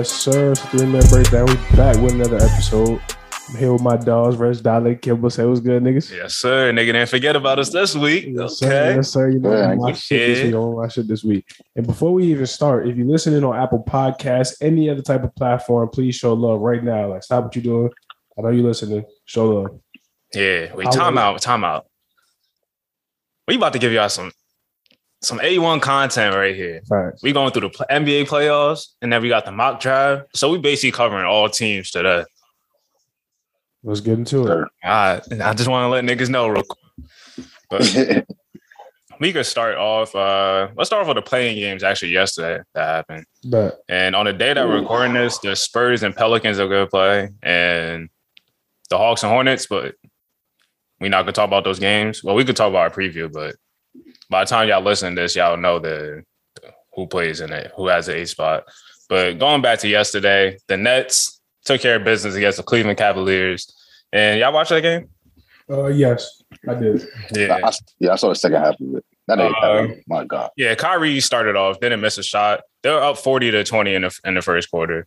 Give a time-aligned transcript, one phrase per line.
[0.00, 0.52] Yes, sir.
[0.52, 1.44] It's three man breakdown.
[1.44, 3.02] We back with another episode.
[3.50, 5.28] I'm here with my dogs, Reg Dolly, Kimbo.
[5.28, 6.10] Say what's good, niggas.
[6.10, 6.72] Yes, sir.
[6.72, 8.28] Nigga didn't forget about us this week.
[8.30, 8.94] Yes, sir.
[8.96, 9.28] Yes, sir.
[9.28, 10.46] You know Yeah, my shit this did.
[10.46, 10.54] week.
[10.54, 11.44] On my shit this week.
[11.76, 15.34] And before we even start, if you're listening on Apple Podcasts, any other type of
[15.36, 17.10] platform, please show love right now.
[17.10, 17.90] Like, stop what you're doing.
[18.38, 19.04] I know you're listening.
[19.26, 19.80] Show love.
[20.32, 20.74] Yeah.
[20.74, 21.42] Wait, time out.
[21.42, 21.84] Time out.
[23.46, 24.32] We about to give y'all some
[25.22, 26.80] some A1 content right here.
[26.88, 27.22] Facts.
[27.22, 30.34] We going through the pl- NBA playoffs and then we got the mock draft.
[30.34, 32.24] So we basically covering all teams today.
[33.82, 34.46] Let's get into it.
[34.46, 34.68] Sure.
[34.82, 37.46] I, I just want to let niggas know real quick.
[37.70, 38.26] But
[39.20, 40.14] we could start off.
[40.14, 43.26] Uh, let's start off with the play-in games actually yesterday that happened.
[43.44, 46.86] But And on the day that we're recording this, the Spurs and Pelicans are going
[46.86, 48.08] to play, and
[48.88, 49.66] the Hawks and Hornets.
[49.66, 49.94] But
[51.00, 52.24] we're not going to talk about those games.
[52.24, 53.56] Well, we could talk about our preview, but
[54.30, 56.22] by the time y'all listen to this, y'all know the
[56.94, 58.64] who plays in it, who has the eight spot.
[59.08, 63.72] But going back to yesterday, the Nets took care of business against the Cleveland Cavaliers.
[64.12, 65.08] And y'all watch that game?
[65.70, 67.06] uh, yes, I did.
[67.32, 67.60] Yeah.
[67.62, 69.04] I, yeah, I saw the second half of it.
[69.28, 70.50] That ain't Uh, my God.
[70.56, 72.62] Yeah, Kyrie started off, didn't miss a shot.
[72.82, 75.06] They were up 40 to 20 in the in the first quarter.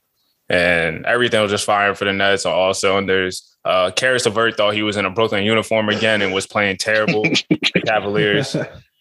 [0.50, 3.58] And everything was just firing for the Nets on all cylinders.
[3.66, 7.24] Uh Caris LeVert thought he was in a Brooklyn uniform again and was playing terrible.
[7.50, 8.56] the Cavaliers.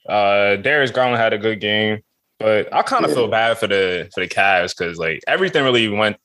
[0.09, 2.01] Uh Darius Garland had a good game,
[2.39, 5.89] but I kind of feel bad for the for the Cavs because like everything really
[5.89, 6.17] went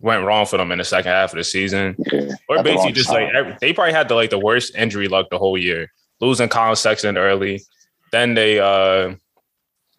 [0.00, 1.94] went wrong for them in the second half of the season.
[2.10, 2.30] Yeah.
[2.48, 3.24] Or basically just time.
[3.24, 6.48] like every, they probably had the like the worst injury luck the whole year, losing
[6.48, 7.62] Collin Sexton early.
[8.10, 9.14] Then they uh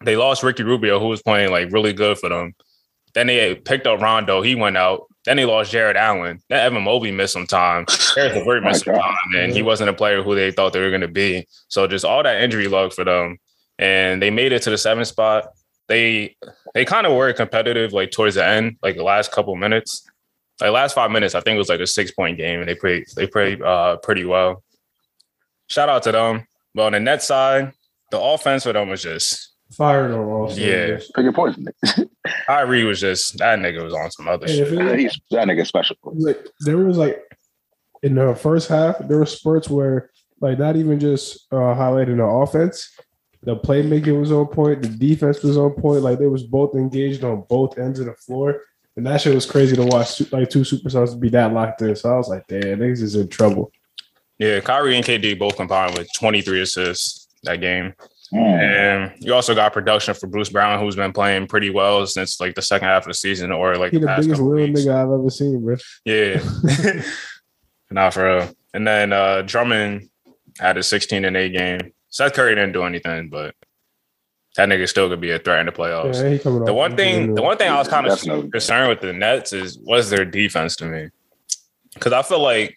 [0.04, 2.54] they lost Ricky Rubio, who was playing like really good for them.
[3.14, 5.02] Then they picked up Rondo, he went out.
[5.24, 6.40] Then they lost Jarrett Allen.
[6.48, 7.86] Then Evan Mobley missed some time.
[7.86, 9.02] Caris LeVert My missed some God.
[9.02, 11.46] time, and he wasn't a player who they thought they were going to be.
[11.68, 13.38] So just all that injury luck for them,
[13.78, 15.48] and they made it to the seventh spot.
[15.88, 16.36] They
[16.74, 20.08] they kind of were competitive like towards the end, like the last couple minutes
[20.62, 22.74] like last five minutes, I think it was like a six point game, and they
[22.74, 24.62] played they played uh, pretty well.
[25.68, 26.46] Shout out to them.
[26.74, 27.72] But on the net side,
[28.10, 30.54] the offense for them was just Fired on all Yeah.
[30.54, 31.10] cylinders.
[31.14, 31.66] Pick your poison.
[32.46, 34.72] Kyrie was just that nigga was on some other And shit.
[34.72, 35.96] if He's that nigga special.
[36.04, 37.22] like there was like
[38.02, 40.10] in the first half, there were spurts where
[40.40, 42.90] like not even just uh highlighting the offense,
[43.42, 46.02] the playmaking was on point, the defense was on point.
[46.02, 48.60] Like they was both engaged on both ends of the floor.
[48.96, 51.96] And that shit was crazy to watch like two superstars be that locked in.
[51.96, 53.72] So I was like, damn, niggas is in trouble.
[54.38, 57.94] Yeah, Kyrie and KD both combined with 23 assists that game.
[58.32, 59.12] Mm.
[59.12, 62.54] And you also got production for Bruce Brown, who's been playing pretty well since like
[62.54, 64.66] the second half of the season or like He the the past biggest couple little
[64.68, 64.80] weeks.
[64.80, 65.76] nigga I've ever seen, bro.
[66.04, 67.02] Yeah.
[67.90, 68.50] Not for real.
[68.72, 70.08] And then uh Drummond
[70.58, 71.92] had a 16 and 8 game.
[72.08, 73.54] Seth Curry didn't do anything, but
[74.56, 76.22] that nigga still could be a threat in the playoffs.
[76.22, 78.50] Yeah, the one thing, the one thing I was kind of Definitely.
[78.50, 81.08] concerned with the Nets is was their defense to me.
[82.00, 82.76] Cause I feel like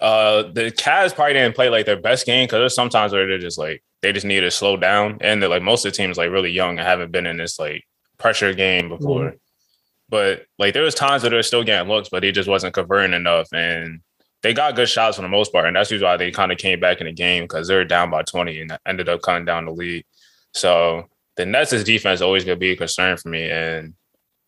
[0.00, 3.38] uh the Cavs probably didn't play like their best game because there's sometimes where they're
[3.38, 5.18] just like they just need to slow down.
[5.20, 7.58] And they're like most of the teams like really young and haven't been in this
[7.58, 7.84] like
[8.18, 9.34] pressure game before.
[10.08, 13.14] But like there was times where they're still getting looks, but he just wasn't converting
[13.14, 13.48] enough.
[13.52, 14.00] And
[14.42, 15.66] they got good shots for the most part.
[15.66, 17.84] And that's usually why they kind of came back in the game because they were
[17.84, 20.04] down by 20 and ended up cutting down the lead.
[20.54, 23.50] So the Nets' defense is always gonna be a concern for me.
[23.50, 23.94] And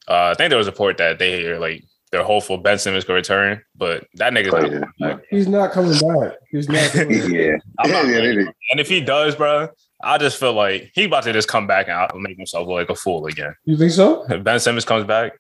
[0.08, 3.04] uh, I think there was a report that they are like they're hopeful Ben Simmons
[3.04, 5.12] could return, but that nigga's not Oh, coming yeah.
[5.14, 5.24] back.
[5.30, 6.32] He's not coming back.
[6.50, 7.28] He's not coming back.
[7.30, 7.52] yeah.
[7.78, 8.36] I'm not yeah, ready.
[8.36, 9.68] they- they- And if he does, bro,
[10.02, 12.66] I just feel like he about to just come back and out and make himself
[12.66, 13.54] look like a fool again.
[13.64, 14.24] You think so?
[14.30, 15.32] If Ben Simmons comes back,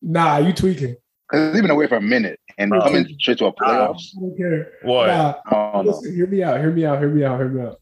[0.00, 0.94] Nah, you tweaking.
[1.30, 2.80] Cause he's been away for a minute and Bro.
[2.82, 4.06] coming straight to a playoffs.
[4.16, 4.72] I don't care.
[4.82, 5.08] what?
[5.08, 5.90] Nah, I don't know.
[5.92, 6.58] Listen, hear me out.
[6.60, 6.98] Hear me out.
[7.00, 7.36] Hear me out.
[7.38, 7.80] Hear me out.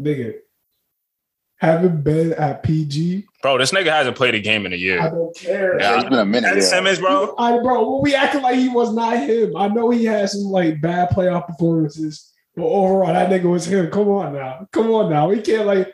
[0.00, 0.34] Nigga,
[1.58, 3.24] haven't been at PG.
[3.42, 5.00] Bro, this nigga hasn't played a game in a year.
[5.00, 5.78] I don't care.
[5.80, 5.92] Yeah.
[5.92, 6.48] Yeah, it's been a minute.
[6.48, 6.62] Ben Yeah.
[6.62, 7.34] Simmons, bro.
[7.38, 9.56] I, bro, we acting like he was not him.
[9.56, 13.90] I know he had some like bad playoff performances, but overall, that nigga was him.
[13.90, 14.66] Come on now.
[14.72, 15.28] Come on now.
[15.28, 15.90] We can't like.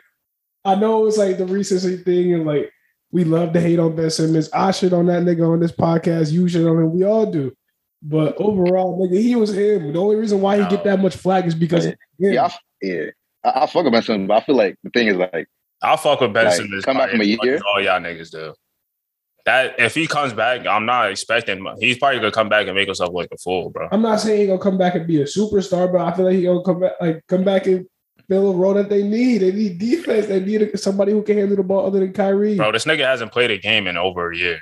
[0.65, 2.69] I know it's like the recency thing, and like
[3.11, 4.49] we love to hate on Ben Simmons.
[4.51, 6.31] I shit on that nigga on this podcast.
[6.33, 6.91] You shit on him.
[6.93, 7.53] We all do.
[8.01, 9.93] But overall, nigga, he was him.
[9.93, 11.91] The only reason why he get that much flack is because Yeah.
[11.91, 12.33] of him.
[12.33, 13.05] Yeah, I, yeah.
[13.45, 15.47] I, I fuck with Ben Simmons, but I feel like the thing is like
[15.81, 16.85] I'll fuck with Ben Like, Simmons.
[16.85, 17.55] come back probably from a year?
[17.55, 18.53] as All y'all niggas do.
[19.45, 21.65] That if he comes back, I'm not expecting.
[21.79, 23.87] He's probably gonna come back and make himself like a fool, bro.
[23.91, 26.35] I'm not saying he gonna come back and be a superstar, but I feel like
[26.35, 27.85] he gonna come back, like come back and
[28.27, 29.37] fill a role that they need.
[29.37, 30.27] They need defense.
[30.27, 32.57] They need somebody who can handle the ball other than Kyrie.
[32.57, 34.59] Bro, this nigga hasn't played a game in over a year,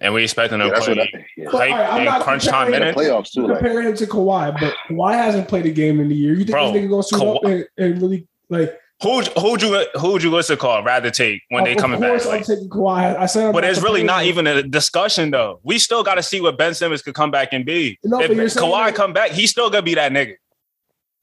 [0.00, 1.48] and we expecting him yeah, to that's play I, yeah.
[1.52, 2.98] But, hype I'm in not crunch time comparing minutes.
[2.98, 3.46] playoffs too.
[3.46, 6.32] Like Compare him to Kawhi, but Kawhi hasn't played a game in the year.
[6.32, 9.86] You think Bro, this nigga gonna suit up and, and really like Who who'd you
[9.94, 12.10] who'd you what's it called rather take when they Of coming back?
[12.10, 13.16] course, I'm Like, taking Kawhi.
[13.16, 15.60] I said, I'm but it's really not even a discussion though.
[15.62, 17.96] We still got to see what Ben Simmons could come back and be.
[18.02, 20.34] No, if but you're saying Kawhi that- come back, he's still gonna be that nigga.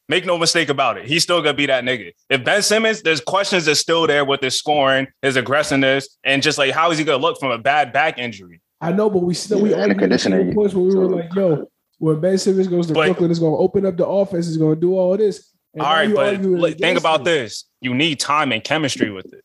[0.07, 1.06] Make no mistake about it.
[1.06, 2.12] He's still gonna be that nigga.
[2.30, 6.57] If Ben Simmons, there's questions that's still there with his scoring, his aggressiveness, and just
[6.57, 8.62] like how is he gonna look from a bad back injury?
[8.80, 10.95] I know, but we still we Yeah, and the argued conditioning, the points where we
[10.95, 11.66] were like, yo,
[11.98, 14.48] when Ben Simmons goes to But- Brooklyn, it's going to open up the offense.
[14.48, 15.50] It's going to do all this.
[15.75, 17.25] And All now right, you but arguing look, think about it.
[17.25, 17.66] this.
[17.81, 19.44] You need time and chemistry with it.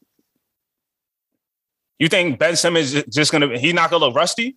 [1.98, 4.56] You think Ben Simmons is just gonna he's not gonna look rusty?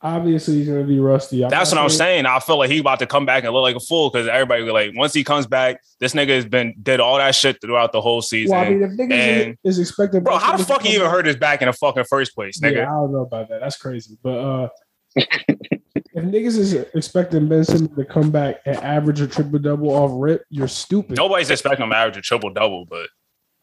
[0.00, 1.40] Obviously, he's going to be rusty.
[1.42, 2.24] That's what I'm saying.
[2.24, 4.62] I feel like he about to come back and look like a fool because everybody
[4.64, 7.90] be like, once he comes back, this nigga has been did all that shit throughout
[7.90, 8.54] the whole season.
[8.56, 11.10] Well, I mean, if niggas and- is expected, Bro, how the fuck he even back-
[11.10, 12.76] hurt his back in the fucking first place, nigga?
[12.76, 13.58] Yeah, I don't know about that.
[13.60, 14.16] That's crazy.
[14.22, 14.68] But uh
[16.12, 20.10] if niggas is expecting Ben Simmons to come back and average a triple double off
[20.14, 21.16] rip, you're stupid.
[21.16, 23.08] Nobody's expecting him to average a triple double, but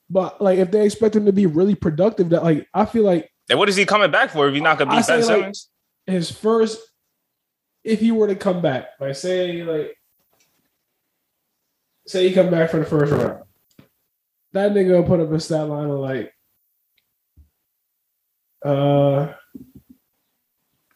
[0.10, 3.30] But like, if they expect him to be really productive, that like I feel like
[3.48, 5.28] then what is he coming back for if he's not gonna I be say, Ben
[5.28, 5.70] like, Simmons?
[6.08, 6.80] his first,
[7.84, 9.96] if he were to come back, like say like,
[12.08, 13.44] say he come back for the first round,
[14.54, 16.34] that nigga will put up a stat line of like,
[18.64, 19.34] uh,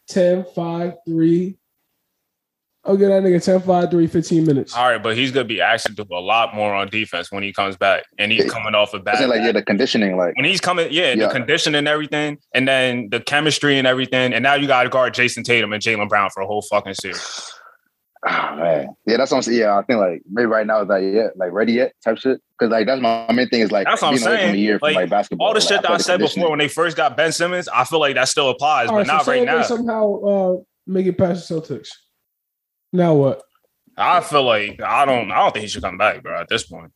[0.09, 1.57] 10, 5, 3.
[2.85, 4.75] I'll get that nigga 10, 5, 3, 15 minutes.
[4.75, 7.44] All right, but he's gonna be asked to do a lot more on defense when
[7.44, 9.29] he comes back, and he's coming off a I bad.
[9.29, 13.09] like yeah, the conditioning, like when he's coming, yeah, the conditioning and everything, and then
[13.11, 16.29] the chemistry and everything, and now you got to guard Jayson Tatum and Jaylen Brown
[16.33, 17.51] for a whole fucking series.
[18.27, 19.60] Ah, man, yeah, that's what I'm saying.
[19.60, 22.42] Yeah, I think like maybe right now is like yeah, like ready yet type shit.
[22.57, 24.56] Because like that's my main thing is like That's what I'm being away from saying.
[24.56, 25.48] a year Like, from like basketball.
[25.48, 27.86] All the Like, shit that I said before when they first got Ben Simmons, I
[27.86, 29.62] feel like that still applies, All but right, not say right now.
[29.63, 31.89] somehow uh, make it past the Celtics.
[32.92, 33.42] Now what?
[33.95, 35.31] I feel like I don't.
[35.31, 36.39] I don't think he should come back, bro.
[36.39, 36.92] At this point,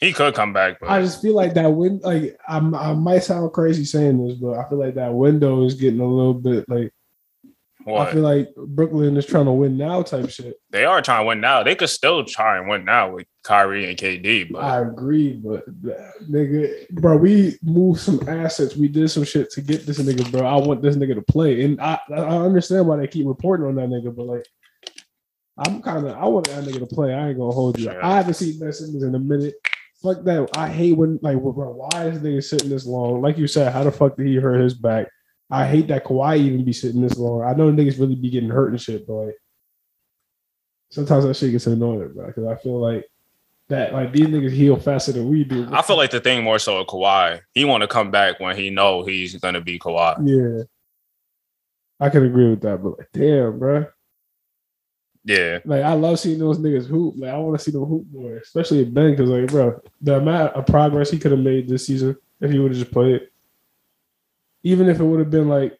[0.00, 2.00] he could come back, but I just feel like that win.
[2.02, 5.74] Like I'm, I might sound crazy saying this, but I feel like that window is
[5.74, 6.92] getting a little bit like.
[7.96, 10.56] I feel like Brooklyn is trying to win now, type shit.
[10.70, 11.62] they are trying to win now.
[11.62, 15.64] They could still try and win now with Kyrie and KD, but I agree, but
[16.30, 18.76] nigga, bro, we moved some assets.
[18.76, 20.46] We did some shit to get this nigga, bro.
[20.46, 23.76] I want this nigga to play, and I, I understand why they keep reporting on
[23.76, 24.46] that nigga, but like,
[25.58, 27.14] I'm kind of I want that nigga to play.
[27.14, 27.84] I ain't gonna hold you.
[27.84, 28.04] Sure.
[28.04, 29.54] I haven't seen Ben Simmons in a minute.
[30.02, 30.48] Fuck that.
[30.56, 33.20] I hate when like, bro, why is nigga sitting this long?
[33.20, 35.08] Like you said, how the fuck did he hurt his back?
[35.50, 37.42] I hate that Kawhi even be sitting this long.
[37.42, 39.36] I know niggas really be getting hurt and shit, but like
[40.90, 42.26] sometimes that shit gets annoying, bro.
[42.26, 43.08] Because I feel like
[43.68, 45.66] that like these niggas heal faster than we do.
[45.70, 48.56] I feel like the thing more so with Kawhi, he want to come back when
[48.56, 50.16] he know he's gonna be Kawhi.
[50.24, 50.64] yeah,
[52.00, 52.82] I can agree with that.
[52.82, 53.86] But like, damn, bro.
[55.24, 57.14] Yeah, Like I love seeing those niggas hoop.
[57.18, 60.54] Like I want to see them hoop more, especially Ben, because like, bro, the amount
[60.54, 63.28] of progress he could have made this season if he would have just played,
[64.68, 65.76] even if it would have been like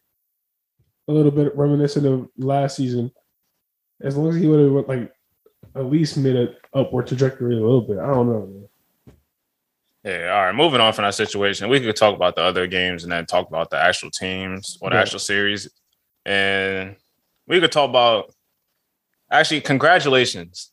[1.09, 3.11] a little bit reminiscent of last season,
[4.03, 5.13] as long as he would have like
[5.75, 7.99] at least made an upward trajectory a little bit.
[7.99, 8.47] I don't know.
[8.47, 8.69] Man.
[10.05, 10.29] yeah.
[10.35, 13.13] All right, moving on from that situation, we could talk about the other games and
[13.13, 15.03] then talk about the actual teams or the Yeah.
[15.03, 15.69] actual series,
[16.25, 16.97] and
[17.47, 18.33] we could talk about
[19.31, 20.73] actually congratulations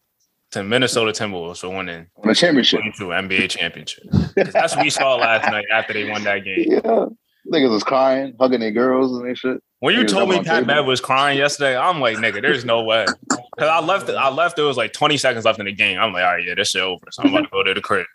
[0.51, 2.79] to Minnesota Timberwolves for winning the championship.
[2.79, 4.03] 22 NBA championship.
[4.36, 6.65] That's what we saw last night after they won that game.
[6.86, 7.05] Yeah,
[7.51, 9.61] niggas was crying, hugging their girls and their shit.
[9.79, 10.67] When you Niggas told me Pat table.
[10.67, 13.05] Bev was crying yesterday, I'm like, nigga, there's no way.
[13.55, 14.59] Because I left, I left.
[14.59, 15.97] It was like 20 seconds left in the game.
[15.97, 17.05] I'm like, all right, yeah, this shit over.
[17.09, 18.05] So I'm about to go to the crib.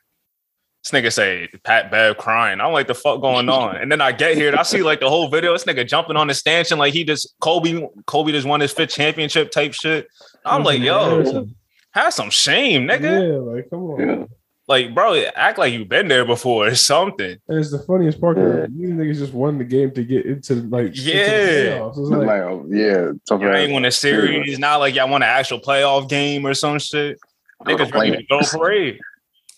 [0.84, 2.60] This nigga say Pat Bev crying.
[2.60, 3.76] I'm like, the fuck going on?
[3.76, 5.54] And then I get here and I see like the whole video.
[5.54, 7.86] This nigga jumping on the stanchion like he just Kobe.
[8.06, 10.08] Kobe just won his fifth championship type shit.
[10.44, 11.46] I'm like, yo,
[11.92, 13.02] have some shame, nigga.
[13.02, 14.00] Yeah, like come on.
[14.00, 14.24] Yeah.
[14.70, 17.36] Like, bro, act like you've been there before or something.
[17.48, 18.38] And it's the funniest part.
[18.38, 18.44] Yeah.
[18.44, 21.78] that These niggas just won the game to get into like into the Yeah.
[21.80, 21.96] playoffs.
[21.96, 23.58] Like, like, oh, yeah, tough You ass.
[23.58, 24.60] ain't won a series.
[24.60, 27.18] Not like y'all won an actual playoff game or some shit.
[27.66, 29.00] Niggas ready to go parade.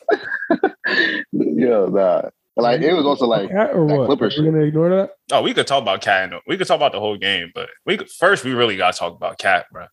[1.33, 2.23] yeah, nah.
[2.57, 4.07] Like it was also like cat or that what?
[4.07, 5.11] Clippers We're gonna ignore that.
[5.31, 6.33] Oh, we could talk about Cat.
[6.47, 8.99] We could talk about the whole game, but we could, first we really got to
[8.99, 9.87] talk about Cat, bro.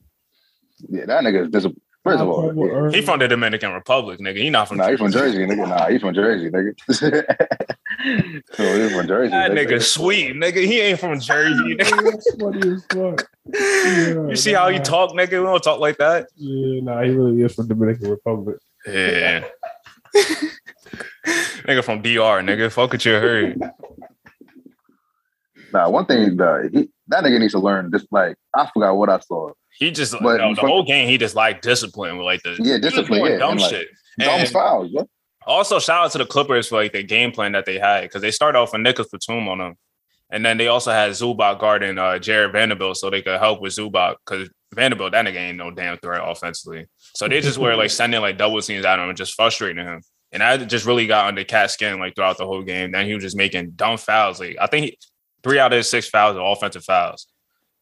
[0.90, 1.74] yeah, that nigga is dis-
[2.10, 2.92] First of all, yeah.
[2.92, 4.38] He from the Dominican Republic, nigga.
[4.38, 4.78] He not from.
[4.78, 5.68] Nah, he from Jersey, nigga.
[5.68, 6.74] Nah, he from Jersey, nigga.
[8.54, 9.32] so he from Jersey.
[9.32, 10.66] That nigga sweet, nigga.
[10.66, 11.76] He ain't from Jersey.
[11.76, 12.04] Nigga.
[12.12, 13.30] That's funny as fuck.
[13.54, 15.40] Yeah, You see how he talk, nigga?
[15.40, 16.28] We don't talk like that.
[16.36, 18.58] Yeah, nah, he really is from Dominican Republic.
[18.88, 19.46] Yeah.
[21.66, 22.72] nigga from DR, nigga.
[22.72, 23.60] Fuck what you heard.
[25.72, 27.92] Nah, one thing that he that nigga needs to learn.
[27.92, 29.52] Just like I forgot what I saw.
[29.78, 31.08] He just But- no, the whole game.
[31.08, 33.88] He just like discipline with like the Yeah, discipline, yeah, dumb and, like, shit.
[34.20, 35.08] Dumb fouls, bro.
[35.48, 38.22] Also, shout out to the Clippers for like the game plan that they had because
[38.22, 39.76] they started off with Nicolas Batum on them,
[40.30, 43.74] and then they also had Zubac guarding uh, Jarred Vanderbilt so they could help with
[43.74, 46.86] Zubac because Vanderbilt that nigga ain't no damn threat offensively.
[47.16, 50.02] So they just were like sending like double teams at him and just frustrating him.
[50.32, 52.92] And I just really got under cat skin like throughout the whole game.
[52.92, 54.40] Then he was just making dumb fouls.
[54.40, 54.98] Like I think he,
[55.44, 57.28] three out of his six fouls are offensive fouls,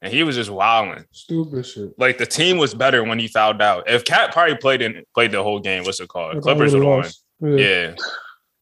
[0.01, 1.05] and he was just wilding.
[1.11, 1.97] Stupid shit.
[1.97, 3.89] Like the team was better when he fouled out.
[3.89, 6.41] If Cat probably played in played the whole game, what's it called?
[6.41, 7.57] Clippers would have won.
[7.59, 7.67] Yeah.
[7.67, 7.95] Yeah.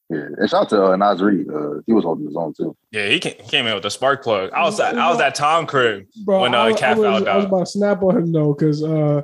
[0.07, 1.49] Yeah, and shout out to uh, Naz Reid.
[1.49, 2.77] Uh, he was holding his own too.
[2.91, 4.51] Yeah, he came, he came in with the spark plug.
[4.51, 6.97] I was at, I was at Tom crib Bro, when uh, I, was- I Cat
[6.97, 9.23] was, fouled I was about to snap on him though, because uh,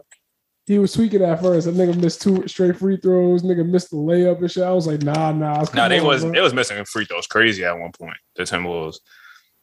[0.65, 1.67] he was tweaking at first.
[1.67, 3.43] That nigga missed two straight free throws.
[3.43, 4.63] Nigga missed the layup and shit.
[4.63, 5.63] I was like, nah, nah.
[5.75, 6.33] Nah, they on, was bro.
[6.33, 8.17] it was missing free throws crazy at one point.
[8.35, 8.97] The Timberwolves.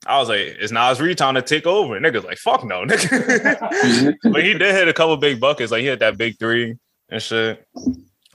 [0.08, 1.94] I was like, it's Naz Reid time to take over.
[1.94, 4.16] And Niggas like, fuck no, nigga.
[4.32, 5.70] but he did hit a couple big buckets.
[5.70, 6.76] Like he hit that big three
[7.10, 7.66] and shit.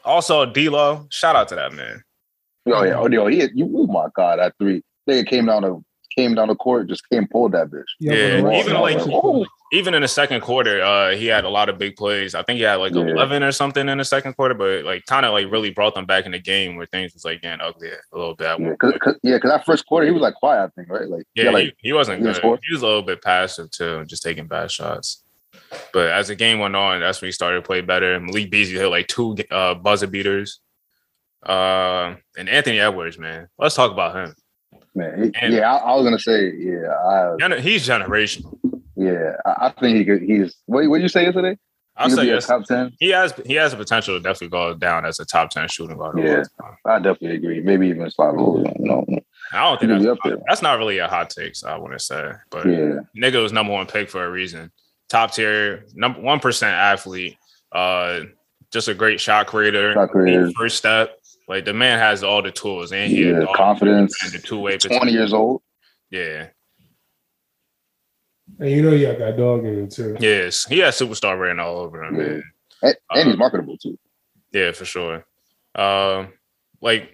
[0.06, 2.04] Also, D-Lo, shout out to that man.
[2.68, 4.84] Oh yeah, oh yo, he, you, oh my god, that three.
[5.08, 5.84] They came down the
[6.16, 7.84] came down the court, just came pulled that bitch.
[8.00, 11.50] Yeah, but the even like- oh, Even in the second quarter, uh, he had a
[11.50, 12.36] lot of big plays.
[12.36, 13.02] I think he had like Yeah.
[13.08, 16.06] 11 or something in the second quarter, but like kind of like really brought them
[16.06, 18.46] back in the game where things was like getting ugly a little bit.
[18.60, 21.08] yeah, one cause, yeah, because that first quarter he was like quiet, I think, right?
[21.10, 22.36] Like Yeah, like he, he wasn't he good.
[22.36, 22.60] didn't?
[22.68, 25.24] He was a little bit passive too, just taking bad shots.
[25.92, 28.20] But as the game went on, that's when he started to play better.
[28.20, 30.60] Malik Beasley hit like two uh, buzzer beaters.
[31.44, 34.36] Uh, and Anthony Edwards, man, let's talk about him.
[34.96, 38.58] Man, he- And- yeah, I, I was gonna say, yeah, I, He's generational.
[38.96, 40.22] yeah, I, I think he could.
[40.22, 41.58] He's what what you say yesterday?
[41.96, 42.48] I'll could say yes.
[42.48, 42.92] top ten.
[43.00, 45.98] He has he has the potential to definitely go down as a top ten shooting
[45.98, 46.18] guard.
[46.18, 46.44] Yeah.
[46.86, 47.62] I definitely agree.
[47.62, 48.64] Maybe even slide over.
[48.80, 49.06] Know,
[49.52, 50.38] I don't think He could be that's, up there.
[50.48, 51.56] that's not really a hot take.
[51.56, 54.72] So I want to say, but yeah, nigga was number one pick for a reason.
[55.10, 57.38] Top tier, number one percent athlete.
[57.72, 58.22] Uh,
[58.72, 59.94] just a great shot creator.
[59.94, 60.50] Shot creator.
[60.58, 64.16] First step, like the man has all the tools, and he Yeah, has confidence.
[64.24, 64.78] and the two way.
[64.78, 65.62] twenty years old.
[66.12, 66.48] Yeah,
[68.60, 70.16] And you know you got that dog in it too.
[70.20, 72.16] yes, he has superstar written all over him.
[72.16, 72.22] Yeah.
[72.28, 72.44] Man.
[72.84, 73.98] And, and he's Uh, marketable too.
[74.52, 75.26] Yeah, for sure.
[75.76, 76.34] Um,
[76.82, 77.12] like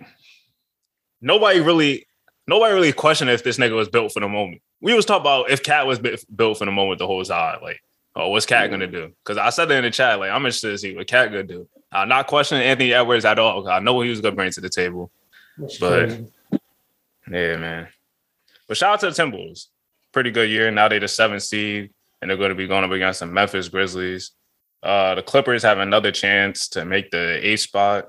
[1.21, 2.05] nobody really,
[2.47, 4.61] nobody really questioned if this nigga was built for the moment.
[4.81, 7.59] We was talking about if Cat was built for the moment the whole time.
[7.61, 7.79] Like,
[8.15, 9.13] oh, what's Cat gonna do?
[9.23, 10.19] Because I said it in the chat.
[10.19, 11.67] Like, I'm interested to see what Cat gonna do.
[11.91, 13.67] I'm not questioning Anthony Edwards at all.
[13.67, 15.11] I know what he was gonna bring to the table.
[15.57, 16.27] That's But- crazy.
[17.31, 17.87] Yeah, man.
[18.67, 19.67] But shout out to the Timberwolves.
[20.11, 20.71] Pretty good year.
[20.71, 21.91] Now they're the seventh seed,
[22.21, 24.31] and they're going to be going up against the Memphis Grizzlies.
[24.81, 28.07] Uh, the Clippers have another chance to make the eighth spot.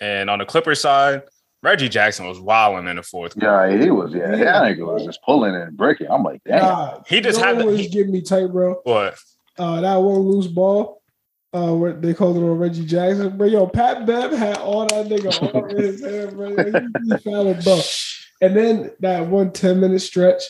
[0.00, 1.22] And on the Clippers side,
[1.62, 3.38] Reggie Jackson was wilding in the fourth.
[3.38, 3.70] quarter.
[3.70, 4.12] Yeah, he was.
[4.12, 4.44] Yeah, Yeah.
[4.44, 6.08] that nigga was just pulling and breaking.
[6.10, 6.58] I'm like, damn.
[6.62, 8.80] Nah, He just you had what the- was he- getting me tight, bro.
[8.82, 9.16] What?
[9.58, 11.01] Uh, that one loose ball.
[11.54, 13.46] Uh, where they called it on Reggie Jackson, bro.
[13.46, 16.48] Yo, Pat Bev had all that nigga all in his hand, bro.
[16.48, 17.78] He, found it, bro.
[18.40, 20.42] And then that one 10 minute stretch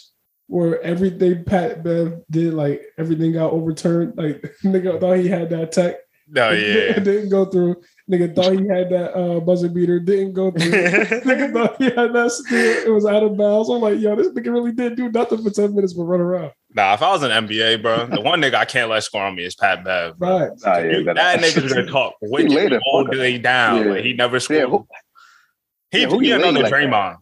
[0.46, 4.16] where everything Pat Bev did, like everything got overturned.
[4.16, 5.96] Like nigga thought he had that tech.
[6.28, 6.60] No, It
[6.96, 6.98] yeah.
[7.02, 7.82] didn't go through.
[8.10, 10.00] Nigga thought he had that uh, buzzer beater.
[10.00, 10.60] Didn't go through.
[10.70, 12.58] nigga thought he had that steal.
[12.86, 13.68] It was out of bounds.
[13.70, 16.50] I'm like, yo, this nigga really did do nothing for 10 minutes but run around.
[16.74, 19.36] nah, if I was an NBA, bro, the one nigga I can't let score on
[19.36, 20.18] me is Pat Bev.
[20.18, 20.38] Bro.
[20.38, 20.50] Right.
[20.64, 23.84] Nah, yeah, that, that nigga's gonna talk way He laid it all day down.
[23.86, 23.92] Yeah.
[23.92, 24.68] Like he never Yeah, scored.
[24.68, 24.86] who-
[25.92, 27.16] he yeah, who he you another laid like that?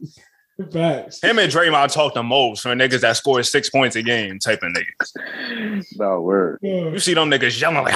[0.64, 0.72] Draymond.
[0.72, 1.22] Facts.
[1.22, 4.62] Him and Draymond talk the most for niggas that score six points a game type
[4.62, 5.84] of niggas.
[5.96, 6.58] no word.
[6.62, 6.90] Yeah.
[6.90, 7.94] You see them niggas yelling like,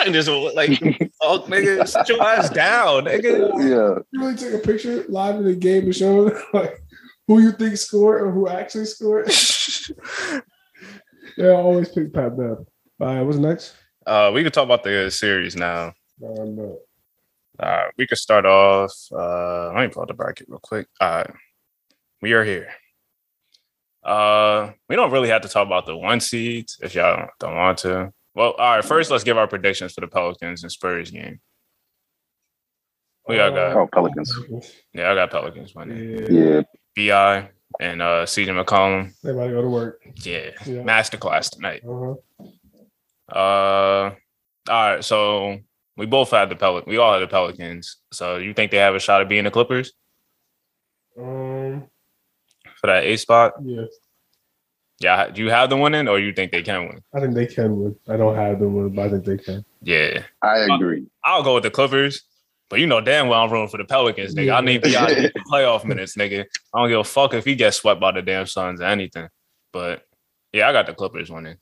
[0.06, 0.70] and just like,
[1.20, 3.50] oh nigga, sit your ass down, nigga.
[3.58, 6.82] Yeah, You really take a picture live in the game and show like
[7.26, 9.30] who you think scored or who actually scored.
[11.36, 12.58] yeah, I always pick Pat Bev.
[13.00, 13.74] All right, what's next?
[14.06, 15.88] Uh, we can talk about the series now.
[16.22, 16.78] Uh, no.
[17.60, 18.92] Uh, we could start off.
[19.12, 20.86] Uh, let me pull out the bracket real quick.
[21.00, 21.30] All right,
[22.22, 22.68] we are here.
[24.02, 27.56] Uh, we don't really have to talk about the one seeds if y'all don't, don't
[27.56, 28.12] want to.
[28.34, 28.84] Well, all right.
[28.84, 31.40] First, let's give our predictions for the Pelicans and Spurs game.
[33.26, 33.76] Who y'all got?
[33.76, 34.32] Oh, Pelicans.
[34.94, 36.26] Yeah, I got Pelicans winning.
[36.32, 36.62] Yeah,
[36.96, 37.38] yeah.
[37.40, 39.12] Bi and uh, CJ McCollum.
[39.24, 40.00] everybody go to work.
[40.24, 40.82] Yeah, Yeah.
[40.82, 41.82] masterclass tonight.
[41.86, 42.14] Uh-huh.
[43.30, 44.14] Uh,
[44.70, 45.04] all right.
[45.04, 45.58] So
[45.98, 46.86] we both had the Pelic.
[46.86, 47.96] We all had the Pelicans.
[48.12, 49.92] So you think they have a shot at being the Clippers
[51.18, 51.84] Um,
[52.80, 53.54] for that A spot?
[53.64, 53.84] yeah,
[55.00, 55.28] Yeah.
[55.30, 57.02] Do you have them winning, or you think they can win?
[57.14, 57.96] I think they can win.
[58.08, 59.64] I don't have them win, but I think they can.
[59.82, 61.06] Yeah, I agree.
[61.24, 62.22] I'll go with the Clippers.
[62.70, 64.54] But you know damn well I'm rooting for the Pelicans, nigga.
[64.54, 66.44] I need to get the playoff minutes, nigga.
[66.74, 69.28] I don't give a fuck if he gets swept by the damn Suns or anything.
[69.72, 70.02] But
[70.52, 71.56] yeah, I got the Clippers winning.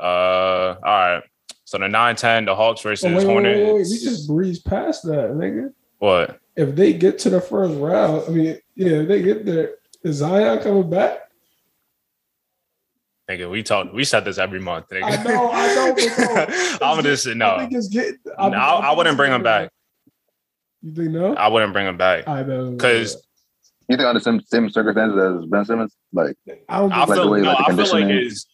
[0.00, 1.22] Uh, all right.
[1.64, 3.58] So the 9-10, the Hawks versus Oh, wait, wait, Hornets.
[3.58, 5.72] wait, wait, We just breezed past that, nigga.
[5.98, 6.40] what?
[6.56, 10.16] If they get to the first round, I mean, yeah, if they get there, is
[10.16, 11.20] Zion coming back?
[13.30, 13.92] Nigga, we talk.
[13.92, 14.88] We said this every month.
[14.88, 15.02] Nigga.
[15.04, 15.50] I know.
[15.52, 15.94] I know.
[16.80, 17.58] no, I'm gonna say I no.
[17.58, 18.16] think it's getting.
[18.24, 19.70] No, I, I wouldn't bring him back.
[20.82, 21.34] You think no?
[21.34, 22.26] I wouldn't bring him back.
[22.26, 22.74] I know.
[22.76, 23.16] 'Cause-
[23.88, 25.94] You think under the same, same circumstances as Ben Simmons?
[26.12, 26.36] Like,
[26.68, 27.48] I don't I think like the way, no.
[27.48, 28.24] like, the I feel like conditioning.
[28.24, 28.46] his.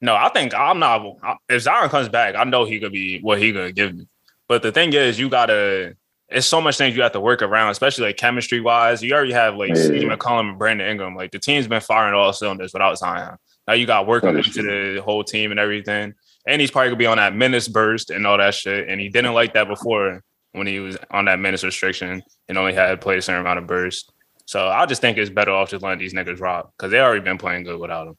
[0.00, 1.06] No, I think I'm not.
[1.48, 4.08] If Zion comes back, I know he could be what he gonna give me.
[4.48, 5.96] But the thing is, you gotta.
[6.28, 9.02] It's so much things you have to work around, especially like chemistry wise.
[9.02, 9.74] You already have like Yeah.
[9.76, 11.14] Steve McCollum and Brandon Ingram.
[11.14, 13.36] Like the team's been firing all cylinders without Zion.
[13.68, 16.14] Now you got working That is into the whole team and everything.
[16.46, 18.88] And he's probably gonna be on that minutes burst and all that shit.
[18.88, 22.72] And he didn't like that before when he was on that minutes restriction and only
[22.72, 24.12] had played a certain amount of burst.
[24.46, 27.20] So I just think it's better off just letting these niggas rock because they already
[27.20, 28.16] been playing good without him.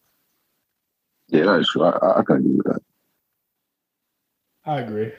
[1.27, 1.83] yeah, that is true.
[1.83, 2.81] I, I, I can agree with that.
[4.65, 5.13] I agree.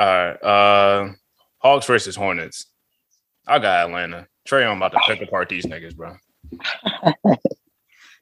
[0.00, 0.42] All right.
[0.42, 1.12] Uh
[1.58, 2.66] Hawks versus Hornets.
[3.46, 4.26] I got Atlanta.
[4.46, 6.16] Trey, I'm about to pick apart these niggas, bro.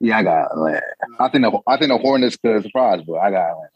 [0.01, 0.81] Yeah, I got Atlanta.
[1.19, 3.71] I think the I think the Hornets could surprise, but I got Atlanta.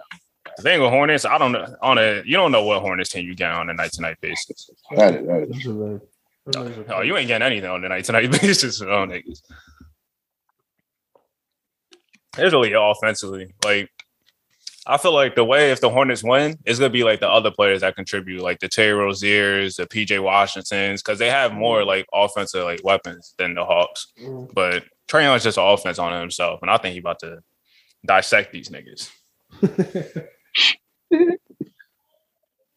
[0.56, 3.26] The thing with Hornets, I don't know on a you don't know what Hornets team
[3.26, 4.71] you get on a night to night basis.
[4.94, 5.49] That is, that is.
[5.50, 6.00] That's a very-
[6.47, 8.88] that's a very- Oh, you ain't getting anything on a night to night basis with
[8.88, 9.40] all niggas.
[12.38, 13.52] It's really offensively.
[13.64, 13.90] Like
[14.86, 17.50] I feel like the way if the Hornets win, it's gonna be like the other
[17.52, 22.06] players that contribute, like the Terry Roziers, the PJ Washingtons, because they have more like
[22.12, 24.08] offensive like weapons than the Hawks.
[24.20, 24.52] Mm.
[24.52, 27.42] But Trae Young's just an offense on himself, and I think he about to
[28.04, 29.10] dissect these niggas.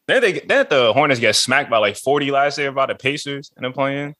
[0.07, 3.51] Then they then the Hornets get smacked by like 40 last year by the Pacers
[3.55, 4.13] and they're playing.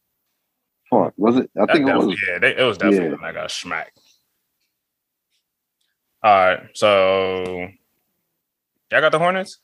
[0.90, 1.52] Fuck, was it?
[1.56, 2.20] I That think it was.
[2.28, 3.12] yeah, they, it was definitely Yeah.
[3.18, 4.00] when I got smacked.
[6.26, 7.68] All right, so
[8.92, 9.60] y'all got the Hornets.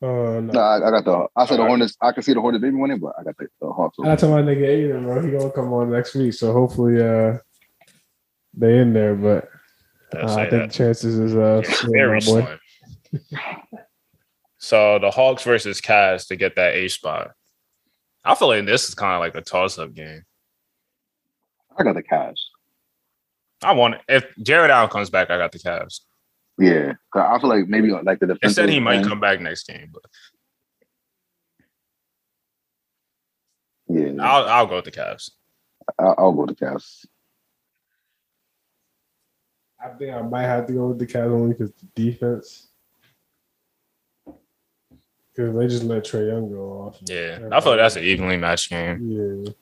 [0.00, 0.40] Uh, no.
[0.40, 1.26] No, I, I got the.
[1.34, 1.68] I said the Alright.
[1.70, 1.96] Hornets.
[2.00, 3.98] I can see the Hornets maybe winning, but I got the, the Hawks.
[4.04, 7.38] I told my nigga Aiden, bro, he gonna come on next week, so hopefully, uh,
[8.54, 9.16] they in there.
[9.16, 9.48] But
[10.16, 10.72] I'll uh, I think that.
[10.72, 12.58] chances is uh, Yeah, slim, very boy.
[13.10, 13.28] slim.
[14.58, 17.32] so the Hawks versus Cavs to get that A spot.
[18.24, 20.22] I feel like this is kind of like a toss-up game.
[21.76, 22.38] I got the Cavs.
[23.62, 26.00] I want if Jarrett Allen comes back, I got the Cavs.
[26.58, 28.54] Yeah, I feel like maybe like the They defense.
[28.54, 30.02] said he might come back next game, but
[33.88, 35.30] Yeah, I'll I'll go with the Cavs.
[35.98, 37.04] I'll, I'll go to Cavs.
[39.84, 42.68] I think I might have to go with the Cavs only because the defense.
[45.34, 46.98] Because they just let Trae Young go off.
[47.02, 49.00] Yeah, I feel like that's an evenly matched game.
[49.46, 49.52] Yeah.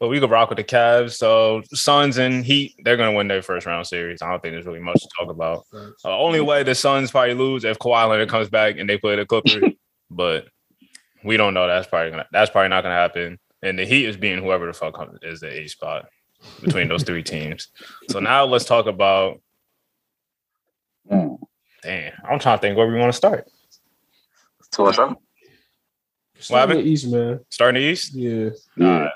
[0.00, 1.12] But we could rock with the Cavs.
[1.12, 4.22] So Suns and Heat, they're gonna win their first round series.
[4.22, 5.66] I don't think there's really much to talk about.
[5.72, 6.02] Thanks.
[6.04, 9.16] Uh, only way the Suns probably lose if Kawhi Leonard comes back and they play
[9.16, 9.62] the Clippers,
[10.10, 10.46] but
[11.22, 11.66] we don't know.
[11.66, 12.26] That's probably gonna.
[12.32, 13.38] That's probably not gonna happen.
[13.62, 16.06] And the Heat is being whoever the fuck is the eight spot
[16.62, 17.68] between those three teams.
[18.08, 19.38] So now let's talk about.
[21.12, 21.38] Mm.
[21.82, 23.48] Damn, I'm trying to think where we want to start.
[24.72, 25.20] So what's up?
[26.38, 26.86] Start in happened?
[26.86, 27.40] the East, man.
[27.50, 28.14] Starting the East.
[28.14, 28.50] Yeah.
[28.76, 29.10] Yeah, Uh,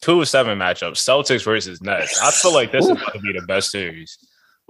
[0.00, 0.96] two of seven matchups.
[0.96, 2.20] Celtics versus Nets.
[2.22, 4.18] I feel like this is going to be the best series.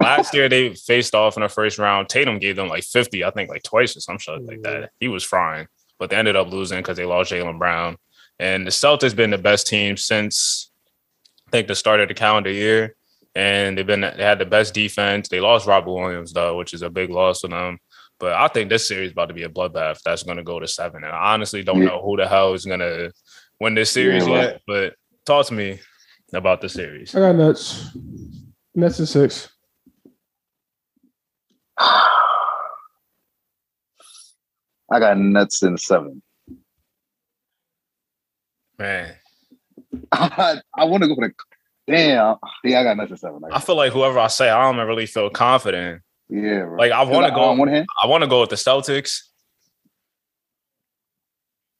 [0.01, 2.07] Last year they faced off in the first round.
[2.09, 4.91] Tatum gave them like 50, I think like twice or some shit like that.
[4.99, 7.97] He was frying, but they ended up losing because they lost Jaylen Brown.
[8.39, 10.71] And the Celtics been the best team since
[11.47, 12.95] I think the start of the calendar year.
[13.35, 15.27] And they've been they had the best defense.
[15.27, 17.77] They lost Robert Williams though, which is a big loss for them.
[18.19, 20.01] But I think this series is about to be a bloodbath.
[20.03, 21.03] That's going to go to seven.
[21.03, 23.11] And I honestly don't know who the hell is going to
[23.59, 24.43] win this series Yeah, right.
[24.43, 24.61] yet.
[24.67, 24.95] But
[25.29, 25.79] talk to me
[26.33, 27.15] about the series.
[27.15, 27.95] I got nuts.
[28.73, 29.49] Nets is six.
[31.79, 32.09] I
[34.99, 36.23] got nuts in seven.
[38.79, 39.13] Man,
[40.11, 41.33] I, want to go for the.
[41.85, 42.37] Damn.
[42.63, 43.41] Yeah, I got nuts in seven.
[43.51, 46.01] I feel like whoever I say, I don't really feel confident.
[46.29, 46.77] yeah, bro.
[46.77, 47.41] Like I want to go.
[47.41, 47.85] on one hand.
[48.01, 49.28] I want to go with the Celtics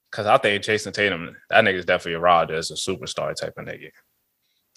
[0.09, 3.65] because I think Jayson Tatum, that nigga's definitely a rod as a superstar type of
[3.65, 3.89] nigga.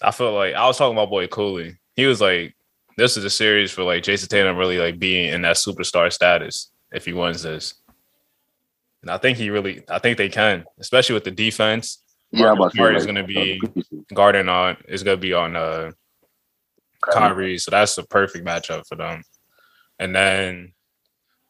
[0.01, 1.77] I feel like I was talking about boy Cooley.
[1.95, 2.55] He was like,
[2.97, 6.71] "This is a series for like Jayson Tatum really like being in that superstar status
[6.91, 7.75] if he wins this."
[9.01, 11.99] And I think he really, I think they can, especially with the defense.
[12.31, 13.61] Yeah, to say, Smart is gonna be-
[14.13, 15.91] guarding on is gonna be on uh
[17.01, 19.23] Kyrie, so that's a perfect matchup for them.
[19.99, 20.72] And then,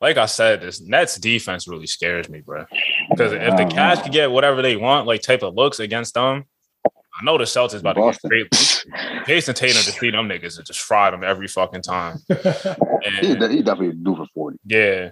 [0.04, 2.66] like I said, this Nets defense really scares me, bro.
[3.10, 6.44] Because if the Cavs could get whatever they want, like type of looks against them,
[6.86, 8.30] I know the Celtics about Boston.
[8.30, 8.86] to get great.
[9.26, 12.18] Jayson Tatum to see them niggas and just fry them every fucking time.
[13.06, 14.58] And he definitely do for forty.
[14.66, 15.10] yeah.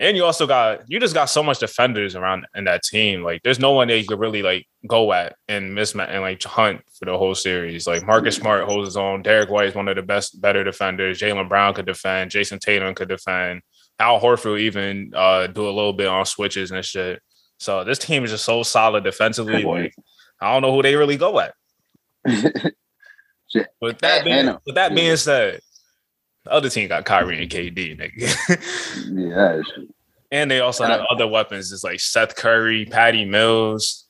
[0.00, 3.22] And you also got you just got so much defenders around in that team.
[3.22, 6.42] Like there's no one that you could really like go at and mismatch and like
[6.42, 7.86] hunt for the whole series.
[7.86, 9.22] Like Marcus Smart holds his own.
[9.22, 11.18] Derrick White is one of the best, better defenders.
[11.18, 12.30] Jaylen Brown could defend.
[12.30, 13.62] Jayson Tatum could defend.
[13.98, 17.20] Al Horford even uh, do a little bit on switches and shit.
[17.58, 19.64] So this team is just so solid defensively.
[19.64, 19.94] Like
[20.40, 21.54] I don't know who they really go at.
[23.80, 25.60] With that being, with that being said,
[26.48, 29.06] the other team got Kyrie and KD, nigga.
[29.12, 29.60] yeah,
[30.32, 31.70] and they also have other weapons.
[31.72, 34.06] It's like Seth Curry, Patty Mills.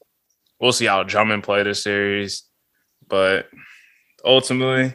[0.60, 2.44] We'll see how Drummond play this series,
[3.08, 3.48] but
[4.24, 4.94] ultimately,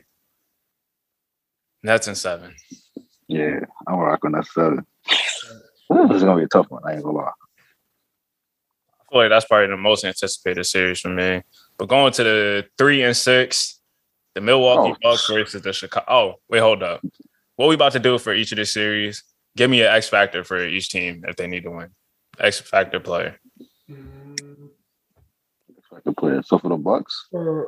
[1.83, 2.53] Nets in seven.
[3.27, 3.59] yeah.
[3.87, 4.85] I'm rocking that seven.
[5.09, 6.81] This is gonna be a tough one.
[6.85, 7.23] I ain't gonna lie.
[7.25, 11.41] I feel like that's probably the most anticipated series for me.
[11.77, 13.79] But going to the three and six,
[14.33, 15.09] the Milwaukee Oh.
[15.11, 16.05] Bucks versus the Chicago.
[16.09, 17.01] Oh, wait, hold up.
[17.55, 19.23] What we about to do for each of the series?
[19.55, 21.89] Give me an X factor for each team if they need to win.
[22.39, 23.37] X factor player
[23.87, 23.97] If
[25.95, 26.45] I could play it.
[26.47, 27.67] So for the Bucks, For,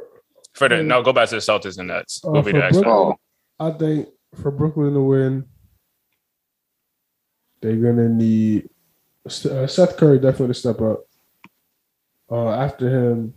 [0.54, 1.04] for the no.
[1.04, 2.22] Go back to the Celtics and Nets.
[2.26, 2.90] Uh, Will be the X factor.
[2.90, 3.16] oh,
[3.60, 4.10] I think
[4.42, 5.46] for Brooklyn to win,
[7.62, 8.68] they're gonna need
[9.28, 11.06] uh, Seth Curry definitely to step up.
[12.32, 13.36] Uh, after him,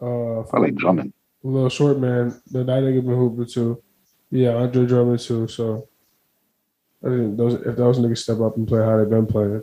[0.00, 1.12] uh, I like Drummond.
[1.44, 3.82] a little short man, the night that nigga been hooping too.
[4.32, 5.46] Yeah, Andre Drummond too.
[5.46, 5.86] So
[7.04, 9.62] I think those if those niggas step up and play how they've been playing,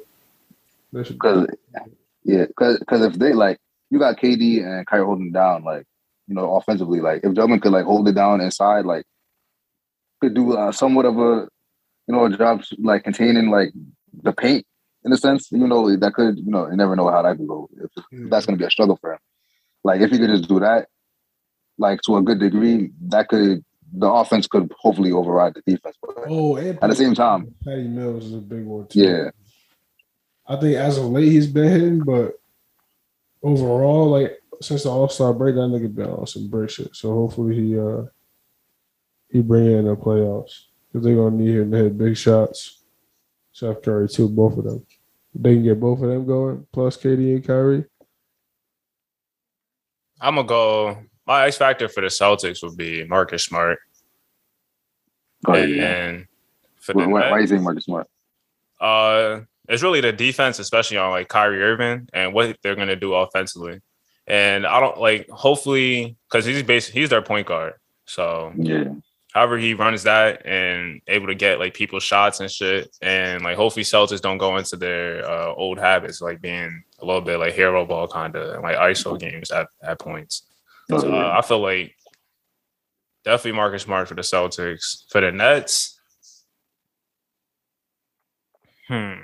[0.94, 1.16] they should.
[1.16, 1.48] Because
[2.24, 3.58] yeah, because if they like
[3.90, 5.86] you got KD and Kyrie holding down, like
[6.28, 9.06] you know, offensively, like if Drummond could like hold it down inside, like
[10.22, 11.48] could do uh, somewhat of a
[12.08, 13.72] you know a job like containing like
[14.22, 14.68] the paint
[15.04, 15.52] in a sense.
[15.52, 17.68] You know that could you know you never know how that could go.
[17.84, 19.20] If, if that's gonna be a struggle for him.
[19.84, 20.90] Like if he could just do that,
[21.80, 25.98] like to a good degree, that could the offense could hopefully override the defense.
[26.02, 29.00] But Oh, at the same time, Patty Mills is a big one too.
[29.00, 29.30] yeah,
[30.48, 32.34] I think as of late he's been hitting, but
[33.44, 36.96] overall, like since the All Star break, that nigga been on some break shit.
[36.96, 38.04] So hopefully he uh
[39.32, 42.84] he bring in the playoffs because they're gonna need him to hit big shots.
[43.52, 44.86] Seth Curry too, both of them.
[45.36, 47.86] They can get both of them going, plus KD and Kyrie.
[50.22, 50.98] I'm gonna go.
[51.30, 53.78] My X factor for the Celtics would be Marcus Smart,
[55.48, 55.70] ahead.
[55.70, 56.26] and, Yeah.
[56.82, 58.08] for the Why, why, why you Nets, think Marcus Smart?
[58.82, 63.14] uh, it's really the defense, especially on like Kyrie Irving and what they're gonna do
[63.14, 63.80] offensively.
[64.26, 65.30] And I don't like.
[65.30, 67.74] Hopefully, because he's basically he's their point guard.
[68.06, 68.86] So Yeah,
[69.34, 73.56] however he runs that and able to get like people's shots and shit, and like
[73.56, 77.54] hopefully Celtics don't go into their uh, old habits, like being a little bit like
[77.54, 80.44] hero ball kind of like ISO games at, at points.
[80.90, 81.96] So, uh, I feel like
[83.24, 85.04] definitely Marcus Smart for the Celtics.
[85.12, 86.00] For the Nets,
[88.88, 89.20] hmm, I'm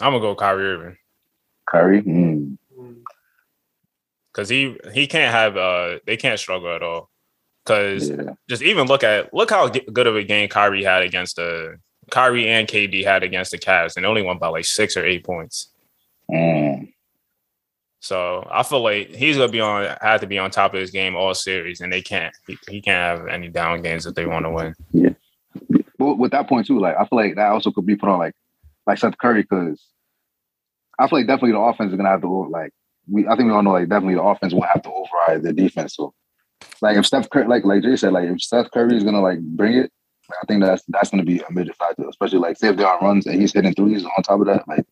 [0.00, 0.96] gonna go Kyrie Irving
[1.70, 2.02] Kyrie.
[2.02, 2.56] Mm.
[4.32, 7.10] because he he can't have uh they can't struggle at all.
[7.64, 11.36] Because Yeah, just even look at look how good of a game Kyrie had against
[11.36, 11.78] the
[12.10, 15.24] Kyrie and KD had against the Cavs, and only won by like six or eight
[15.24, 15.68] points.
[16.30, 16.90] mm.
[18.04, 20.90] So I feel like he's gonna be on have to be on top of his
[20.90, 24.26] game all series, and they can't he, he can't have any down games if they
[24.26, 24.74] want to win.
[25.98, 28.18] But with that point too, like I feel like that also could be put on
[28.18, 28.34] like
[28.86, 29.82] like Seth Curry because
[30.98, 32.72] I feel like definitely the offense is gonna have to like
[33.10, 35.54] we I think we all know like definitely the offense will have to override the
[35.54, 35.96] defense.
[35.96, 36.12] So
[36.82, 39.40] like if Steph Curry like like Jay said, like if Steph Curry is gonna like
[39.40, 39.90] bring it,
[40.30, 43.02] I think that's that's gonna be a major factor, especially like say if they're on
[43.02, 44.84] runs and he's hitting threes on top of that, like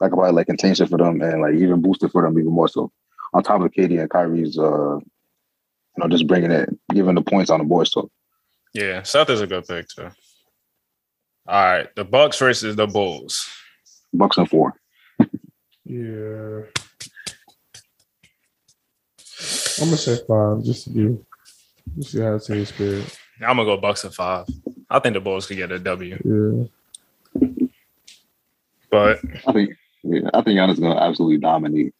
[0.00, 2.38] that could probably like contain shit for them and like even boost it for them
[2.38, 2.90] even more so.
[3.34, 7.50] On top of KD and Kyrie's uh you know, just bringing it, giving the points
[7.50, 7.88] on the board.
[7.88, 8.10] So
[8.74, 10.10] Yeah, Seth is a good pick too.
[11.46, 13.48] All right, the Bucks versus the Bulls.
[14.12, 14.74] Bucks and four.
[15.90, 16.64] Yeah.
[19.80, 21.18] I'm gonna say five just to be
[21.98, 23.18] just to have team spirit.
[23.40, 24.46] I'm gonna go Bucks at five.
[24.90, 26.68] I think the Bulls could get a W,
[27.40, 27.46] Yeah.
[28.90, 29.70] but I think
[30.08, 31.94] yeah, I think Giannis gonna absolutely dominate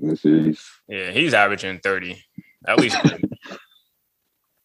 [0.00, 0.64] in the series.
[0.88, 2.22] yeah, he's averaging thirty
[2.66, 2.96] at least.
[2.96, 3.28] 30.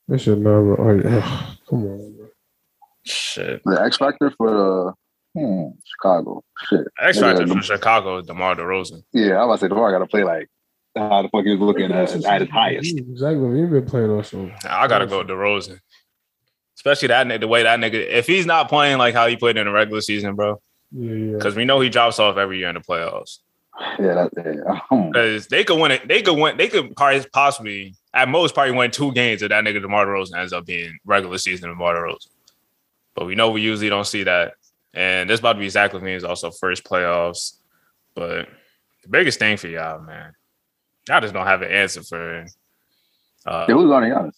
[0.07, 1.21] That should never oh, yeah.
[1.69, 2.27] come on, bro.
[3.05, 4.51] Shit, The X factor for
[5.33, 6.43] the hmm, Chicago.
[6.67, 6.85] Shit.
[6.99, 9.03] X factor Yeah, for Chicago is DeMar DeRozan.
[9.13, 10.49] Yeah, I was about to say tomorrow I gotta play like
[10.97, 12.97] how the fuck he was looking at, at his highest.
[12.97, 13.47] Exactly.
[13.47, 15.79] We've been playing on some I gotta go DeRozan,
[16.75, 17.39] especially that nigga.
[17.39, 20.01] The way that nigga, if he's not playing like how he played in the regular
[20.01, 20.61] season, bro,
[20.91, 21.35] yeah, yeah.
[21.35, 23.39] because we know he drops off every year in the playoffs.
[23.99, 24.31] Yeah, that's.
[25.11, 26.07] Because they could win it.
[26.07, 26.57] They could win.
[26.57, 30.37] They could probably possibly at most probably win two games if that nigga DeMar DeRozan
[30.37, 32.27] ends up being regular season DeMar DeRozan.
[33.15, 34.53] But we know we usually don't see that.
[34.93, 37.57] And this about to be Zach LaVine's also first playoffs.
[38.13, 38.47] But
[39.03, 40.33] the biggest thing for y'all, man,
[41.07, 42.45] y'all just don't have an answer for.
[43.45, 44.37] Uh, yeah, who's on Giannis?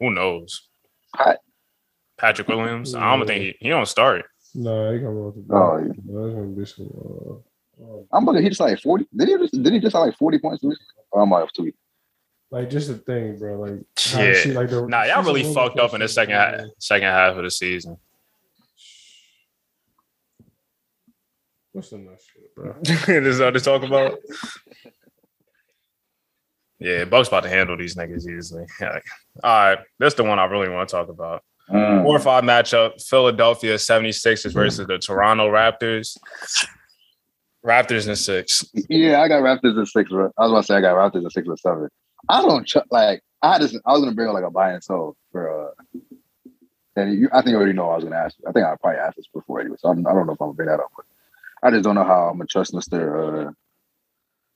[0.00, 0.68] who knows?
[1.14, 1.40] Pat.
[2.16, 2.94] Patrick Williams.
[2.94, 4.24] I don't think he, he don't start.
[4.60, 5.96] No, he come off the Oh, bench.
[5.96, 6.02] yeah.
[6.12, 7.42] No, That's gonna be some.
[7.80, 8.42] Uh, uh, I'm looking.
[8.42, 9.06] He just like forty.
[9.16, 9.62] Did he just?
[9.62, 10.64] Did he just have like forty points?
[10.64, 10.84] recently?
[11.12, 11.74] Oh, I might have tweeted.
[12.50, 13.60] like just the thing, bro.
[13.60, 14.28] Like how Yeah.
[14.28, 17.36] you see, like the Nah, y'all really fucked up in the second half, second half
[17.36, 17.98] of the season.
[21.72, 22.74] What's the next shit, bro?
[22.82, 24.18] this is all to talk about.
[26.80, 28.64] Yeah, Bucks about to handle these niggas easily.
[28.80, 29.04] Like,
[29.44, 31.44] all right, that's the one I really want to talk about.
[31.70, 32.02] Mm.
[32.04, 36.16] Four or five matchup: Philadelphia 76ers versus the Toronto Raptors.
[37.64, 38.64] Raptors in six.
[38.88, 40.10] Yeah, I got Raptors at six.
[40.10, 40.30] Bro.
[40.38, 41.88] I was about to say I got Raptors at six or seven.
[42.28, 43.22] I don't tr- like.
[43.42, 43.76] I just.
[43.84, 45.68] I was gonna bring up like a buy and sell for.
[45.68, 45.98] uh
[46.96, 48.36] And you, I think you already know I was gonna ask.
[48.48, 49.76] I think I probably asked this before anyway.
[49.78, 51.04] So I'm, I don't know if I'm gonna bring that up, but
[51.62, 53.50] I just don't know how I'm gonna trust Mister uh,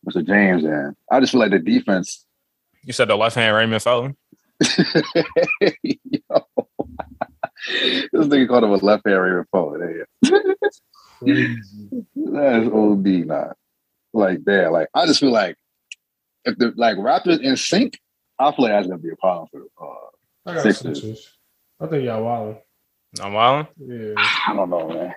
[0.05, 0.65] Mister James.
[0.65, 2.25] And I just feel like the defense.
[2.85, 4.17] You said the left hand Raymond Felton.
[4.63, 6.47] Yo.
[8.13, 9.79] this nigga called him a left hand Raven Paul.
[11.23, 11.57] Crazy.
[12.17, 13.57] That is OD not.
[14.13, 15.57] Like there, like I just feel like
[16.45, 17.99] if the like Raptors in sync,
[18.39, 21.01] I feel like that's gonna be a problem for uh I got Sixers.
[21.01, 21.31] Sixers.
[21.81, 22.59] I think y'all wilding.
[23.21, 23.67] I'm wilding.
[23.79, 24.15] Yeah,
[24.49, 25.15] I don't know, man.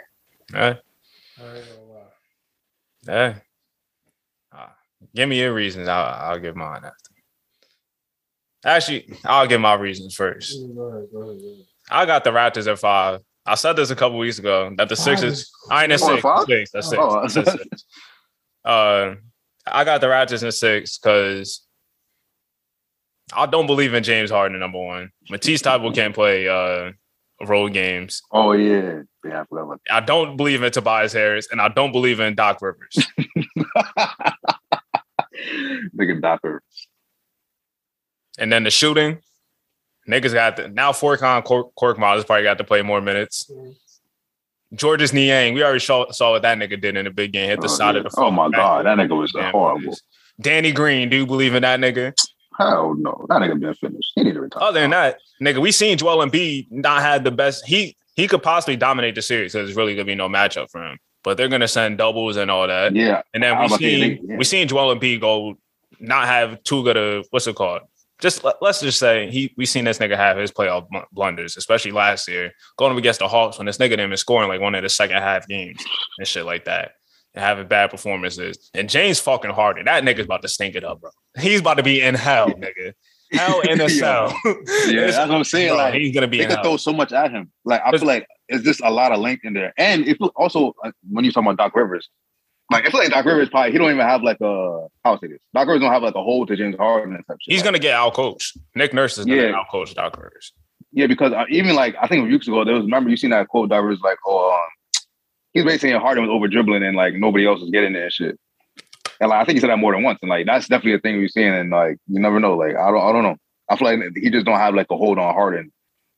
[0.53, 2.05] Yeah, I ain't gonna lie.
[3.08, 3.36] yeah.
[4.53, 4.75] Ah,
[5.13, 5.88] give me your reasons.
[5.88, 7.14] I'll, I'll give mine after.
[8.65, 10.58] Actually, I'll give my reasons first.
[10.75, 11.65] Go ahead, go ahead, go ahead.
[11.89, 13.21] I got the Raptors at five.
[13.45, 15.39] I said this a couple weeks ago that the Five Sixers.
[15.41, 16.21] is I ain't at six.
[16.21, 16.45] five?
[16.47, 16.71] Six.
[16.71, 16.99] That's six.
[17.04, 17.21] Oh.
[17.21, 17.84] That's six.
[18.65, 19.13] Uh,
[19.67, 21.62] I got the Raptors in six because
[23.32, 24.58] I don't believe in James Harden.
[24.60, 26.93] Number one, Matisse Thybulle can't play uh
[27.45, 28.23] road games.
[28.32, 29.01] Oh yeah.
[29.23, 32.95] Yeah, I I don't believe in Tobias Harris, and I don't believe in Doc Rivers.
[32.95, 34.34] that.
[35.95, 36.62] Nigga Docker.
[38.37, 39.19] And then the shooting,
[40.09, 43.49] niggas got the now Furkan Cork, Korkmaz probably got to play more minutes.
[44.73, 47.49] Georges Niang, we already saw, saw what that nigga did in the big game.
[47.49, 48.01] Hit the Oh, side yeah.
[48.01, 48.19] of the.
[48.21, 49.95] Oh my god, that nigga was Damn, horrible.
[50.41, 52.13] Danny Green, do you believe in that nigga?
[52.57, 54.11] Hell no, that nigga been finished.
[54.15, 54.63] He need to retire.
[54.63, 57.65] Other than that, nigga, we seen Joel Embiid not had the best.
[57.65, 60.83] He he could possibly dominate the series because there's really gonna be no matchup for
[60.85, 60.97] him.
[61.23, 62.95] But they're gonna send doubles and all that.
[62.95, 64.37] yeah, And then we was about to say, seen they- yeah.
[64.37, 65.57] we seen Joel Embiid go
[65.99, 67.81] not have too good of what's it called?
[68.25, 71.57] Just let, us just say he we seen this nigga have his playoff bl- blunders,
[71.57, 74.73] especially last year going up against the Hawks when this nigga didn't scoring like one
[74.73, 75.83] of the second half games
[76.17, 76.93] and shit like that.
[77.35, 78.71] And having bad performances.
[78.73, 81.11] And James fucking Harden, that nigga's about to stink it up, bro.
[81.38, 82.93] He's about to be in hell, nigga.
[83.31, 84.35] Hell in a cell.
[84.43, 84.53] yeah,
[85.11, 85.69] that's what I'm saying.
[85.69, 86.63] Bro, like he's gonna be they could hell.
[86.63, 87.51] throw so much at him.
[87.63, 89.71] Like I feel like it's just a lot of length in there.
[89.77, 92.09] And if also uh, when you talk about Doc Rivers,
[92.71, 95.28] like I feel like Doc Rivers probably he don't even have like a how say
[95.28, 95.39] this.
[95.54, 97.54] Doc Rivers don't have like a hold to James Harden and type shit.
[97.54, 98.58] He's gonna get out coached.
[98.75, 99.56] Nick Nurse is gonna Yeah.
[99.56, 100.51] out coach Doc Rivers.
[100.91, 103.17] yeah, because uh, even like I think a few weeks ago there was remember you
[103.17, 104.60] seen that quote Doc Rivers like oh um,
[105.54, 108.13] he's basically saying Harden was over dribbling and like nobody else was getting there and
[108.13, 108.39] shit.
[109.21, 110.19] And like I think he said that more than once.
[110.21, 111.54] And like that's definitely a thing we're seeing.
[111.54, 112.56] And like you never know.
[112.58, 113.38] Like I don't I don't know.
[113.69, 115.71] I feel like he just don't have like a hold on Harden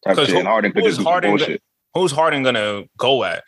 [0.05, 0.29] type shit.
[0.29, 1.61] who- and Harden could just do Harden bullshit.
[1.93, 3.43] Who's Harden gonna go at?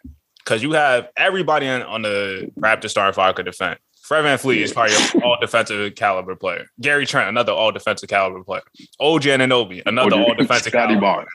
[0.50, 3.78] Because you have everybody in, on the Raptors starting five could defend.
[4.02, 6.66] Fred VanVleet is probably an all defensive caliber player.
[6.82, 8.64] Gary Trent, another all defensive caliber player.
[9.00, 11.02] OG Anunoby, another all defensive Scottie caliber.
[11.02, 11.30] Barnes.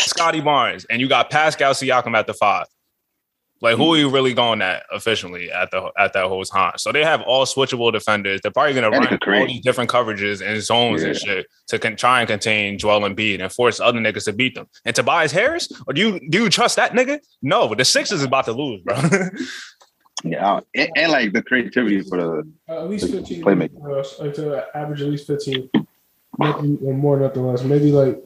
[0.00, 2.66] Scottie Barnes, and you got Pascal Siakam at the five.
[3.62, 6.72] Like who are you really going at efficiently at the at that whole time?
[6.78, 8.40] So they have all switchable defenders.
[8.42, 9.40] They're probably going to run could create.
[9.40, 13.40] all these different coverages and zones and shit to con- try and contain Joel Embiid
[13.42, 14.66] and force other niggas to beat them.
[14.86, 17.18] And Tobias Harris, or do you do you trust that nigga?
[17.42, 18.96] No, but the Sixers is about to lose, bro.
[20.22, 23.80] Yeah, and, and like the creativity for the Uh, at least 15 Playmaking.
[23.82, 25.70] uh, like to average at least 15
[26.38, 28.22] nothing or more nothing less maybe like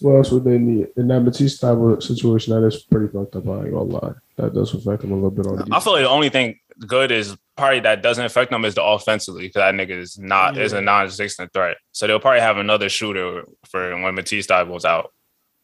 [0.00, 3.36] what else would they need in that Matisse type of situation that is pretty fucked
[3.36, 5.94] up I ain't gonna lie that does affect them a little bit on I feel
[5.94, 9.60] like the only thing good is probably that doesn't affect them is the offensively because
[9.60, 11.76] that nigga is not is a non-existent threat.
[11.92, 15.12] So they'll probably have another shooter for when Matisse Thybulle's out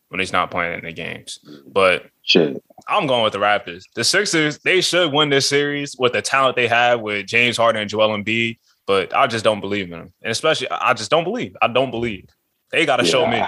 [0.08, 1.38] when he's not playing in the games.
[1.66, 2.62] But shit.
[2.88, 3.84] I'm going with the Raptors.
[3.94, 7.80] The Sixers, they should win this series with the talent they have with James Harden
[7.80, 10.12] and Joel Embiid, but I just don't believe in them.
[10.22, 11.56] And especially, I just don't believe.
[11.60, 12.28] I don't believe.
[12.70, 13.42] They got to show me.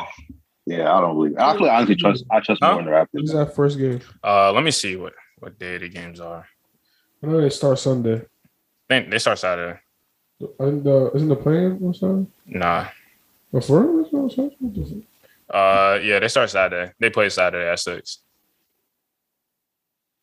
[0.68, 0.76] Yeah.
[0.78, 1.36] Yeah, I don't believe.
[1.38, 2.24] I feel like I honestly trust.
[2.30, 2.72] I trust Huh?
[2.72, 3.46] more in the Who's Raptors.
[3.46, 6.46] that first game Uh, let me see what what day the games are.
[7.22, 8.16] I know they start Sunday.
[8.16, 8.20] I
[8.88, 9.78] think they start Saturday.
[10.60, 12.30] Isn't the, isn't the plan on Sunday?
[12.46, 12.86] Nah.
[13.62, 14.06] For real?
[14.12, 15.02] On Sunday?
[15.50, 16.92] Uh, yeah, they start Saturday.
[17.00, 18.18] They play Saturday at six.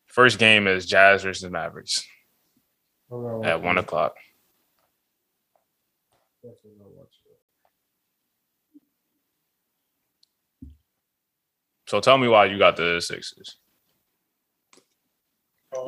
[0.08, 2.05] First game is Jazz versus Mavericks
[3.12, 4.15] I'm at one o'clock.
[6.41, 7.19] Definitely not watching
[11.88, 13.58] So tell me why you got the Sixers.
[15.78, 15.86] Um,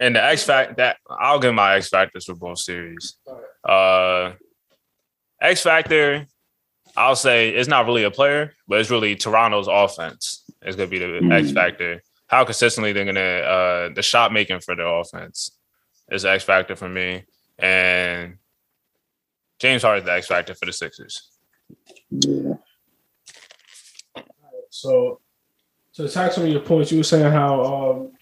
[0.00, 3.16] And the X fact that I'll give my X factors for both series.
[3.64, 4.32] Uh,
[5.40, 6.26] X factor,
[6.96, 10.44] I'll say it's not really a player, but it's really Toronto's offense.
[10.60, 11.32] It's gonna be the Mm.
[11.32, 12.02] X factor.
[12.26, 15.52] How consistently they're gonna uh the shot making for their offense
[16.10, 17.24] is the X factor for me.
[17.58, 18.38] And
[19.60, 21.30] James Harden's the X factor for the Sixers.
[22.10, 22.54] Yeah.
[24.72, 25.20] So,
[25.94, 28.12] to attack some of your points, you were saying how um,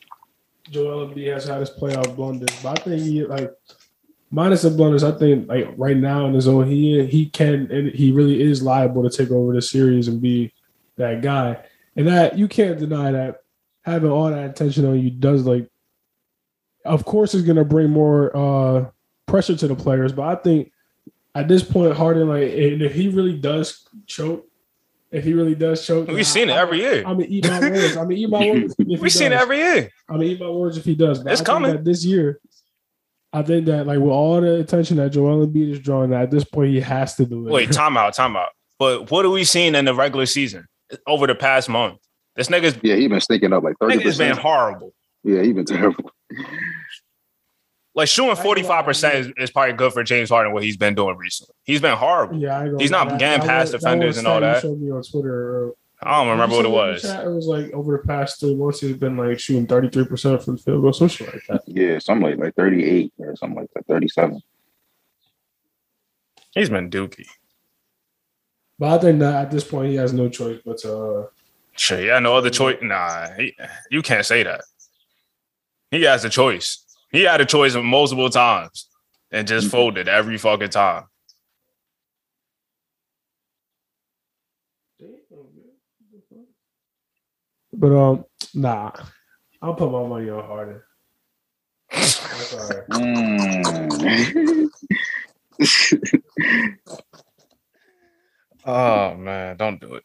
[0.68, 3.52] Joel Embiid has had his playoff blunders, but I think he like
[4.32, 5.04] minus the blunders.
[5.04, 8.62] I think like right now in his own he he can and he really is
[8.62, 10.52] liable to take over the series and be
[10.96, 11.64] that guy.
[11.94, 13.42] And that you can't deny that
[13.82, 15.68] having all that attention on you does like,
[16.84, 18.90] of course, is going to bring more uh
[19.26, 20.12] pressure to the players.
[20.12, 20.72] But I think
[21.36, 24.49] at this point, Harden like if he really does choke.
[25.12, 26.98] If he really does choke, We've seen it every year.
[26.98, 27.96] I'm gonna eat my words.
[27.96, 28.74] I'm gonna eat my words.
[28.78, 29.42] if he We've seen it does.
[29.42, 29.90] every year.
[30.08, 31.18] I'm gonna eat my words if he does.
[31.22, 31.70] But It's I think coming.
[31.72, 32.40] that this year,
[33.32, 36.44] I think that like with all the attention that Joel Embiid is drawing, at this
[36.44, 37.52] point he has to do it.
[37.52, 38.48] Wait, timeout, timeout.
[38.78, 40.66] But what are we seeing in the regular season
[41.06, 41.98] over the past month?
[42.36, 44.94] This nigga's Yeah, he been stinking up like thirty nigga's been horrible.
[45.24, 46.10] Yeah, he been terrible.
[48.00, 50.54] Like shooting forty five percent is, is probably good for James Harden.
[50.54, 52.38] What he's been doing recently, he's been horrible.
[52.40, 53.18] yeah, I ain't He's not lie.
[53.18, 54.62] getting That- past that defenders one and all stat you that.
[54.62, 55.68] showed me on Twitter.
[55.68, 57.02] uh, I don't remember what it you see in the was.
[57.02, 57.24] chat?
[57.26, 60.56] It was like over the past three months, he's been like shooting 33 percent from
[60.56, 61.62] the field goal, some shit like that.
[61.66, 64.40] Yeah, something like like thirty eight or something like that, thirty seven.
[66.54, 67.26] He's been dookie.
[68.78, 70.96] But I think that at this point he has no choice but to.
[70.96, 71.26] Uh,
[71.76, 72.78] Shit, yeah, no other choice.
[72.80, 73.54] Nah, he,
[73.90, 74.62] you can't say that.
[75.90, 76.84] He has a choice.
[77.10, 78.88] He had a choice multiple times
[79.30, 79.76] and just Mm-hmm.
[79.76, 81.04] folded every fucking time.
[87.72, 88.90] but um, nah,
[89.62, 90.82] I'll put my money on Harden.
[91.92, 92.88] That's all right.
[92.88, 94.68] Mm.
[98.66, 100.04] Oh man, don't do it,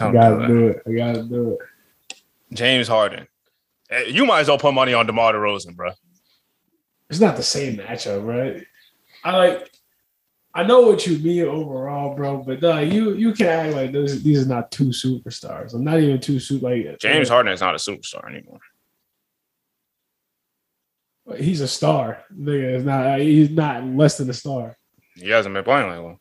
[0.00, 0.10] y'all.
[0.10, 0.84] I gotta do it.
[0.84, 0.94] do it.
[0.94, 2.16] I gotta do it.
[2.54, 3.26] James Harden.
[3.90, 5.90] Eh, You might as well put money on DeMar DeRozan, bro.
[7.10, 8.64] it's not the same matchup, right?
[9.24, 9.70] I like.
[10.54, 14.22] I know what you mean overall, bro, but nah, you you can act like those,
[14.22, 15.74] these are not two superstars.
[15.74, 18.60] I'm not even two super like James Harden is not a superstar anymore.
[21.36, 22.76] He's a star, nigga.
[22.76, 23.18] It's not.
[23.20, 24.76] He's not less than a star.
[25.16, 26.18] He hasn't been playing like one.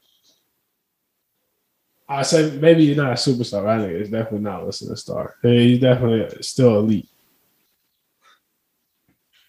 [2.08, 3.66] I said maybe he's not a superstar.
[3.68, 5.36] I think it's definitely not less than a star.
[5.42, 7.10] He's definitely still elite.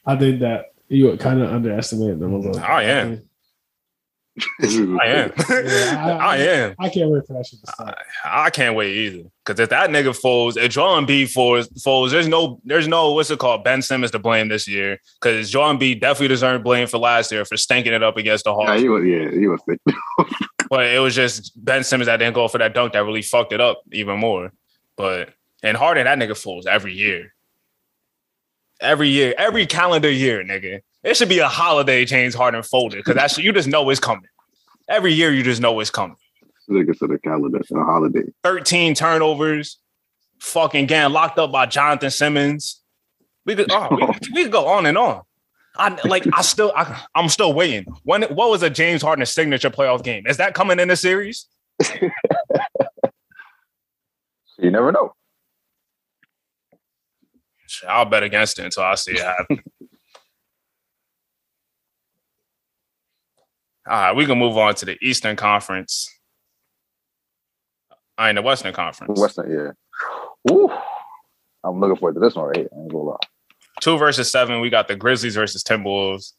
[0.06, 2.58] I think that you kind of underestimated them a little.
[2.60, 3.22] I am.
[4.62, 4.66] I
[5.06, 5.32] am.
[5.48, 6.74] Yeah, I- I am.
[6.78, 7.96] I can't wait for that shit to start.
[8.24, 9.28] I can't wait either.
[9.44, 13.30] Because if that nigga falls, if John B falls, falls, there's no, there's no, what's
[13.30, 14.98] it called, Ben Simmons to blame this year.
[15.20, 18.54] Because John B definitely deserved blame for last year for stinking it up against the
[18.54, 18.68] Hawks.
[18.68, 19.04] Yeah, he was.
[19.04, 19.60] Yeah, he was.
[20.68, 23.52] But it was just Ben Simmons that didn't go for that dunk that really fucked
[23.52, 24.52] it up even more.
[24.96, 25.30] But
[25.62, 27.34] and Harden, that nigga falls every year.
[28.80, 30.80] Every year, every calendar year, nigga.
[31.02, 34.28] It should be a holiday James Harden folded because that's you just know it's coming.
[34.88, 36.16] Every year you just know it's coming.
[36.68, 38.24] Nigga to the calendar, it's a holiday.
[38.42, 39.78] 13 turnovers,
[40.40, 42.82] fucking getting locked up by Jonathan Simmons.
[43.44, 45.22] We could oh, we, we could go on and on.
[45.78, 47.84] I like I still I, I'm still waiting.
[48.04, 50.26] When what was a James Harden signature playoff game?
[50.26, 51.46] Is that coming in the series?
[54.58, 55.12] You never know.
[57.86, 59.62] I'll bet against it until I see it happen.
[63.88, 66.10] All right, we can move on to the Eastern Conference.
[68.18, 69.20] I in the Western Conference.
[69.20, 70.50] Western, yeah.
[70.50, 70.70] Ooh,
[71.62, 72.68] I'm looking forward to this one right here.
[72.74, 73.16] I ain't gonna lie.
[73.80, 74.60] Two versus seven.
[74.60, 76.32] We got the Grizzlies versus Timberwolves,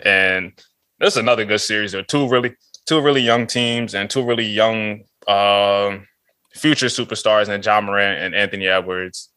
[0.00, 0.52] and
[1.00, 1.92] this is another good series.
[1.92, 2.54] There two really,
[2.86, 6.06] two really young teams and two really young um,
[6.54, 9.30] future superstars, and Ja Morant and Anthony Edwards.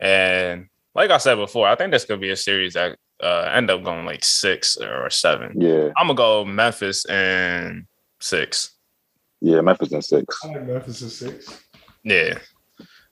[0.00, 3.70] And like I said before, I think this could be a series that uh, end
[3.70, 5.60] up going like six or seven.
[5.60, 7.86] Yeah, I'm gonna go Memphis and
[8.20, 8.70] six.
[9.40, 9.60] yeah.
[9.60, 10.38] Memphis and six.
[10.44, 11.60] I like Memphis at six.
[12.04, 12.38] Yeah,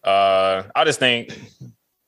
[0.04, 1.36] Uh, I just think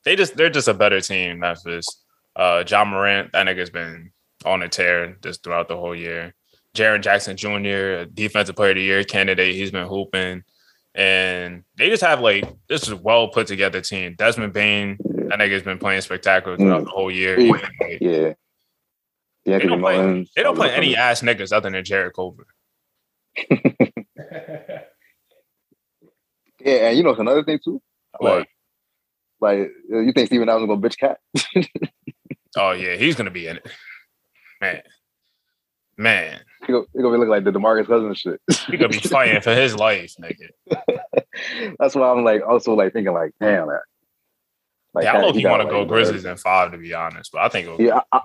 [0.09, 1.41] they just they're just a better team.
[1.41, 1.87] Memphis.
[2.35, 4.11] Uh, Ja Morant, that nigga's been
[4.47, 6.35] on a tear just throughout the whole year.
[6.75, 10.45] Jaren Jackson Jr., defensive player of the year candidate, he's been hooping.
[10.95, 14.15] And they just have like this is well put together team.
[14.17, 14.97] Desmond Bane,
[15.29, 17.39] that nigga's been playing spectacular throughout the whole year.
[17.39, 17.53] Yeah.
[17.53, 18.33] Like, Yeah.
[19.45, 22.47] they Anthony don't play, they don't play any ass niggas other than Jarrett Culver.
[26.61, 27.81] Yeah, and you know it's another thing too.
[28.19, 28.39] What?
[28.39, 28.49] Like,
[29.41, 31.19] like uh, you think Steven Adams gonna bitch cat?
[32.57, 33.67] Oh yeah, he's gonna be in it.
[34.61, 34.83] Man.
[35.97, 36.41] Man.
[36.67, 38.41] He gonna, he gonna be looking like the Demarcus Cousins shit.
[38.67, 40.49] He gonna be fighting for his life, nigga.
[41.79, 43.83] That's why I'm like also like thinking like, damn that.
[44.95, 46.95] Like, Yeah, I don't he think got, want to go Grizzlies in five to be
[46.95, 48.21] honest, but I think it'll, Yeah, I,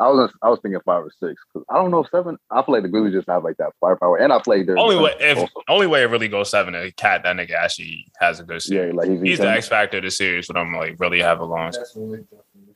[0.00, 1.40] I, I was I was thinking five or six.
[1.52, 2.38] 'Cause I don't know seven.
[2.50, 4.96] I feel like the Grizzlies just have like that firepower, and I played their only
[4.96, 5.52] way if also.
[5.68, 8.76] only way it really goes seven is cat that nigga actually has a good series.
[8.76, 8.94] yeah, series.
[8.96, 11.44] like he's, He's the X factor of the series but I'm like really have a
[11.44, 12.74] long Definitely, definitely.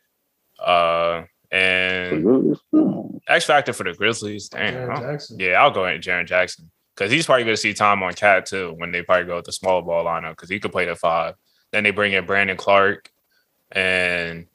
[0.65, 2.57] uh and.
[3.29, 4.49] X factor for the Grizzlies.
[4.49, 4.91] Damn.
[4.91, 5.19] Huh?
[5.39, 6.71] Yeah, I'll go ahead Jaren Jackson.
[6.97, 9.53] Cause he's probably gonna see time on cat too when they probably go with the
[9.53, 11.35] small ball lineup because he could play the five.
[11.73, 13.11] Then they bring in Brandon Clarke
[13.71, 14.47] and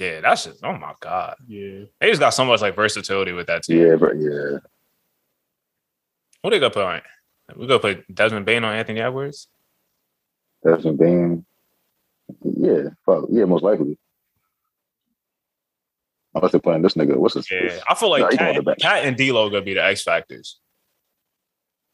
[0.00, 1.36] yeah, that's just oh my god.
[1.46, 1.84] Yeah.
[2.00, 3.80] They just got so much like versatility with that team.
[3.86, 4.58] Yeah, but yeah,
[6.42, 7.02] Who they gonna put on?
[7.56, 9.48] We gonna put Desmond Bane on Anthony Edwards.
[10.62, 11.44] that's been.
[12.44, 13.98] Yeah, fuck, yeah, most likely.
[16.34, 17.16] Unless they're playing this nigga.
[17.16, 17.50] What's his?
[17.50, 18.84] Yeah, I feel like Nah, he going Cat, to bench.
[18.84, 20.60] And D'Lo gonna be the X factors,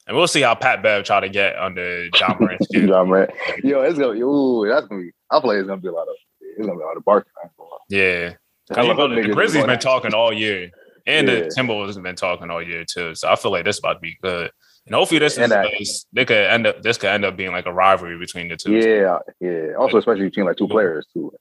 [0.06, 2.88] and we'll see how Pat Bev try to get under Ja Morant's skin.
[2.88, 3.30] Ja Morant.
[3.64, 4.20] Yo, it's gonna be.
[4.20, 5.10] Ooh, that's gonna be.
[5.30, 6.14] I feel like it's gonna be a lot of.
[6.56, 7.32] It's gonna be lot of barking.
[7.42, 7.76] I ain't gonna lie.
[7.90, 8.28] Yeah,
[8.68, 10.70] 'Cause I you love know, them the Grizzlies been talking all year,
[11.06, 11.34] and Yeah.
[11.40, 13.14] the Timberwolves have been talking all year too.
[13.14, 14.50] So I feel like this about to be good,
[14.86, 17.52] and hopefully this is And this, they could end up this could end up being
[17.52, 18.72] like a rivalry between the two.
[18.72, 19.74] Yeah, yeah.
[19.78, 21.32] Also, especially between like two players too.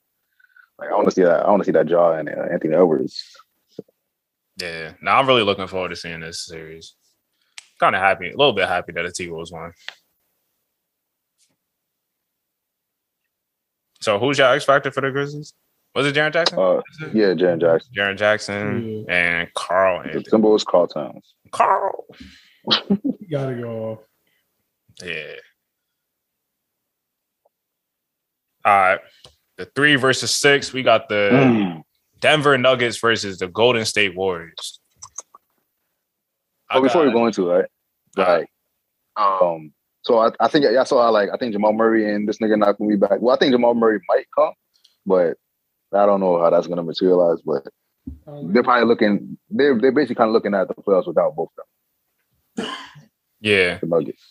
[0.78, 1.46] Like I want to see that.
[1.46, 3.22] I want to see that jaw and uh, Anthony Edwards.
[4.60, 4.92] yeah.
[5.00, 6.94] Now I'm really looking forward to seeing this series.
[7.80, 9.72] Kind of happy, a little bit happy that the T Wolves won.
[14.06, 15.52] So who's your X factor for the Grizzlies?
[15.96, 16.60] Was it Jaren Jackson?
[16.60, 16.80] Uh,
[17.12, 17.92] yeah, Jaren Jackson.
[17.92, 20.24] Jaren Jackson and Carl The Anthony.
[20.28, 21.34] symbol is Karl Towns.
[21.50, 22.04] Carl.
[22.88, 23.98] You gotta go off.
[25.02, 25.32] Yeah.
[28.64, 29.00] All right.
[29.56, 30.72] The three versus six.
[30.72, 31.82] We got the Mm.
[32.20, 34.78] Denver Nuggets versus the Golden State Warriors.
[36.70, 37.68] I Oh, before we go into it,
[38.16, 38.46] right?
[38.46, 38.48] Like,
[39.16, 39.72] um,
[40.06, 42.56] so I, I think I saw how like I think Jamal Murray and this nigga
[42.56, 43.20] not gonna be back.
[43.20, 44.52] Well, I think Jamal Murray might come,
[45.04, 45.36] but
[45.92, 47.40] I don't know how that's gonna materialize.
[47.44, 47.66] But
[48.24, 49.36] Um, they're probably looking.
[49.50, 51.64] They're they're basically kind of looking at the playoffs without both of
[52.56, 52.66] them.
[53.40, 53.78] yeah.
[53.78, 54.22] The Nuggets.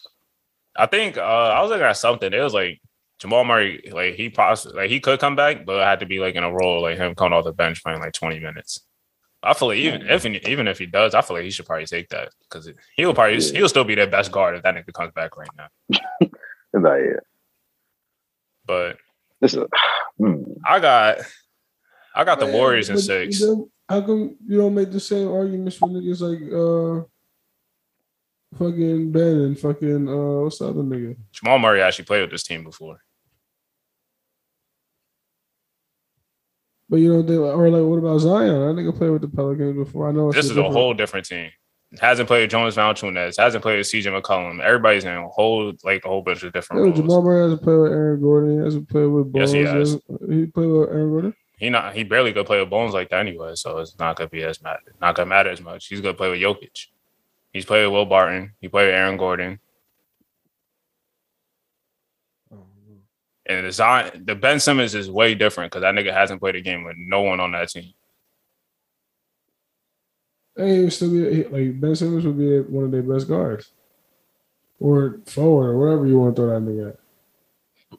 [0.77, 2.31] I think uh, I was looking at something.
[2.31, 2.79] It was like
[3.19, 6.19] Jamal Murray, like he possibly like he could come back, but it had to be
[6.19, 8.79] like in a role like him coming off the bench playing like 20 minutes.
[9.45, 11.85] I feel like even if even if he does, I feel like he should probably
[11.85, 13.53] take that because he'll probably Yeah.
[13.59, 15.67] he'll still be their best guard if that nigga comes back right now.
[16.73, 17.19] It's like, yeah,
[18.65, 18.97] But
[19.39, 19.63] this is.
[20.17, 20.43] hmm.
[20.67, 21.19] I got
[22.13, 23.39] I got the Man, Warriors in but six.
[23.39, 27.05] then How come you don't make the same arguments for niggas like uh
[28.57, 31.15] fucking Ben and fucking uh what's the other nigga?
[31.31, 32.99] Jamal Murray actually played with this team before.
[36.89, 38.47] But you know they or like what about Zion?
[38.75, 40.07] That nigga played with the Pelicans before.
[40.09, 41.49] I know This is a whole different team.
[41.99, 43.37] Hasn't played with Jonas Valanciunas.
[43.37, 44.59] Hasn't played with CJ McCollum.
[44.59, 46.97] Everybody's in a whole like a whole bunch of different Yeah, roles.
[46.99, 48.57] Jamal Murray hasn't played with Aaron Gordon.
[48.59, 49.51] He hasn't played with Yes, Bones.
[49.53, 49.91] he He, has.
[49.93, 51.33] he played with Aaron Gordon.
[51.57, 54.29] He not he barely could play with Bones like that anyway, so it's not gonna
[54.29, 55.87] be as matter not gonna matter as much.
[55.87, 56.87] He's gonna play with Jokic.
[57.53, 58.51] He's played with Will Barton.
[58.59, 59.59] He played with Aaron Gordon.
[63.47, 66.61] And the Zion, the Ben Simmons is way different because that nigga hasn't played a
[66.61, 67.93] game with no one on that team.
[70.55, 73.71] Hey, he would still be like Ben Simmons would be one of their best guards,
[74.79, 76.99] or forward, or whatever you want to throw that nigga at.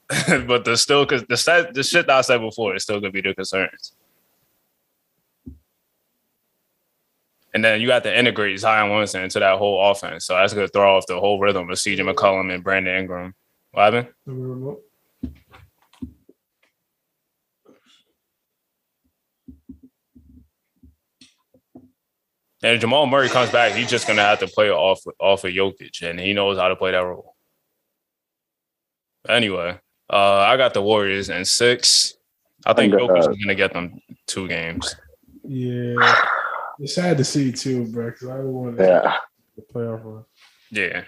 [0.47, 3.20] but the still because the the shit that I said before is still gonna be
[3.20, 3.92] the concerns.
[7.55, 10.26] And then you got to integrate Zion Williamson into that whole offense.
[10.26, 13.34] So that's gonna throw off the whole rhythm of CJ McCollum and Brandon Ingram.
[13.72, 14.86] What happened?
[22.67, 25.53] And if Jamal Murray comes back, he's just gonna have to play off off of
[25.53, 27.37] Jokic, and he knows how to play that role.
[29.29, 29.79] Anyway,
[30.12, 32.17] uh, I got the Warriors in six.
[32.67, 34.97] I think I Jokic uh, is gonna get them two games.
[35.45, 35.95] Yeah,
[36.81, 38.07] it's sad to see too, bro.
[38.07, 39.17] Because I don't want Yeah,
[39.55, 40.25] the playoff run.
[40.73, 41.05] Yeah,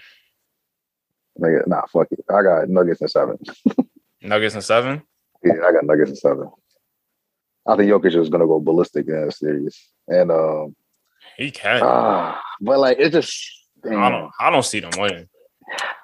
[1.41, 2.25] Nigga, nah, fuck it.
[2.31, 3.37] I got Nuggets in seven.
[4.23, 5.03] Nuggets in seven.
[5.43, 6.53] Yeah, I got Nuggets in seven.
[7.67, 10.77] I think Jokic is gonna go ballistic in that series, and um,
[11.39, 11.80] He can.
[11.82, 13.49] ah, but like it just.
[13.84, 14.30] I don't.
[14.41, 15.28] I don't see them winning.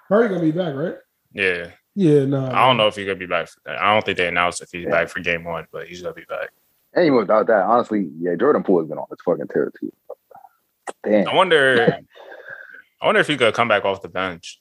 [0.09, 0.95] Curry gonna be back, right?
[1.33, 2.47] Yeah, Yeah, no.
[2.47, 3.49] I don't know if he's gonna be back.
[3.49, 3.79] For that.
[3.83, 4.91] I don't think they announced if he's Yeah.
[4.91, 6.51] back for game one, but he's gonna be back.
[6.95, 9.93] And even without that, honestly, yeah, Jordan Poole has been on his fucking tear too.
[11.03, 11.29] Damn.
[11.29, 11.99] I wonder.
[13.03, 14.61] I wonder if he could come back off the bench.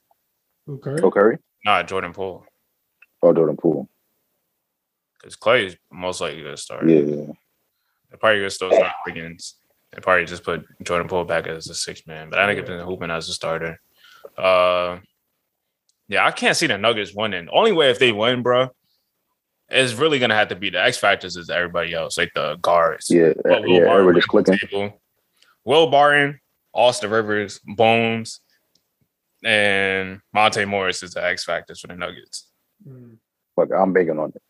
[0.65, 0.99] Who, Curry?
[1.03, 1.37] Oh, Curry?
[1.63, 2.45] Not Jordan Poole,
[3.21, 3.87] Oh, Jordan Poole.
[5.17, 6.89] because Clay is most likely gonna start.
[6.89, 7.25] Yeah, yeah.
[8.09, 9.55] They're probably gonna still start Wiggins.
[9.93, 12.69] They probably just put Jordan Poole back as a six man, but I think it's
[12.69, 13.79] been hooping as a starter.
[14.37, 14.97] Uh,
[16.07, 17.47] yeah, I can't see the Nuggets winning.
[17.51, 18.69] Only way if they win, bro,
[19.69, 23.09] is really gonna have to be the X factors is everybody else, like the guards.
[23.09, 24.69] Yeah, What Will yeah, Barton everybody just brings to clicking.
[24.69, 25.01] table.
[25.63, 26.39] Will Barton,
[26.73, 28.39] Austin Rivers, Bones,
[29.43, 32.49] and Monte Morris is the X factors for the Nuggets.
[32.87, 33.17] Mm.
[33.55, 34.41] Fuck, I'm banking on it.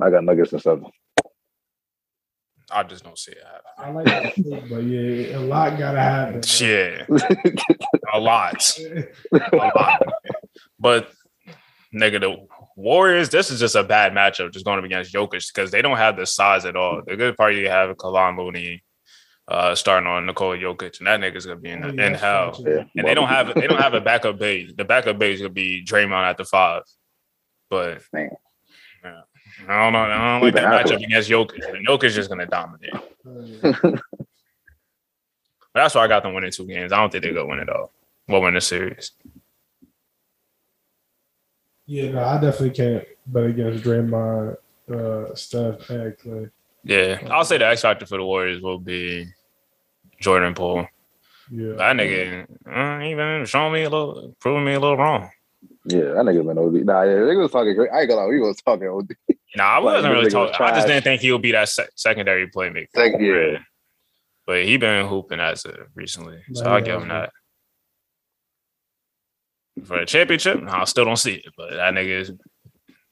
[0.00, 0.86] I got Nuggets and seven.
[2.72, 3.62] I just don't see it happen.
[3.78, 6.42] I like that, too, but yeah, a lot gotta happen.
[6.58, 7.04] Yeah,
[8.12, 8.78] a lot.
[9.32, 10.02] a lot.
[10.78, 11.10] But
[11.94, 12.46] nigga, the
[12.76, 15.98] Warriors, this is just a bad matchup just going up against Jokic because they don't
[15.98, 17.02] have the size at all.
[17.06, 18.82] They're good probably have Kevon Looney
[19.48, 22.56] uh starting on Nikola Jokic, and that nigga's gonna be in, Oh, in yeah, hell.
[22.64, 22.84] Yeah.
[22.96, 24.72] And they don't have they don't have a backup base.
[24.76, 26.82] The backup base is gonna be Draymond at the five.
[27.68, 28.30] But Man.
[29.66, 29.98] Yeah, I don't know.
[30.00, 30.94] I don't like that after.
[30.96, 31.74] matchup against Jokic.
[31.74, 32.92] And Jokic is just gonna dominate.
[33.24, 34.00] But
[35.74, 36.92] that's why I got them winning two games.
[36.92, 37.92] I don't think they're gonna win it all.
[38.28, 39.12] We'll win the series.
[41.86, 44.56] Yeah, no, I definitely can't bet against Draymond,
[44.92, 46.48] uh, Steph, and Clay.
[46.84, 49.26] Yeah, I'll say the X factor for the Warriors will be
[50.20, 50.86] Jordan Poole.
[51.50, 55.30] Yeah, That nigga uh, even showing me a little, proving me a little wrong.
[55.84, 56.84] Yeah, that nigga been OD.
[56.84, 57.90] Nah, yeah, they was talking great.
[57.90, 59.16] I ain't gonna lie, we was talking OD.
[59.56, 60.66] Nah, I wasn't this really nigga was talking.
[60.66, 62.86] I just didn't think he would be that sec- secondary playmaker.
[62.94, 63.58] Sec- yeah.
[64.46, 67.32] but he been hooping as of recently, so I'll give him that.
[69.84, 72.32] For the championship, I still don't see it, but that nigga is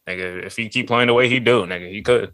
[0.09, 0.45] nigga.
[0.45, 2.31] If he keep playing the way he do, nigga, he could.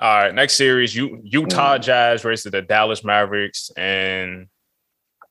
[0.00, 1.82] All right, next series, you Utah mm.
[1.82, 4.48] Jazz versus the Dallas Mavericks, and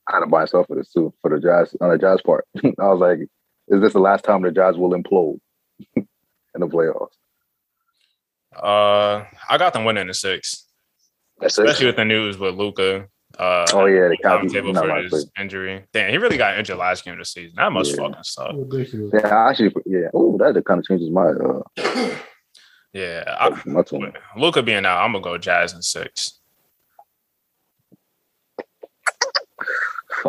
[0.10, 2.46] I had to buy myself for this too, for the Jazz on the Jazz part.
[2.58, 3.20] I was like,
[3.68, 5.40] is this the last time the Jazz will implode
[5.96, 6.08] in
[6.56, 7.10] the playoffs?
[8.56, 10.66] uh, I got them winning the six,
[11.40, 11.66] That's it.
[11.66, 13.08] especially with the news with Luka.
[13.38, 15.86] Uh, Oh yeah, the timetable for his injury.
[15.94, 17.54] Damn, he really got injured last game of the season.
[17.58, 17.98] That must Yeah.
[18.08, 18.52] fucking suck.
[18.56, 19.12] ridiculous.
[19.14, 20.08] Yeah, actually, yeah.
[20.16, 22.16] Oh, that kind of changes my uh
[22.92, 23.84] Yeah, I, my.
[24.36, 26.39] Luka being out, I'm gonna go Jazz in six.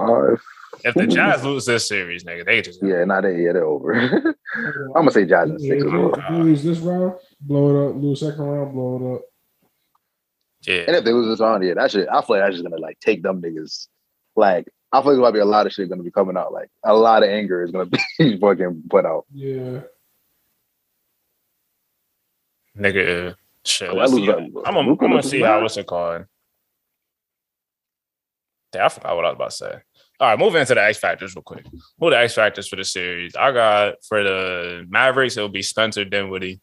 [0.09, 0.43] Five.
[0.85, 3.43] If the Jazz lose this series, nigga, they just Yeah, not they.
[3.43, 3.93] Yeah, they're over.
[4.55, 6.15] I'm gonna say Jazz in six as well.
[6.15, 7.97] If they lose this round, blow it up.
[8.03, 9.23] Lose second round, blow it up.
[10.63, 10.85] yeah.
[10.87, 12.09] And if they lose this round, yeah, that shit.
[12.09, 13.89] I feel like that's just gonna like take them niggas.
[14.37, 16.53] Like, I feel like there might be a lot of shit gonna be coming out.
[16.53, 17.87] Like, a lot of anger is gonna
[18.19, 19.27] be fucking put out.
[19.35, 19.81] Yeah,
[22.79, 23.35] Nigga, uh,
[23.65, 23.91] shit.
[23.91, 24.31] Oh, Let's see.
[24.31, 26.25] I'm gonna, I'm gonna see how what's it called.
[28.75, 29.83] Yeah, I forgot what I was about to say.
[30.21, 31.65] All right, moving into the X factors real quick.
[31.99, 33.35] Who are the X factors for the series?
[33.35, 36.61] I got for the Mavericks, it'll be Spencer Dinwiddie.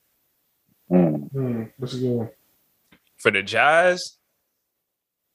[0.91, 1.32] Mm.
[1.32, 2.30] hmm, that's a good one.
[3.18, 4.18] For the Jazz,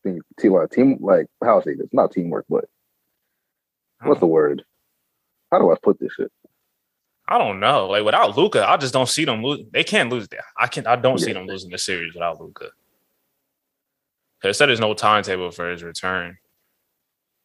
[0.05, 1.89] Team, team, like, team, like how I say this?
[1.93, 2.65] Not teamwork, but
[4.03, 4.65] what's the word?
[5.51, 6.33] How do I put this shit?
[7.29, 7.89] I don't know.
[7.89, 9.65] Like without Luka, I just don't see them lose.
[9.73, 10.45] They can't lose that.
[10.59, 10.87] I can.
[10.87, 12.71] I don't see them losing the series without Luka.
[14.43, 16.37] They said there's no timetable for his return,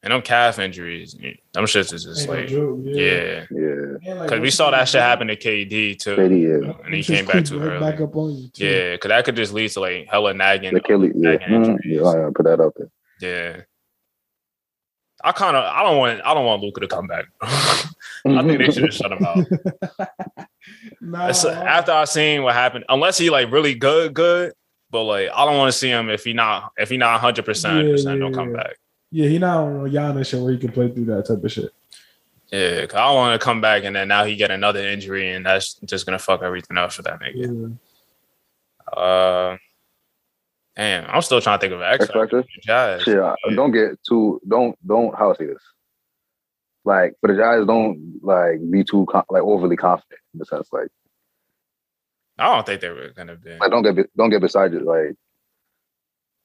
[0.04, 1.14] and them calf injuries,
[1.54, 3.45] them shits is just like, joke, yeah.
[3.50, 3.68] Yeah,
[4.06, 6.16] And, like, Because we saw that shit happen to KD too.
[6.16, 6.74] KD, yeah.
[6.86, 7.80] And he came back creeps too right early.
[7.91, 8.48] Back up on you.
[8.50, 8.66] Too.
[8.66, 10.74] Yeah, because that could just lead to like hella nagging.
[10.74, 11.32] The Achilles, yeah.
[11.32, 12.00] nagging Mm, injuries.
[12.02, 12.89] yeah, I put that out there.
[13.20, 13.62] Yeah.
[15.24, 17.26] I kind of I don't want I don't want Luka to come back.
[17.41, 17.84] I
[18.43, 19.45] think they should have shut him out.
[21.00, 24.54] Nah, That's- after I seen what happened, unless he like really good, good.
[24.91, 27.45] But like I don't want to see him if he not if he not hundred
[27.45, 28.58] percent, Yeah, percent, yeah, don't come yeah.
[28.64, 28.76] back.
[29.12, 31.72] Yeah, he not on Giannis shit where he can play through that type of shit.
[32.51, 35.32] Yeah, cause I don't want to come back and then now he get another injury
[35.32, 37.78] and that's just gonna fuck everything up for that nigga.
[38.95, 38.97] Yeah.
[38.97, 39.58] Uh,
[40.76, 42.43] damn, I'm still trying to think of an X X Factor?
[42.43, 42.60] factor.
[42.62, 43.03] Jazz.
[43.03, 45.62] Shit, uh, don't get too don't don't how I say this.
[46.86, 50.88] Like for the guys, don't like be too like overly confident in the sense like
[52.39, 53.58] I don't think they were gonna be.
[53.58, 55.16] like don't get don't get beside you like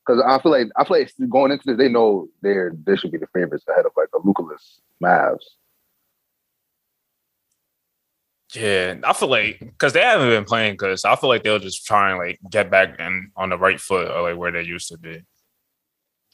[0.05, 3.13] because I feel like I feel like going into this they know they're they should
[3.13, 5.45] be the favorites ahead of like the Lukaless Mavs.
[8.55, 11.87] Yeah, I feel like because they haven't been playing because I feel like they'll just
[11.87, 14.89] try and like get back and on the right foot or like where they used
[14.89, 15.23] to be.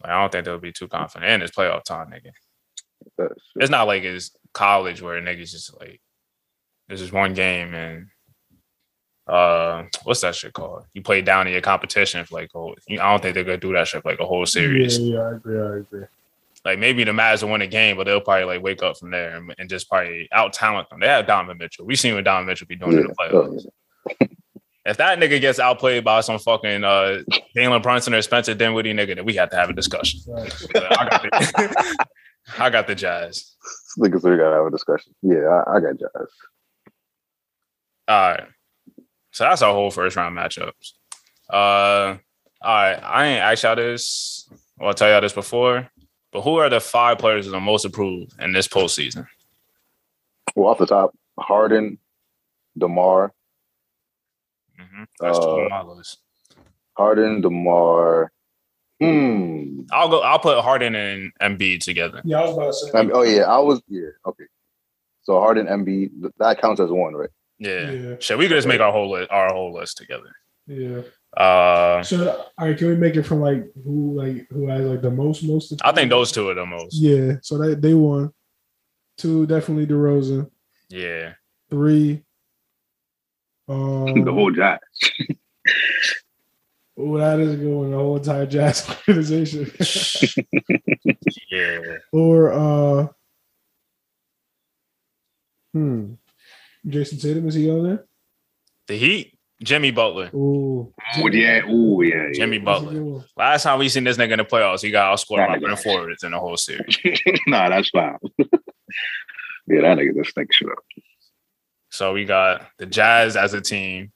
[0.02, 1.30] Like, I don't think they'll be too confident.
[1.30, 3.30] And it's playoff time, nigga.
[3.56, 6.00] It's not like it's college where niggas just like
[6.88, 8.08] this is one game and
[9.28, 10.84] uh what's that shit called?
[10.94, 13.72] You play down in your competition for like oh I don't think they're gonna do
[13.74, 14.98] that shit for like a whole series.
[14.98, 15.60] Yeah, yeah, I agree.
[15.60, 16.04] I agree.
[16.64, 19.10] Like maybe the Mavs will win a game, but they'll probably like wake up from
[19.10, 21.00] there and, and just probably out talent them.
[21.00, 21.86] They have Donovan Mitchell.
[21.86, 23.66] We seen what Donovan Mitchell be doing in the playoffs.
[24.84, 27.22] If that nigga gets outplayed by some fucking uh
[27.54, 30.20] Jalen Brunson or Spencer Dinwiddie nigga, then we have to have a discussion.
[30.26, 30.52] Right.
[30.74, 32.06] I got the,
[32.58, 33.54] I got the Jazz.
[33.98, 35.14] Niggas, we gotta have a discussion.
[35.20, 36.28] Yeah, I, I got Jazz.
[38.08, 38.44] All right.
[39.38, 40.94] So that's our whole first round matchups.
[41.48, 42.16] Uh
[42.60, 42.94] all right.
[42.94, 44.50] I ain't asked y'all this.
[44.76, 45.88] Well, I'll tell y'all this before.
[46.32, 49.28] But who are the five players that are most approved in this postseason?
[50.56, 51.98] Well, off the top, Harden,
[52.76, 53.32] Demar,
[54.76, 56.18] hmm That's two Uh, my list.
[56.96, 58.32] Harden, Demar.
[59.00, 59.82] Hmm.
[59.92, 60.18] I'll go.
[60.18, 62.22] I'll put Harden and Embiid together.
[62.24, 62.98] Yeah, I was about to say.
[62.98, 64.46] I oh yeah, I was yeah okay.
[65.22, 67.30] So Harden, MB, that counts as one, right?
[67.58, 67.90] Yeah.
[67.90, 68.14] Yeah.
[68.20, 70.30] Shit, we could just make our whole list, our whole list together.
[70.66, 71.00] Yeah.
[71.36, 75.02] Uh, So, all right, can we make it from like who like who has like
[75.02, 75.74] the most most?
[75.84, 76.94] I think those two are the most.
[76.94, 77.34] Yeah.
[77.42, 78.32] So they they won.
[79.16, 80.50] Two definitely DeRozan.
[80.88, 81.34] Yeah.
[81.70, 82.22] Three.
[83.68, 84.78] Um, the whole Jazz.
[87.00, 89.70] Oh, that is going the whole entire Jazz organization.
[91.48, 91.78] Yeah.
[92.12, 93.06] or uh,
[95.72, 96.14] hmm,
[96.86, 98.04] Jayson Tatum is he on there?
[98.86, 99.38] The Heat.
[99.62, 100.30] Jimmy Butler.
[100.34, 102.32] Ooh, Oh yeah, oh yeah, yeah.
[102.32, 103.24] Jimmy Butler.
[103.36, 105.66] Last time we seen this nigga in the playoffs, he got outscored by That nigga.
[105.66, 106.96] Ben forwards in the whole series.
[107.48, 108.16] nah, that's fine.
[108.38, 110.78] yeah, that nigga just think shit up.
[111.90, 114.12] So we got the Jazz as a team.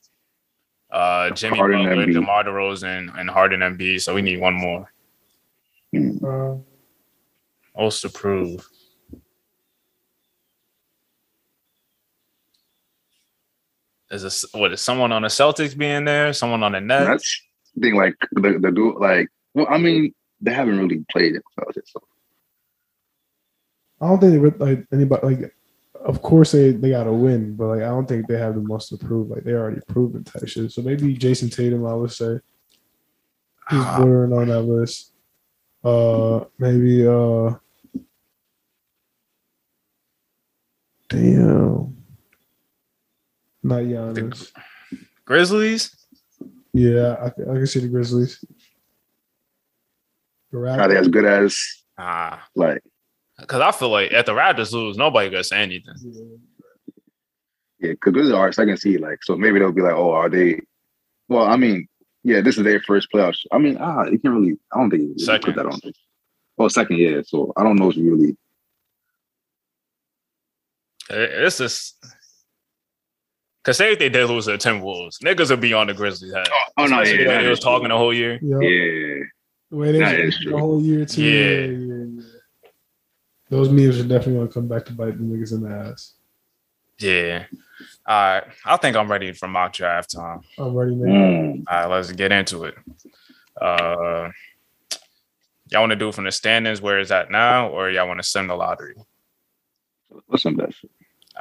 [0.92, 2.12] Uh, Jimmy Harden, Butler, Embiid.
[2.12, 3.98] DeMar DeRozan, and Harden and B.
[3.98, 4.92] So we need one more.
[5.96, 6.56] Uh,
[7.76, 8.64] Most approved.
[14.12, 16.32] Is this what is someone on the Celtics being there?
[16.32, 17.06] Someone on the Nets?
[17.06, 17.42] That's
[17.74, 17.96] the thing.
[17.96, 21.42] Like the the dude, like well, I mean, they haven't really played it.
[21.86, 22.02] So
[24.00, 25.54] I don't think they re- like anybody like.
[26.04, 28.60] Of course they they got to win, but like I don't think they have the
[28.60, 29.30] most to prove.
[29.30, 30.72] Like they already proven type shit.
[30.72, 32.40] So maybe Jayson Tatum, I would say,
[33.70, 33.98] he's Ah.
[33.98, 35.12] bordering on that list.
[35.84, 37.54] Uh, maybe uh,
[41.08, 41.96] damn,
[43.62, 44.50] not Giannis.
[45.24, 45.94] Grizzlies?
[46.72, 48.44] Yeah, I, can- I can see the Grizzlies.
[50.50, 51.58] The are they as good as
[51.98, 52.82] Ah, like?
[53.38, 55.94] because I feel like if the Raptors lose, nobody gonna say anything.
[57.80, 59.00] Yeah, because this is our second seed.
[59.00, 60.60] Like, so maybe they'll be like, oh, are they?
[61.28, 61.88] Well, I mean,
[62.22, 63.44] yeah, this is their first playoffs.
[63.50, 64.58] I mean, ah, you can't really.
[64.72, 65.54] I don't think you really Second.
[65.54, 65.80] put that on.
[66.58, 67.22] Oh, second, yeah.
[67.24, 68.36] So I don't know if you really.
[71.10, 71.58] It- It's
[73.64, 75.94] just because say if they did lose to the Timberwolves, niggas would be on the
[75.94, 76.48] Grizzlies head.
[76.76, 78.38] Oh no, Especially yeah, that they was is talking the whole year.
[78.42, 79.24] Yeah, Yeah,
[79.70, 81.22] the way they was the whole year too.
[81.22, 81.30] Yeah.
[81.30, 82.68] Yeah, yeah, yeah.
[83.50, 86.14] Those memes are definitely gonna come back to bite the niggas in the ass.
[86.98, 87.44] Yeah.
[88.06, 88.44] All right.
[88.64, 90.40] I think I'm ready for mock draft time.
[90.58, 91.12] I'm ready, man.
[91.58, 91.64] Mm.
[91.68, 92.74] All right, let's get into it.
[93.60, 94.30] Uh
[95.70, 98.20] y'all want to do it from the standings where it's at now, or y'all want
[98.20, 98.94] to send the lottery?
[100.28, 100.74] Listen to that.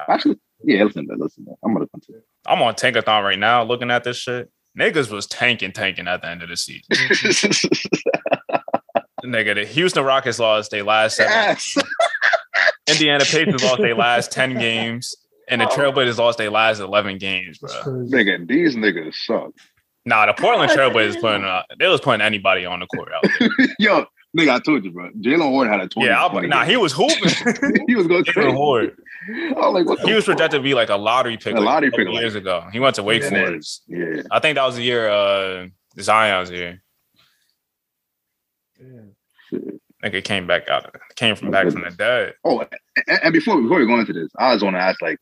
[0.07, 1.19] Actually, yeah, listen to that.
[1.19, 1.57] Listen to that.
[1.63, 2.21] I'm gonna continue.
[2.45, 4.49] I'm on tankathon right now looking at this shit.
[4.77, 6.87] Niggas was tanking, tanking at the end of the season.
[9.23, 11.31] Nigga, the Houston Rockets lost their last seven.
[11.31, 11.77] yes.
[12.89, 15.15] Indiana Pacers lost their last 10 games.
[15.47, 17.69] And the Trailblazers lost their last 11 games, bro.
[17.69, 19.51] Nigga, these niggas suck.
[20.05, 23.49] Nah, the Portland Trailblazers putting uh, they was putting anybody on the court out there.
[23.77, 24.05] Yo,
[24.37, 25.09] nigga, I told you, bro.
[25.19, 26.07] Jaylen Hoard had a 20.
[26.09, 27.17] Yeah, I'll, 20 nah, he was hooping.
[27.87, 28.53] he was going to Jalen.
[28.53, 28.97] Hoard.
[29.29, 31.65] I was like, what He was projected to be like a lottery pick, A like,
[31.65, 32.65] lottery pick, like- years ago.
[32.71, 33.29] He went to Wake Yeah.
[33.29, 33.83] Forest.
[33.87, 34.21] Yeah.
[34.31, 35.67] I think that was the year uh,
[35.99, 36.81] Zion's year.
[38.77, 39.15] Damn.
[39.49, 39.81] Shit.
[40.03, 42.33] Nigga came back out, came from back from the dead.
[42.43, 42.61] Oh,
[43.07, 45.19] and, and before before we go into this, I just want to ask, like,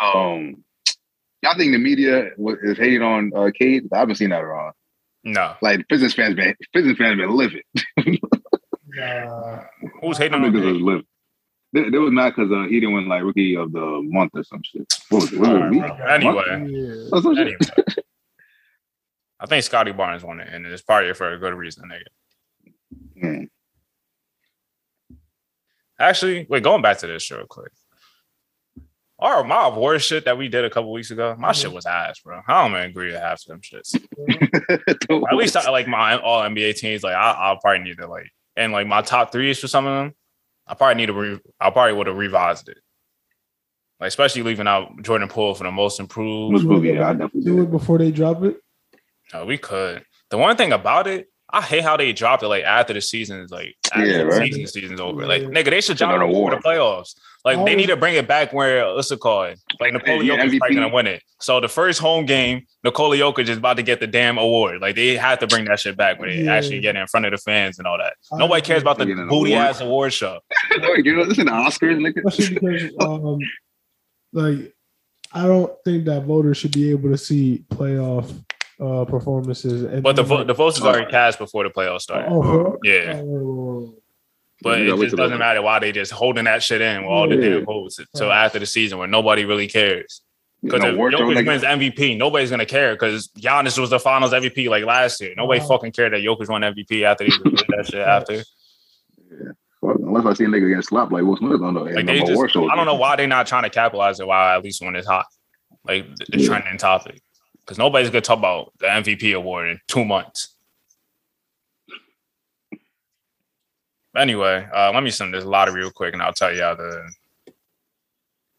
[0.00, 0.62] um,
[1.42, 2.30] y'all think the media
[2.62, 3.88] is hating on uh, Cade?
[3.92, 4.74] I haven't seen that around.
[5.32, 7.62] No, Like, business fans been business fans been livid.
[8.86, 9.62] Nah.
[10.00, 10.72] who's hating on niggas him?
[10.74, 11.06] was livid.
[11.72, 14.42] They, they was mad because uh, he didn't win like rookie of the month or
[14.42, 14.90] some shit.
[15.10, 15.38] What was it?
[15.38, 16.08] Was it?
[16.08, 17.08] Anyway, Yeah.
[17.12, 17.46] Or some shit?
[17.48, 17.58] anyway,
[19.38, 23.20] I think Scottie Barnes won it, and it's probably for a good reason, nigga.
[23.20, 23.44] Hmm.
[26.00, 27.72] Actually, wait, going back to this real quick.
[29.20, 31.74] Our my award shit that we did a couple weeks ago, my shit mm-hmm.
[31.74, 32.40] was ass, bro.
[32.46, 33.94] I don't even agree with half of them shits.
[35.30, 38.30] At least I, like my all NBA teams, like I, I'll probably need to like
[38.56, 40.14] and like my top threes for some of them.
[40.68, 41.14] I probably need to.
[41.14, 42.78] Re- I probably would have revised it,
[43.98, 46.52] like especially leaving out Jordan Poole for the most improved.
[46.52, 48.56] Most movie, yeah, I definitely Do it before they drop it.
[49.32, 50.04] No, we could.
[50.30, 53.40] The one thing about it, I hate how they dropped it like after the season
[53.40, 54.52] is like after Yeah, the right.
[54.52, 55.26] season season's over.
[55.26, 57.14] Like nigga, they should drop it Another before the playoffs.
[57.44, 59.56] Like they need to bring it back where what's it called?
[59.80, 61.22] Like Nikola Yeah, Jokic is probably gonna win it.
[61.40, 64.80] So the first home game, Nikola Jokic is about to get the damn award.
[64.80, 66.54] Like they have to bring that shit back where they Yeah.
[66.54, 68.14] actually get in front of the fans and all that.
[68.32, 69.66] I Nobody cares about the Getting an booty award.
[69.68, 70.40] ass award show.
[70.72, 72.26] you know, this is the Oscars, nigga.
[72.26, 73.38] Especially because, um,
[74.32, 74.74] like,
[75.32, 78.30] I don't think that voters should be able to see playoff
[78.80, 79.82] uh performances.
[79.84, 82.28] And But the vo- the votes is already cast before the playoffs started.
[82.30, 82.76] oh.
[82.84, 83.20] Yeah.
[83.24, 83.94] Oh.
[84.62, 87.28] But You it just doesn't matter why they just holding that shit in with all
[87.28, 87.50] the Yeah.
[87.50, 88.44] damn votes until Right.
[88.46, 90.22] after the season where nobody really cares.
[90.62, 91.46] Because No if Jokic nigga.
[91.46, 95.32] wins MVP, nobody's gonna care because Giannis was the Finals MVP like last year.
[95.36, 95.66] Nobody Wow.
[95.68, 98.42] fucking cared that Jokic won MVP after they did that shit after.
[99.80, 102.06] Fuck, Unless I see a nigga getting slapped like Will Smith on the Like like
[102.06, 104.82] they just, I don't know why they're not trying to capitalize it while at least
[104.82, 105.26] when it's hot,
[105.86, 106.48] like the, the Yeah.
[106.48, 107.20] trending topic.
[107.64, 110.56] Because nobody's gonna talk about the MVP award in two months.
[114.18, 117.08] Anyway, uh, let me send this lottery real quick, and I'll tell y'all the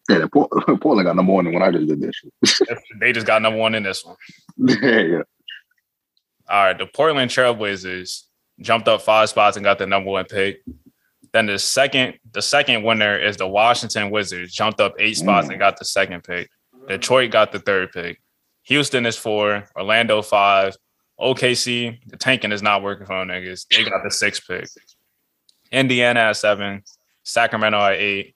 [0.09, 0.49] Yeah, Port-
[0.81, 2.61] Portland got number one when I just did this
[2.99, 4.15] they just got number one in this one.
[4.57, 5.21] yeah, yeah.
[6.49, 8.23] All right, the Portland Trailblazers
[8.61, 10.61] jumped up five spots and got the number one pick.
[11.31, 15.51] Then the second, the second winner is the Washington Wizards, jumped up eight spots Mm.
[15.51, 16.49] and got the second pick.
[16.87, 18.19] Detroit got the third pick.
[18.63, 20.75] Houston is four, Orlando five,
[21.19, 21.99] OKC.
[22.07, 23.67] The tanking is not working for them niggas.
[23.69, 24.67] They got the sixth pick.
[25.71, 26.83] Indiana at seven,
[27.23, 28.35] Sacramento at eight,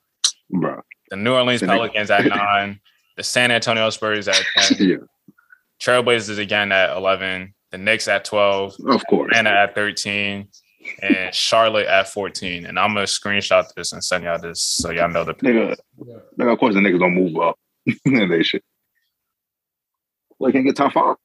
[0.50, 0.82] Bro.
[1.10, 2.80] the New Orleans Pelicans at nine,
[3.16, 4.96] the San Antonio Spurs at ten, yeah,
[5.80, 9.30] Trailblazers again at eleven, the Knicks at twelve, of course.
[9.30, 10.48] Atlanta at 13
[11.02, 12.66] and Charlotte at 14.
[12.66, 15.76] And I'm gonna screenshot this and send y'all this so y'all know the Nigga,
[16.38, 17.58] nigga, of course the niggas don't move up.
[18.04, 18.62] and they shit.
[20.38, 21.16] Well, can't get top five.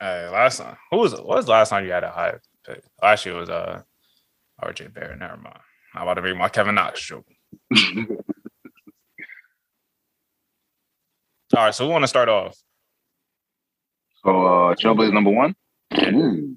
[0.00, 0.76] Hey, last time.
[0.90, 2.34] Who was what was the last time you had a high
[2.68, 2.82] pick?
[3.02, 3.82] Oh, actually it was uh
[4.62, 5.18] RJ Barrett.
[5.18, 5.58] Never mind.
[5.94, 7.26] I'm about to make my Kevin Knox joke.
[11.56, 12.56] All right, so we want to start off.
[14.24, 15.54] So uh Trailblazers number one.
[15.92, 16.56] Mm.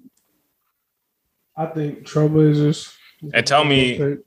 [1.56, 2.94] I think Trailblazers.
[3.34, 4.18] And tell me-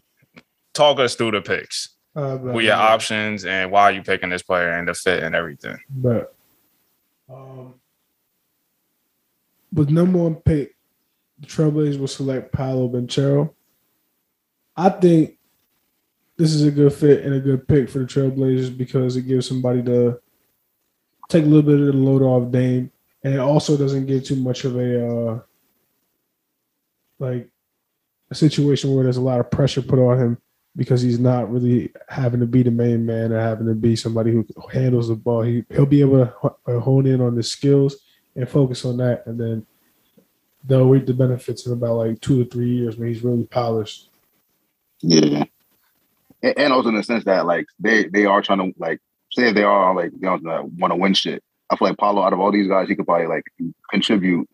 [0.72, 1.91] Talk us through the picks.
[2.16, 5.32] uh, Who your options and why are you picking this player and the fit and
[5.35, 5.76] everything.
[5.89, 6.35] But
[7.32, 7.74] um,
[9.72, 10.74] with number one pick,
[11.39, 13.53] the Trailblazers will select Paolo Banchero.
[14.76, 15.39] I think
[16.37, 19.47] this is a good fit and a good pick for the Trailblazers because it gives
[19.47, 20.20] somebody to
[21.28, 22.91] take a little bit of the load off Dame,
[23.22, 25.41] and it also doesn't give too much of a uh,
[27.18, 27.49] like
[28.30, 30.39] a situation where there's a lot of pressure put on him
[30.76, 34.32] because he's not really having to be the main man or having to be somebody
[34.32, 35.43] who handles the ball.
[35.43, 37.97] He he'll be able to hone in on the skills
[38.35, 39.66] and focus on that, and then
[40.67, 44.09] they'll reap the benefits in about like two to three years when he's really polished.
[45.03, 45.45] Yeah.
[46.43, 49.01] And, and also in the sense that like they they are trying to like
[49.33, 51.43] say if they are like they don't want to win shit.
[51.71, 53.45] I feel like Paolo out of all these guys, he could probably like
[53.91, 54.49] contribute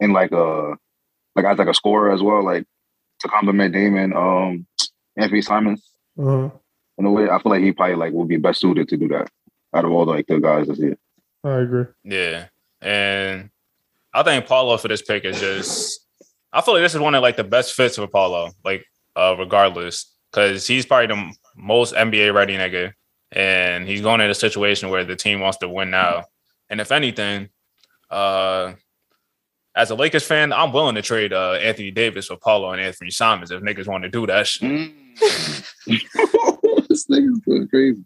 [0.00, 0.74] in like a
[1.36, 2.64] like as like a scorer as well, like
[3.20, 4.66] to complement Damon, um,
[5.18, 6.50] Anfernee Simons Uh-huh.
[6.98, 7.28] in a way.
[7.28, 9.28] I feel like he probably like would be best suited to do that
[9.74, 10.96] out of all the like the guys that's here.
[11.44, 11.84] I agree.
[12.04, 12.46] Yeah.
[12.82, 13.50] And
[14.12, 16.06] I think Paolo for this pick is just
[16.52, 18.84] I feel like this is one of like the best fits for Paolo, like
[19.16, 20.14] uh regardless.
[20.32, 22.92] Cause he's probably the most NBA ready nigga.
[23.32, 26.24] And he's going in a situation where the team wants to win now.
[26.68, 27.48] And if anything,
[28.10, 28.74] uh
[29.74, 33.12] as a Lakers fan, I'm willing to trade uh, Anthony Davis for Paolo and Anfernee
[33.12, 34.92] Simons if niggas want to do that shit.
[35.86, 38.04] this nigga's going crazy.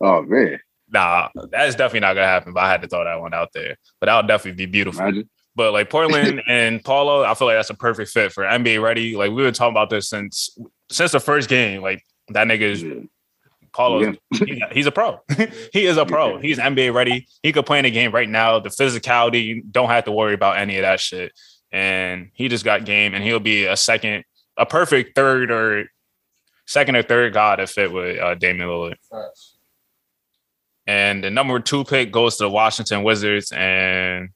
[0.00, 0.60] Oh man,
[0.94, 2.52] Nah, that's definitely not gonna happen.
[2.52, 3.76] But I had to throw that one out there.
[4.00, 5.00] But that would definitely be beautiful.
[5.02, 5.28] imagine.
[5.56, 9.16] But like Portland and Paolo, I feel like that's a perfect fit for NBA ready.
[9.16, 10.56] Like we were talking about this since
[10.90, 11.82] since the first game.
[11.82, 12.94] Like that nigga is Yeah.
[13.74, 14.00] Paolo.
[14.00, 14.12] Yeah.
[14.30, 15.18] He's, he's a pro.
[15.72, 16.38] he is a pro.
[16.38, 17.26] He's NBA ready.
[17.42, 18.60] He could play in the game right now.
[18.60, 21.32] The physicality, you don't have to worry about any of that shit.
[21.72, 24.22] And he just got game, and he'll be a second,
[24.56, 25.86] a perfect third or
[26.68, 28.94] second or third guy to fit with uh, Damian Lillard.
[30.86, 33.52] And the number two pick goes to the Washington Wizards.
[33.52, 34.30] And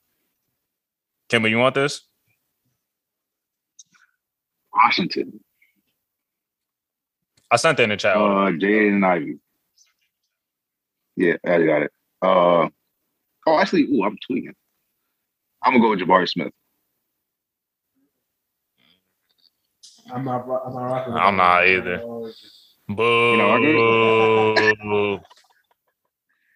[1.28, 2.02] Kimber, you want this?
[4.72, 5.40] Washington.
[7.50, 8.16] I sent it in the chat.
[8.16, 9.38] Uh, Jaden Ivey.
[11.16, 11.92] Yeah, I got it.
[12.22, 12.68] Uh,
[13.46, 14.54] oh, actually, ooh, I'm tweaking.
[15.62, 16.52] I'm gonna go with Jabari Smith.
[20.12, 20.42] I'm not.
[20.42, 21.14] I'm not rocking.
[21.14, 21.98] I'm not either.
[22.88, 23.36] Boo.
[23.36, 25.20] know, Hey, why you don't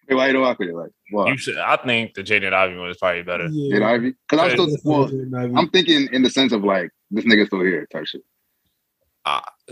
[0.09, 0.75] rock with it?
[0.75, 1.27] Like, what?
[1.29, 1.57] you should.
[1.57, 3.47] I think the Jaden Ivey one is probably better.
[3.51, 3.77] Yeah.
[3.77, 4.13] Jaden Ivey?
[4.29, 5.57] Because I'm still well.
[5.57, 8.21] I'm thinking in the sense of like this nigga's still here type shit.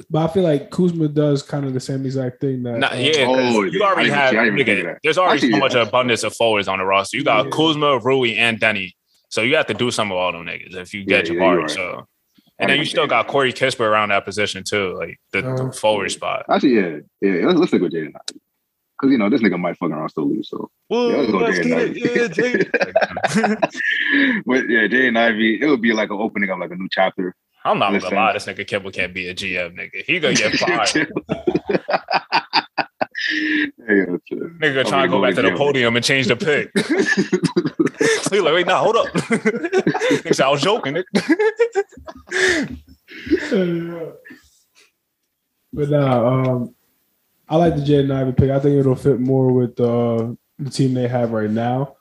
[0.09, 2.77] But I feel like Kuzma does kind of the same exact thing that.
[2.79, 4.29] Nah, uh, yeah, 'cause Oh, you yeah, I already have.
[4.31, 5.81] see- I didn't even nigga, there's already Actually, so much yeah.
[5.81, 7.17] abundance of forwards on the roster.
[7.17, 7.51] You got Yeah.
[7.51, 8.91] Kuzma, Rui, and Deni.
[9.29, 11.39] So you have to do some of all them niggas if you get Yeah, yeah,
[11.41, 11.51] Jabari.
[11.53, 11.69] you're right.
[11.69, 12.07] So,
[12.59, 15.71] and then you still got Corey Kispert around that position too, like the, the Uh,
[15.73, 16.45] forward spot.
[16.49, 17.45] Actually, yeah, yeah.
[17.47, 18.13] Let's, let's stick with Jaden
[19.01, 19.01] Ivey.
[19.01, 20.49] Because you know this nigga might fucking around still lose.
[20.49, 21.69] So, Woo, let's go let's Jaden it.
[21.97, 22.65] Yeah, Ivey.
[22.65, 24.41] Jaden.
[24.45, 27.33] but yeah, Jaden Ivey, it would be like an opening of like a new chapter.
[27.63, 28.09] I'm not Listen.
[28.09, 30.03] gonna lie, this nigga Kimball can't be a GM nigga.
[30.05, 31.11] He gonna get fired.
[33.87, 34.59] Hey, that's it.
[34.59, 36.71] nigga trying to go back to the podium and change the pick.
[36.75, 36.83] so
[38.35, 39.07] he's like, wait, nah, hold up.
[39.13, 40.95] Nigga I was joking.
[40.95, 41.05] nigga.
[45.71, 46.73] but nah, um,
[47.51, 48.49] I like the Jaden Ivey pick.
[48.49, 51.97] I think it'll fit more with uh, the team they have right now.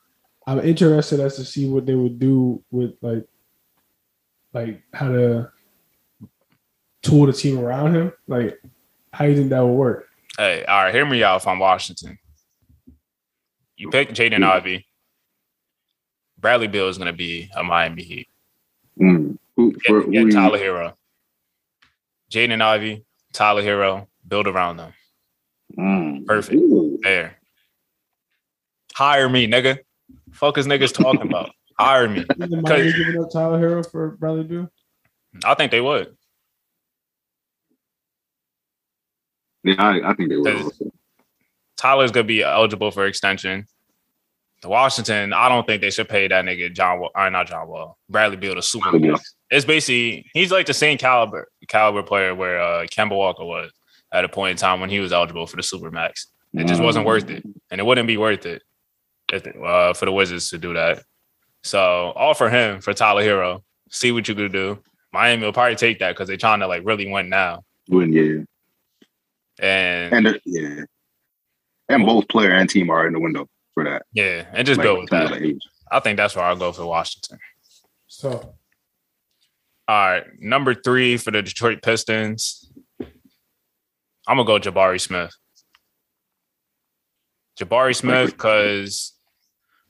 [0.47, 3.27] I'm interested as to see what they would do with like,
[4.55, 5.51] like how to
[7.03, 8.13] tool the team around him.
[8.29, 8.61] Like,
[9.13, 10.07] how do you think that would work?
[10.39, 12.17] Hey, all right, hear me out if I'm Washington.
[13.77, 14.87] You pick Jaden Ivey.
[16.39, 18.29] Bradley Beal is gonna be a Miami Heat.
[19.01, 19.37] Mm.
[19.57, 20.95] Who, for, Get, get who- Tyler Herro.
[22.31, 24.93] Jaden Ivey, Tyler Herro, build around them.
[25.79, 26.27] Mm.
[26.27, 26.57] Perfect.
[26.57, 26.99] Ooh.
[27.03, 27.37] There.
[28.95, 29.79] Hire me, nigga.
[30.33, 31.51] Fuck is niggas talking about?
[31.79, 32.21] Hire me.
[32.21, 34.71] Is Miami giving up Tyler Herro for Bradley Beal?
[35.45, 36.15] I think they would.
[39.65, 40.47] Yeah, I, I think they would.
[40.57, 40.91] Cause- Also.
[41.77, 43.67] Tyler's gonna be eligible for extension.
[44.61, 47.67] The Washington, I don't think they should pay that nigga John Wall, or not John
[47.69, 48.91] Wall, Bradley Beal the super.
[48.91, 49.13] Bradley Beal.
[49.13, 49.35] max.
[49.51, 53.71] It's basically he's like the same caliber caliber player where uh Kemba Walker was
[54.13, 56.27] at a point in time when he was eligible for the super max.
[56.53, 58.63] It just wasn't worth it, and it wouldn't be worth it
[59.33, 61.05] if, uh, for the Wizards to do that.
[61.63, 63.63] So offer him for Tyler Herro.
[63.91, 64.79] See what you could do.
[65.13, 67.63] Miami will probably take that because they're trying to like really win now.
[67.89, 68.43] Wouldn't yeah,
[69.61, 70.83] And, and they're- yeah,
[71.89, 74.03] and both player and team are in the window for that.
[74.13, 75.31] yeah, and just Like, build with that.
[75.31, 75.57] like.
[75.93, 77.39] I think that's where I'll go for Washington.
[78.09, 78.55] So
[79.89, 82.70] All right, number three for the Detroit Pistons.
[84.31, 85.33] I'm gonna go Jabari Smith.
[87.59, 89.13] Jabari Smith, because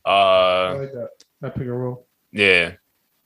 [0.07, 1.09] I uh, like that.
[1.43, 2.07] That pick and roll.
[2.33, 2.73] yeah,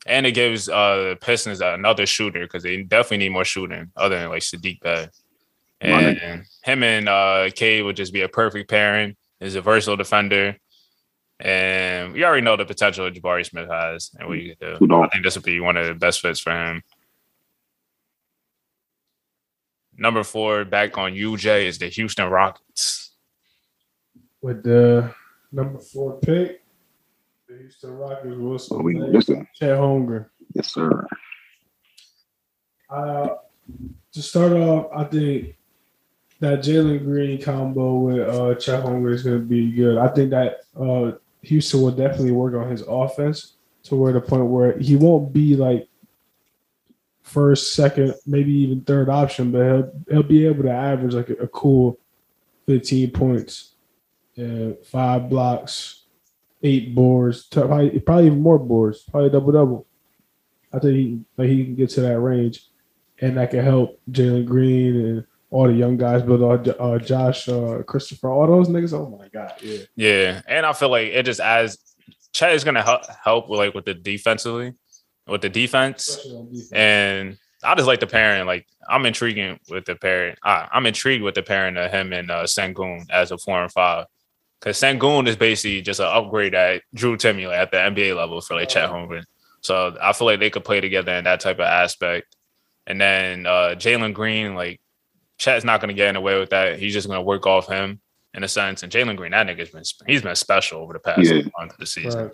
[0.06, 4.18] and it gives uh the Pistons another shooter because they definitely need more shooting other
[4.18, 5.08] than like Sadiq Bey.
[5.84, 6.18] Right.
[6.20, 9.14] And him and uh Cade would just be a perfect pairing.
[9.38, 10.56] He's a versatile defender.
[11.38, 14.86] And we already know the potential that Jabari Smith has and what you can do.
[14.86, 15.04] don't?
[15.04, 16.82] I think this would be one of the best fits for him.
[19.96, 23.12] Number four, back on UJ, is the Houston Rockets.
[24.42, 25.14] With the
[25.52, 26.62] number four pick,
[27.48, 29.48] the Houston Rockets, Wilson, So we Blake, listen.
[29.54, 30.26] Chet Holmgren.
[30.54, 31.06] Yes, sir.
[32.90, 33.28] Uh,
[34.12, 35.56] to start off, I think
[36.40, 39.96] that Jalen Green combo with uh, Chet Holmgren is going to be good.
[39.98, 44.46] I think that uh, Houston will definitely work on his offense to where the point
[44.46, 45.88] where he won't be like
[47.34, 51.34] first, second, maybe even third option, but he'll he'll be able to average like a,
[51.34, 51.98] a cool
[52.66, 53.74] fifteen points,
[54.36, 56.04] and five blocks,
[56.62, 59.86] eight boards, probably, probably even more boards, probably double double.
[60.72, 62.66] I think he like he can get to that range,
[63.20, 67.48] and that can help Jalen Green and all the young guys, but uh, uh, Josh,
[67.48, 68.92] uh, Christopher, all those niggas.
[68.92, 69.82] Oh my god, yeah.
[69.94, 70.42] Yeah.
[70.48, 71.78] And I feel like it just adds
[72.32, 74.74] Chet is gonna help help with like with the defensively,
[75.26, 76.16] with the defense.
[76.16, 76.72] Defense.
[76.72, 78.46] And I just like the pairing.
[78.46, 80.36] Like I'm intriguing with the pairing.
[80.42, 83.72] I, I'm intrigued with the pairing of him and uh, Sengun as a four and
[83.72, 84.06] five.
[84.60, 88.40] Because Sengun is basically just an upgrade at Drew Timme like, at the NBA level
[88.40, 89.24] for like Chet Holmgren.
[89.60, 92.34] So I feel like they could play together in that type of aspect.
[92.86, 94.80] And then uh, Jalen Green, like
[95.38, 96.78] Chet's not going to get in the way with that.
[96.78, 98.00] He's just going to work off him
[98.34, 98.82] in a sense.
[98.82, 101.42] And Jalen Green, that nigga's been he's been special over the past Yeah.
[101.58, 102.24] month of the season.
[102.24, 102.32] Right.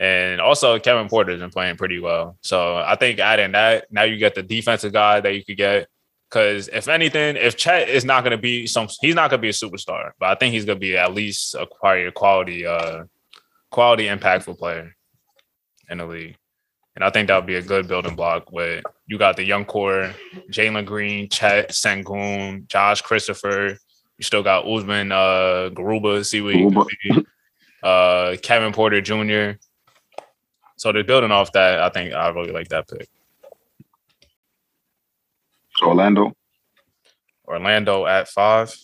[0.00, 2.38] And also Kevin Porter's been playing pretty well.
[2.40, 5.88] So I think adding that, now you get the defensive guy that you could get.
[6.30, 9.52] Cause if anything, if Chet is not gonna be some he's not gonna be a
[9.52, 13.04] superstar, but I think he's gonna be at least a a quality uh
[13.70, 14.94] quality impactful player
[15.90, 16.36] in the league.
[16.94, 19.64] And I think that would be a good building block with you got the young
[19.64, 20.14] core,
[20.50, 23.76] Jalen Green, Chet, Sengun, Josh Christopher.
[24.18, 27.26] You still got Usman uh, Garuba, see what you can be.
[27.82, 29.58] Uh, Kevin Porter Jr.
[30.80, 31.78] So they're building off that.
[31.82, 33.06] I think I really like that pick.
[35.82, 36.32] Orlando,
[37.46, 38.74] Orlando at five.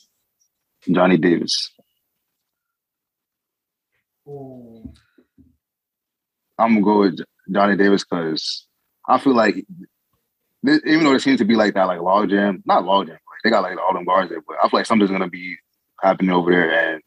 [0.93, 1.71] Johnny Davis.
[4.29, 4.93] I'm
[6.59, 7.21] gonna go with
[7.51, 8.67] Johnny Davis because
[9.09, 9.65] I feel like
[10.63, 13.15] this, even though it seems to be like that, like log jam, not log jam,
[13.15, 15.57] like they got like all them guards there, but I feel like something's gonna be
[16.03, 17.03] happening over there, and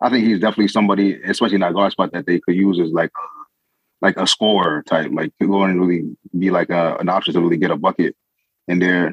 [0.00, 2.90] I think he's definitely somebody, especially in that guard spot, that they could use as
[2.90, 3.39] like a,
[4.02, 7.40] like a scorer type, like to go and really be like a, an option to
[7.40, 8.16] really get a bucket
[8.68, 9.12] in there,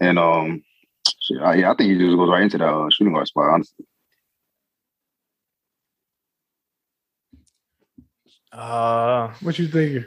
[0.00, 0.62] and um,
[1.22, 3.50] shit, I, yeah, I think he just goes right into that uh, shooting guard spot,
[3.52, 3.84] honestly.
[8.52, 10.06] Uh, What you thinking?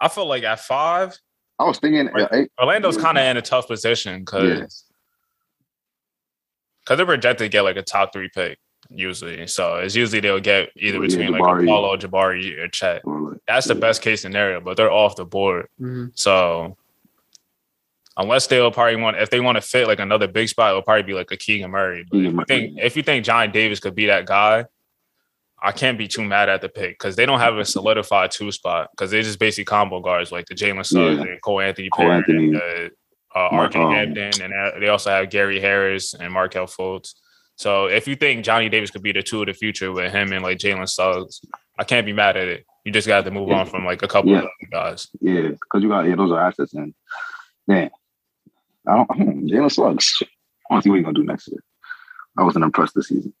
[0.00, 1.16] I feel like at five,
[1.58, 2.48] I was thinking, Right.
[2.58, 4.66] uh, Orlando's kind of in a tough position because yeah,
[6.84, 8.58] because they're projected to get like a top three pick
[8.90, 9.46] usually.
[9.46, 11.66] So it's usually they'll get either Yeah, between like Jabari.
[11.66, 13.02] Paolo, Jabari, or Chet.
[13.04, 15.68] or like- That's the best case scenario, but they're off the board.
[15.80, 16.10] Mhm.
[16.14, 16.76] So
[18.16, 21.02] unless they'll probably want if they want to fit like another big spot, it'll probably
[21.02, 22.04] be like a Keegan Murray.
[22.10, 24.64] But Keegan if you think if you think Johnny Davis could be that guy,
[25.62, 28.52] I can't be too mad at the pick because they don't have a solidified two
[28.52, 31.22] spot because they're just basically combo guards like the Jalen Suggs Yeah.
[31.32, 32.44] and Cole Anthony Cole Perry Anthony.
[32.48, 36.66] and uh, uh, Mark- um, Hampton, and uh, they also have Gary Harris and Markelle
[36.66, 37.14] Fultz.
[37.56, 40.32] So if you think Johnny Davis could be the two of the future with him
[40.32, 41.40] and like Jalen Suggs,
[41.78, 42.66] I can't be mad at it.
[42.84, 43.60] You just got to move Yeah.
[43.60, 44.38] on from like a couple Yeah.
[44.38, 45.08] of other guys.
[45.20, 46.94] yeah, because you got yeah, those are assets, and
[47.66, 47.90] man,
[48.86, 49.10] I don't.
[49.16, 50.22] Hmm, Jalen Suggs.
[50.22, 50.26] I
[50.74, 51.60] want to see what he's gonna do next year.
[52.38, 53.32] I wasn't impressed this season.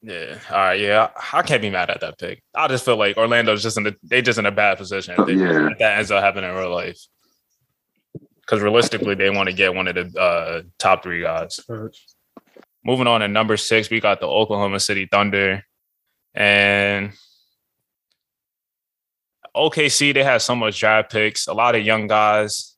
[0.00, 0.38] Yeah.
[0.50, 0.78] All right.
[0.80, 1.10] Yeah.
[1.32, 2.42] I can't be mad at that pick.
[2.54, 5.16] I just feel like Orlando's just in the they just in a bad position.
[5.26, 5.70] They, Yeah.
[5.78, 6.98] that ends up happening in real life.
[8.48, 11.60] Because realistically, they want to get one of the uh, top three guys.
[12.82, 15.64] Moving on to number six, we got the Oklahoma City Thunder.
[16.34, 17.12] And
[19.54, 22.74] OKC, they have so much draft picks, a lot of young guys.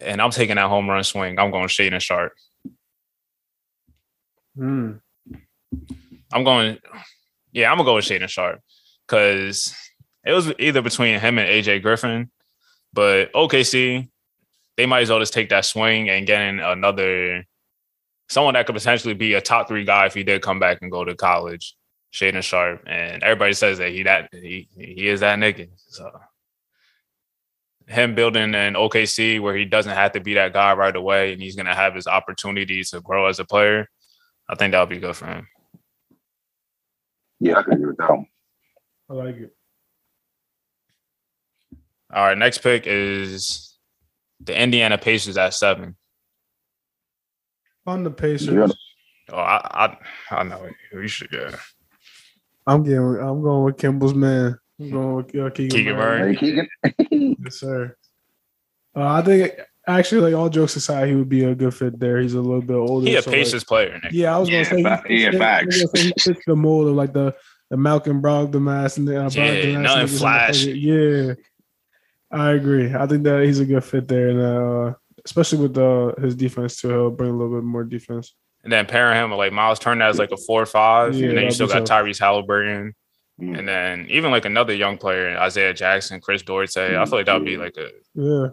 [0.00, 1.38] And I'm taking that home run swing.
[1.38, 2.32] I'm going Shaedon Sharpe.
[4.56, 4.94] Hmm.
[6.32, 6.78] I'm going,
[7.52, 8.60] yeah, I'm gonna go with Shaedon Sharpe
[9.06, 9.74] because
[10.24, 12.30] it was either between him and AJ Griffin,
[12.92, 14.08] but OKC,
[14.78, 17.44] they might as well just take that swing and get in another
[18.28, 20.90] someone that could potentially be a top three guy if he did come back and
[20.90, 21.74] go to college.
[22.12, 25.68] Shaedon Sharpe, and everybody says that he that he he is that nigga.
[25.88, 26.10] So
[27.86, 31.42] him building an OKC where he doesn't have to be that guy right away, and
[31.42, 33.88] he's gonna have his opportunity to grow as a player.
[34.48, 35.48] I think that'll be good for him.
[37.40, 38.26] Yeah, I can agree with that one.
[39.10, 39.54] I like it.
[42.14, 43.67] All right, next pick is
[44.40, 45.96] the Indiana Pacers at seven.
[47.86, 48.66] On the Pacers, Yeah.
[49.30, 49.96] Oh, I
[50.30, 50.74] I, I know it.
[50.96, 51.54] We should yeah.
[52.66, 52.98] I'm getting.
[52.98, 54.58] I'm going with Kimball's man.
[54.80, 56.20] I'm going with uh, Keegan, Keegan Murray.
[56.20, 56.68] Murray.
[56.82, 57.36] Hey, Keegan.
[57.44, 57.96] Yes, sir.
[58.96, 59.52] Uh, I think
[59.86, 62.20] actually, like all jokes aside, he would be a good fit there.
[62.20, 63.06] He's a little bit older.
[63.06, 63.98] He a so, like, Pacers player.
[64.02, 64.12] Nick.
[64.12, 65.08] yeah, I was gonna Yeah, say.
[65.08, 65.62] he, yeah, fits- facts.
[65.62, 67.34] I was gonna say he fits the mold of like the
[67.70, 70.60] the Malcolm Brogdon ass and the uh, Yeah, Brogdon nothing ass niggas in the flash.
[70.64, 70.76] pocket.
[70.76, 71.34] Yeah,
[72.30, 72.94] I agree.
[72.94, 76.80] I think that he's a good fit there, and uh, especially with uh, his defense
[76.80, 78.34] too, he'll bring a little bit more defense.
[78.64, 81.14] And then pairing him with like Miles Turner as like a four or five.
[81.14, 82.04] Yeah, and then you still got tough.
[82.04, 82.92] Tyrese Haliburton.
[83.40, 83.58] Mm.
[83.58, 86.80] And then even like another young player, Isaiah Jackson, Chris Dorsey.
[86.80, 88.48] I feel like that would be like a Yeah,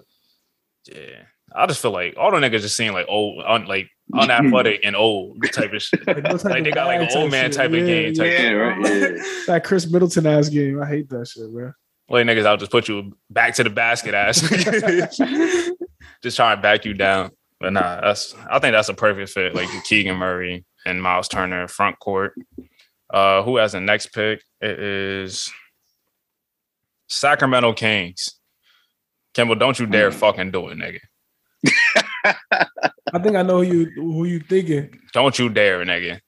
[0.86, 1.24] yeah.
[1.56, 4.96] I just feel like all the niggas just seem like old, un, like unathletic and
[4.96, 6.06] old type of shit.
[6.08, 7.54] like, Like they got like an old man shit.
[7.54, 8.86] type of game type Yeah, right.
[8.86, 9.24] Yeah.
[9.48, 11.72] That Khris Middleton ass game, I hate that shit, bro.
[12.08, 14.42] Like niggas, I'll just put you back to the basket ass.
[16.22, 17.32] just trying to back you down.
[17.60, 19.56] But nah, that's I think that's a perfect fit.
[19.56, 22.34] Like Keegan Murray and Miles Turner front court.
[23.12, 24.42] Uh who has the next pick?
[24.62, 25.52] It is
[27.08, 28.40] Sacramento Kings.
[29.34, 31.00] Kimball, don't you dare fucking do it, nigga.
[33.14, 35.00] I think I know who you who you thinking.
[35.14, 36.20] Don't you dare, nigga.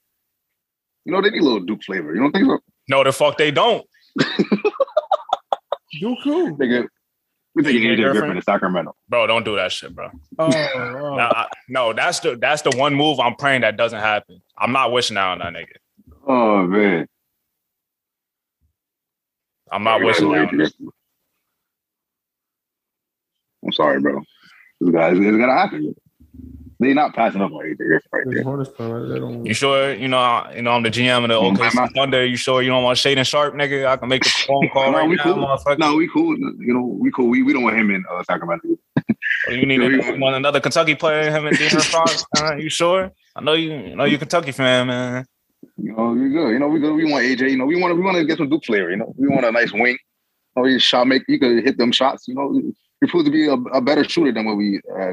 [1.06, 2.14] You know, they need a little Duke flavor.
[2.14, 2.60] You don't think so?
[2.90, 3.86] No, the fuck they don't.
[6.00, 6.58] You cool?
[6.58, 6.88] Nigga,
[7.56, 8.12] we think AJ AJ Griffin?
[8.22, 8.96] Griffin in Sacramento.
[9.10, 10.10] Bro, don't do that shit, bro.
[10.38, 10.46] Oh,
[10.76, 11.16] oh.
[11.16, 14.42] Nah, I- no, that's the that's the one move I'm praying that doesn't happen.
[14.58, 15.76] I'm not wishing that on that nigga.
[16.28, 17.08] Oh man.
[19.72, 20.38] I'm not wishing that.
[20.38, 20.90] AJ on Griffin.
[23.66, 24.22] I'm sorry, bro.
[24.80, 25.96] This guy, it's, it's gonna happen.
[26.80, 28.44] They not passing up on AJ Griffin right there.
[28.44, 29.14] Hornets playing right there.
[29.14, 29.94] They don't- You sure?
[29.96, 32.24] You know, I- you know, I'm the GM of the Mm, OKC I'm Thunder.
[32.26, 33.88] You sure you don't want Shaedon Sharpe, nigga?
[33.88, 35.36] I can make a phone call No, right we now, cool.
[35.38, 35.80] motherfucker.
[35.80, 36.38] No, we cool.
[36.38, 37.30] You know, we cool.
[37.30, 38.68] We, we don't want him in uh, Sacramento.
[39.48, 42.26] Or you need Yeah, we- you want another Kentucky player, him and De'Aaron Fox.
[42.40, 43.12] Uh, you sure?
[43.36, 45.26] I know you, you know you Kentucky fan, man.
[45.78, 46.50] You know, we good.
[46.50, 46.94] You know, we good.
[46.94, 47.50] We want AJ.
[47.52, 48.90] You know, we want to we want to get some Duke flavor.
[48.92, 49.98] You know, we want a nice wing.
[50.56, 51.24] You know, he shot make.
[51.28, 52.28] You could hit them shots.
[52.28, 52.62] You know,
[53.02, 55.12] he proved to be a, a better shooter than what we uh,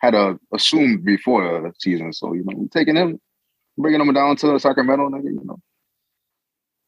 [0.00, 2.12] had uh, assumed before the season.
[2.12, 3.20] So you know, we taking him,
[3.78, 5.08] bringing him down to Sacramento.
[5.08, 5.58] Nigga, you know,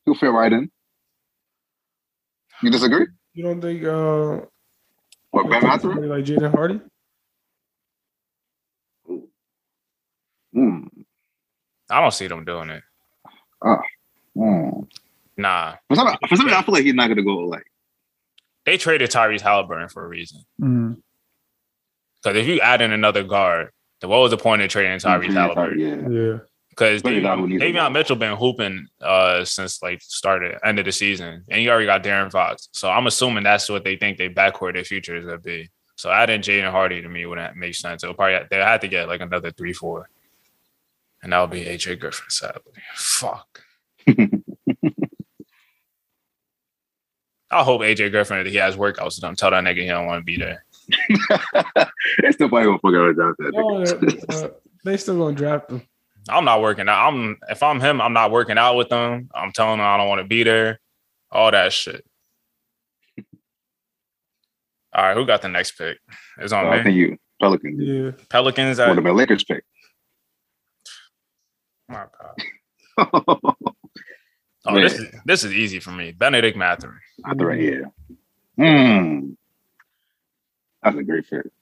[0.05, 0.71] he'll fit right in.
[2.63, 3.07] You disagree?
[3.35, 4.41] You don't think uh
[5.31, 6.09] What Benn Mathurin?
[6.09, 6.81] like Jaden Hardy?
[10.55, 10.87] Hmm.
[11.91, 12.83] I don't see them doing it.
[14.35, 14.81] Hmm.
[15.37, 17.65] Nah, For some, for some reason, I feel like he's not gonna go like.
[18.67, 20.43] they traded Tyrese Haliburton for a reason.
[20.61, 20.99] Mm.
[22.23, 23.71] Because if you add in another guard,
[24.01, 25.79] then what was the point of trading Tyrese Haliburton?
[25.79, 26.09] Yeah.
[26.09, 26.39] Yeah.
[26.71, 27.93] Because But you got who Davion.
[27.93, 32.03] Mitchell been hooping uh since like started end of the season, and you already got
[32.03, 32.69] De'Aaron Fox.
[32.73, 35.69] So I'm assuming that's what they think they backcourt their future is gonna be.
[35.97, 38.03] So adding Jaden Hardy to me wouldn't make sense.
[38.03, 40.09] It'll probably they had to get like another three four,
[41.23, 42.25] and that would be AJ Griffin.
[42.31, 43.63] Sadly, fuck.
[47.51, 49.37] I hope AJ Griffin he has workouts done.
[49.37, 50.65] Tell that nigga he don't want to be there.
[52.23, 53.53] They still probably gonna fuck out about that.
[53.53, 54.49] No, they- uh,
[54.85, 55.83] they still gonna draft him.
[56.29, 57.09] I'm not working out.
[57.09, 59.29] I'm if I'm him, I'm not working out with them.
[59.35, 60.81] I'm telling them I don't want to be there.
[61.31, 62.05] All that shit.
[64.95, 65.99] All right, who got the next pick?
[66.39, 66.83] It's on I me.
[66.85, 68.11] think you Pelicans Yeah.
[68.29, 68.79] Pelicans.
[68.79, 69.65] would At, have been Lakers pick.
[71.89, 72.05] my
[72.99, 73.55] God.
[74.65, 76.13] Oh, this is this is easy for me.
[76.13, 77.01] Bennedict Mathurin.
[77.25, 77.81] I thought, yeah.
[78.57, 79.31] Hmm.
[80.83, 81.53] That's a great fit.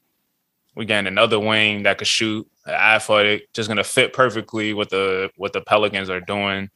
[0.75, 5.53] We getting another wing that could shoot, athletic, just gonna fit perfectly with the what
[5.53, 6.69] the Pelicans are doing.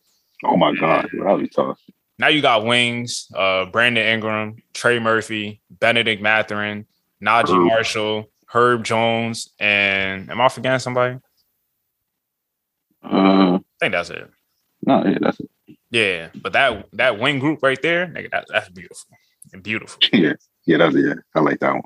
[0.43, 1.79] Oh my god, that would be tough.
[2.19, 6.85] Now you got wings, uh, Brandon Ingram, Trey Murphy, Bennedict Mathurin,
[7.21, 7.67] Naji Herb.
[7.67, 11.19] Marshall, Herb Jones, and am I forgetting somebody?
[13.03, 14.29] Uh, I think that's it.
[14.85, 15.49] no, yeah, that's it.
[15.91, 19.15] Yeah, but that that wing group right there, nigga, that, that's beautiful.
[19.53, 19.99] And Beautiful.
[20.13, 20.33] Yeah,
[20.65, 21.05] yeah, that's it.
[21.05, 21.83] Yeah, I like that one.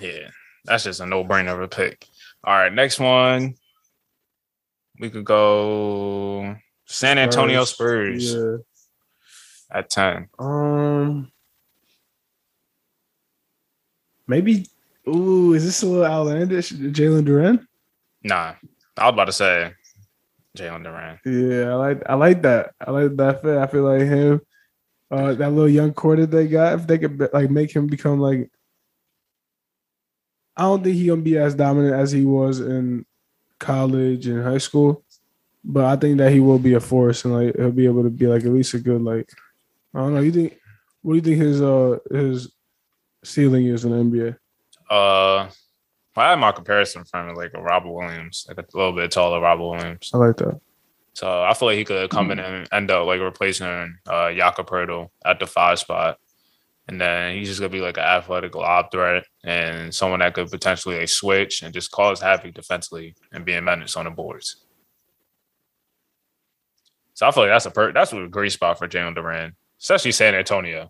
[0.00, 0.28] Yeah,
[0.64, 2.06] that's just a no brainer of a pick.
[2.44, 3.54] All right, next one.
[5.00, 8.56] We could go San Antonio Spurs Yeah.
[9.72, 10.28] at 10.
[10.38, 11.30] Um.
[14.26, 14.66] Maybe.
[15.08, 16.72] Ooh, is this a little outlandish?
[16.72, 17.66] Jalen Duren?
[18.22, 18.54] Nah,
[18.96, 19.72] I was about to say
[20.56, 21.18] Jalen Duren.
[21.24, 22.74] Yeah, I like I like that.
[22.80, 23.56] I like that fit.
[23.56, 24.40] I feel like him,
[25.10, 28.20] uh, that little young core that they got, if they could like make him become
[28.20, 28.50] like,
[30.58, 33.06] I don't think he gonna be as dominant as he was in
[33.60, 35.04] college and high school,
[35.64, 38.10] but I think that he will be a force and like he'll be able to
[38.10, 39.30] be like at least a good like,
[39.94, 40.20] I don't know.
[40.20, 40.58] You think?
[41.02, 42.52] What do you think his uh his
[43.22, 44.36] ceiling is in the NBA?
[44.90, 45.48] Uh,
[46.16, 49.68] I had my comparison from like a Robert Williams, like a little bit taller Robert
[49.68, 50.10] Williams.
[50.12, 50.60] I like that.
[51.14, 54.68] So I feel like he could come in and end up like replacing uh Jakob
[54.68, 56.18] Poeltl at the five spot.
[56.88, 60.50] And then he's just gonna be like an athletic lob threat and someone that could
[60.50, 64.64] potentially like switch and just cause havoc defensively and be a menace on the boards.
[67.12, 70.12] So I feel like that's a per- that's a great spot for Jalen Duren, especially
[70.12, 70.88] San Antonio.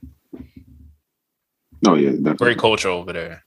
[1.87, 2.35] Oh yeah, definitely.
[2.37, 3.45] Great culture over there.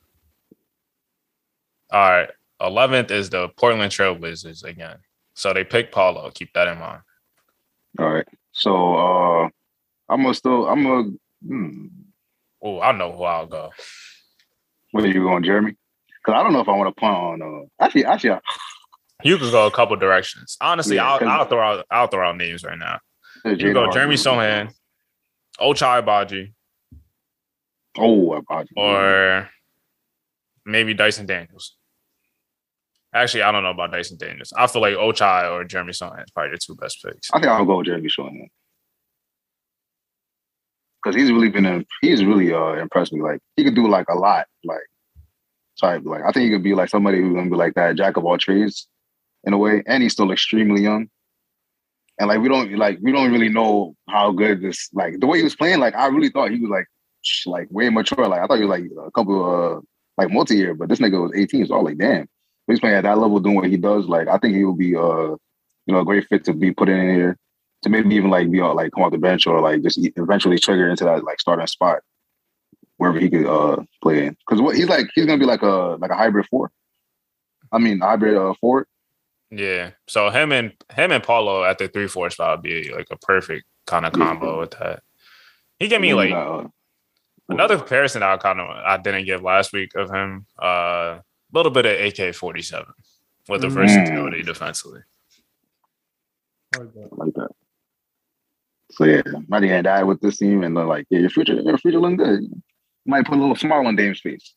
[1.91, 2.29] All right.
[2.61, 4.97] 11th is the Portland Trailblazers again.
[5.35, 6.29] So they picked Paolo.
[6.33, 7.01] Keep that in mind.
[7.99, 8.27] All right.
[8.51, 9.49] So uh
[10.09, 11.09] I'm gonna still I'm gonna
[11.45, 11.85] hmm,
[12.63, 13.71] Oh, I know who I'll go.
[14.91, 15.75] where are you going, Jeremy?
[16.23, 18.39] Because I don't know if I want to punt on uh actually actually I,
[19.23, 20.57] You could go a couple directions.
[20.61, 22.99] Honestly, Yeah, I'll, I'll throw out I'll throw out names right now.
[23.45, 23.89] You go.
[23.91, 24.71] Jeremy Sochan,
[25.59, 26.53] Ochai Agbaji,
[27.97, 29.49] Oh, about or
[30.65, 31.75] maybe Dyson Daniels.
[33.13, 34.53] Actually, I don't know about Dyson Daniels.
[34.55, 37.29] I feel like Ochai or Jeremy Sochan is probably the two best picks.
[37.33, 38.47] I think I'll go with Jeremy Sochan.
[41.03, 43.21] Because he's really been in, he's really uh impressed me.
[43.21, 44.45] Like he could do like a lot.
[44.63, 44.81] Like
[45.79, 46.03] type.
[46.05, 48.25] Like I think he could be like somebody who's gonna be like that jack of
[48.25, 48.87] all trades
[49.43, 49.83] in a way.
[49.87, 51.09] And he's still extremely young.
[52.19, 55.39] And like we don't like we don't really know how good this like the way
[55.39, 55.79] he was playing.
[55.79, 56.85] Like I really thought he was like
[57.45, 58.27] like way mature.
[58.27, 59.81] Like I thought he was like a couple uh
[60.17, 61.65] like multi year, but this nigga was 18.
[61.65, 62.27] So I was like, damn,
[62.67, 64.05] he's playing at that level, doing what he does.
[64.07, 65.35] Like I think he will be uh
[65.85, 67.37] you know a great fit to be put in here
[67.81, 70.59] to maybe even like be on like come off the bench or like just eventually
[70.59, 71.99] trigger into that like starting spot
[72.97, 74.37] wherever he could uh play in.
[74.45, 76.71] Because what he's like he's gonna be like a like a hybrid four.
[77.71, 78.87] I mean hybrid uh, forward.
[79.49, 79.91] Yeah.
[80.07, 83.17] So him and him and Paolo at the three four spot would be like a
[83.17, 85.01] perfect kind of combo with that.
[85.79, 86.67] He gave me like Uh,
[87.49, 90.45] another comparison I kind of I didn't give last week of him.
[90.59, 91.21] A uh,
[91.51, 92.93] little bit of AK forty seven
[93.49, 93.73] with the Mm.
[93.73, 95.01] versatility defensively.
[96.75, 97.50] I like that.
[99.05, 99.23] That.
[99.25, 101.77] So yeah, might gonna die with this team and uh, like yeah, your future, your
[101.77, 102.41] future looking good.
[103.05, 104.53] Might put a little smile on Dame's face.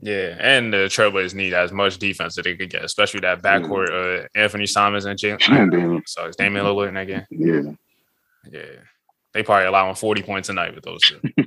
[0.00, 3.88] Yeah, and the Trailblazers need as much defense that they could get, especially that backcourt
[4.24, 6.02] uh, Anfernee Simons and Jalen.
[6.06, 7.24] So it's Damian Lillard and again.
[7.30, 7.60] yeah,
[8.50, 8.62] Yeah.
[9.32, 11.20] They probably allowing 40 points a night with those two.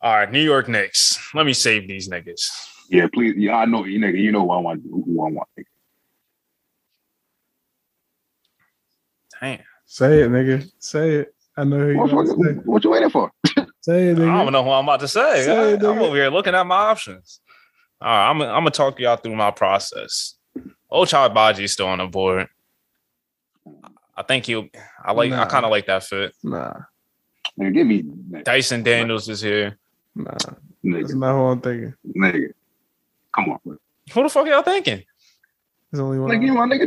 [0.00, 1.18] All right, New York Knicks.
[1.34, 2.50] Let me save these niggas.
[2.88, 3.06] yeah.
[3.12, 4.18] Please, yeah, I know you nigga.
[4.18, 4.82] You know who I want.
[4.90, 5.48] Who I want.
[5.58, 5.64] Nigga.
[9.40, 9.60] Damn.
[9.94, 10.68] Say it, nigga.
[10.80, 11.34] Say it.
[11.56, 12.52] I know who you What, gonna what, say.
[12.64, 13.30] what you waiting for?
[13.80, 15.44] Say it, I don't know who I'm about to say.
[15.44, 17.40] Say I, it, am over here looking at my options.
[18.00, 20.34] All right, I'm, I'm gonna talk y'all through my process.
[20.90, 22.48] Ochai Agbaji still on the board.
[24.16, 24.66] I think he'll.
[25.04, 25.30] I like.
[25.30, 26.34] I kind of like that fit.
[26.42, 26.72] Nah,
[27.56, 28.42] Nigga, give me nigga.
[28.42, 29.78] Dyson Daniels is here.
[30.16, 30.32] nah.
[30.32, 30.46] That's
[30.84, 31.94] nigga, not who I'm thinking.
[32.16, 32.52] nigga.
[33.32, 33.76] Come on, bro.
[34.12, 35.04] Who the fuck y'all thinking?
[35.92, 36.30] There's only one.
[36.30, 36.86] Like you my nigga,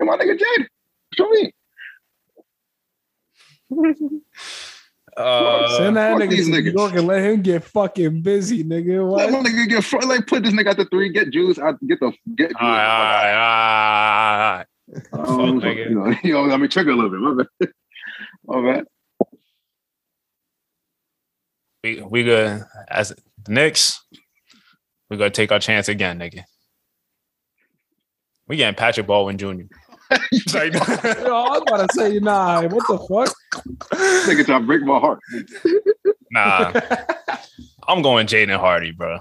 [0.00, 0.68] you my nigga Jade.
[1.14, 1.50] Show me.
[5.14, 6.70] Uh, Send that nigga these to New.
[6.70, 9.06] York and let him get fucking busy, nigga.
[9.10, 9.42] Let What?
[9.44, 11.10] my nigga get fr- like put this nigga at the three.
[11.10, 11.78] Get Juice out.
[11.86, 12.56] Get the get Juice.
[12.60, 14.66] all right, all right, all right.
[15.52, 15.88] Um, Fuck, nigga.
[15.90, 17.48] you know, you know, I mean, trigger a little bit.
[18.46, 18.84] My bad.
[18.84, 18.84] My.
[21.84, 23.12] We we good as
[23.44, 24.00] the Knicks.
[25.10, 26.42] We gonna take our chance again, nigga.
[28.48, 29.62] We getting Patrick Baldwin Jr.
[30.30, 33.34] It's like- Yo, I was about to say, nah, what the fuck?
[33.54, 35.20] Nigga trying to break my heart.
[36.30, 36.72] nah,
[37.86, 39.20] I'm going Jaden Hardy, bro.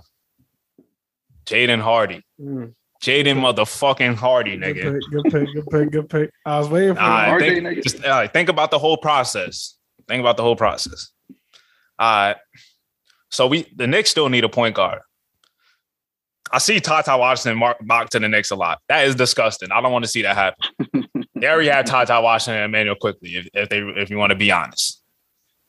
[1.46, 4.94] Jaden Hardy, Mm, Jaden motherfucking Hardy, good nigga.
[4.94, 6.32] pick, good pick, good pick, good pick.
[6.46, 7.26] I was waiting for Nah.
[7.34, 7.84] RJ, think, nigga.
[7.84, 9.78] just all right, think about the whole process.
[10.08, 11.10] Think about the whole process.
[12.00, 12.38] All right.
[13.30, 15.00] So we the Knicks still need a point guard.
[16.54, 18.80] I see Tata Washington mark, mock to the Knicks a lot.
[18.90, 19.72] That is disgusting.
[19.72, 21.08] I don't want to see that happen.
[21.42, 24.36] they already had Tata Washington and Immanuel Quickley, if, if they if you want to
[24.36, 25.02] be honest.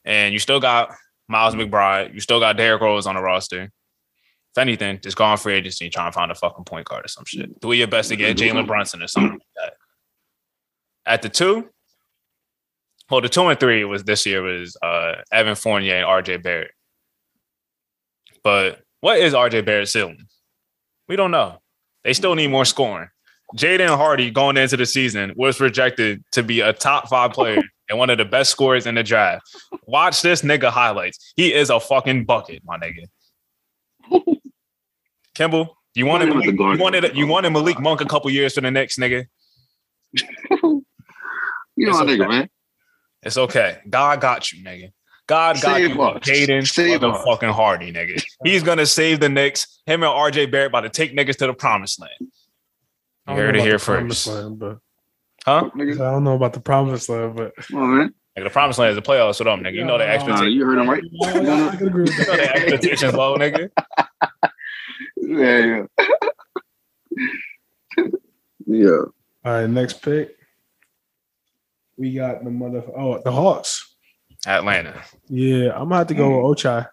[0.05, 0.94] And you still got
[1.28, 2.12] Miles McBride.
[2.12, 3.62] You still got Derrick Rose on the roster.
[3.62, 7.07] If anything, just go on free agency and try and find a fucking point guard
[7.07, 7.59] or some shit.
[7.61, 9.74] Do your best to get Jalen Brunson or something like that.
[11.07, 11.70] At the two,
[13.11, 16.73] well, the two and three was this year was uh, Evan Fournier and RJ Barrett.
[18.44, 20.27] But what is RJ Barrett's ceiling?
[21.09, 21.62] We don't know.
[22.05, 23.09] They still need more scoring.
[23.56, 27.98] Jaden Hardy going into the season was projected to be a top five player and
[27.98, 29.44] one of the best scorers in the draft.
[29.86, 31.32] Watch this nigga highlights.
[31.36, 33.06] He is a fucking bucket, my nigga.
[35.34, 38.30] Kimball, you wanted He was a Malik, you wanted you wanted Malik Monk a couple
[38.30, 39.26] years for the next nigga.
[41.74, 42.28] You know my nigga, okay.
[42.28, 42.50] man.
[43.22, 43.78] It's okay.
[43.88, 44.92] God got you, nigga.
[45.26, 45.96] God got Save you.
[45.96, 48.22] Jaden motherfucking Hardy, nigga.
[48.44, 49.80] He's gonna save the Knicks.
[49.86, 52.30] Him and RJ Barrett about to take niggas to the promised land.
[53.27, 54.36] I You don't heard know it here the promised first.
[54.43, 54.78] land, but
[55.44, 55.70] Huh?
[55.74, 58.15] I don't know about the promised land, but Come on, man.
[58.39, 59.74] Nigga, the promised land is the playoffs with them, nigga.
[59.74, 60.11] You know the Yeah.
[60.11, 60.55] Nah, expectations.
[60.55, 61.03] you heard him right.
[61.11, 63.70] Yeah, yeah, I can agree with You know the expectations low, nigga.
[65.24, 66.07] Yeah, yeah.
[68.66, 68.89] yeah.
[69.44, 70.36] All right, next pick.
[71.97, 72.82] We got the mother.
[72.97, 73.94] Oh, the Hawks.
[74.47, 75.01] Atlanta.
[75.28, 76.69] Yeah, I'm gonna have to go with hmm.
[76.69, 76.86] Ochai.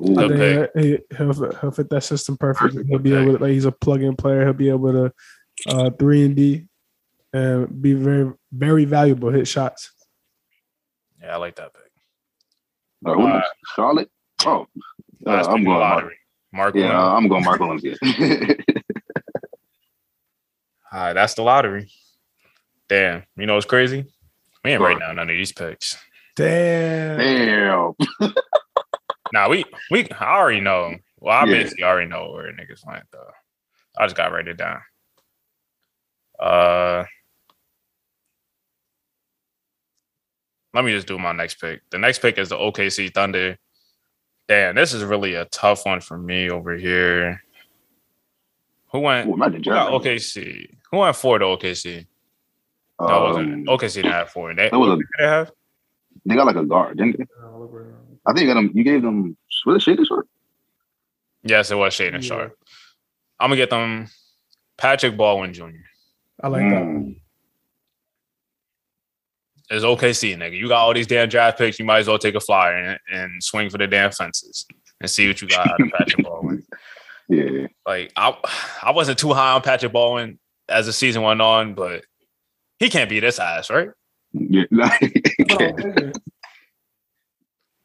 [0.00, 2.70] Ooh, I Good think he, he'll, fit- he'll fit that system perfectly.
[2.84, 3.22] Perfect, He'll be okay.
[3.22, 4.44] able to, like, he's a plug-in player.
[4.44, 5.12] He'll be able to
[5.68, 6.66] uh, three and D
[7.32, 9.30] and be very, very valuable.
[9.30, 9.90] Hit shots.
[11.20, 11.82] Yeah, I like that pick.
[13.06, 13.50] uh, who next?
[13.74, 14.10] Charlotte.
[14.46, 14.66] Oh,
[15.26, 15.64] uh, I'm pick in the going.
[15.64, 15.80] Mark.
[15.80, 16.16] lottery.
[16.52, 16.94] Mark Yeah, Williams.
[17.02, 17.44] uh, I'm going.
[17.44, 17.82] Mark Williams.
[17.84, 17.94] Yeah.
[20.92, 21.90] All right, that's the lottery.
[22.88, 23.24] Damn.
[23.36, 24.06] You know what's crazy?
[24.64, 24.86] We ain't What?
[24.86, 25.98] writing down none of these picks.
[26.36, 27.18] Damn.
[27.18, 27.92] Damn.
[29.32, 30.94] Nah, we we I already know.
[31.20, 31.52] Well, I Yeah.
[31.62, 33.30] basically already know where niggas went though.
[33.98, 34.80] I just gotta write it down.
[36.38, 37.04] Uh
[40.74, 41.80] let me just do my next pick.
[41.90, 43.56] The next pick is the OKC Thunder.
[44.48, 47.42] Damn, this is really a tough one for me over here.
[48.92, 49.28] Who went?
[49.28, 50.68] Ooh, imagine Who got OKC?
[50.90, 52.06] Who went for the OKC?
[52.98, 54.54] That Um, wasn't OKC didn't have four.
[54.54, 55.52] They, that was a- they have?
[56.24, 57.24] They got like a guard, didn't they?
[58.28, 58.70] I think you got them.
[58.74, 59.36] You gave them.
[59.64, 60.28] Was it Shaker short?
[61.42, 62.20] Yes, it was Shaedon Yeah.
[62.20, 62.58] Sharpe.
[63.40, 64.08] I'm gonna get them
[64.76, 65.64] Patrick Baldwin Jr.
[66.42, 66.82] I like that.
[66.82, 67.20] Mm.
[69.70, 70.58] It's OKC, nigga.
[70.58, 71.78] You got all these damn draft picks.
[71.78, 74.66] You might as well take a flyer and, and swing for the damn fences
[75.00, 76.64] and see what you got out of Patrick Baldwin.
[77.30, 77.66] Yeah.
[77.86, 78.34] Like I,
[78.82, 82.06] I wasn't too high on Patrick Baldwin as the season went on, but
[82.78, 83.90] he can't beat this ass, right?
[84.32, 84.64] Yeah.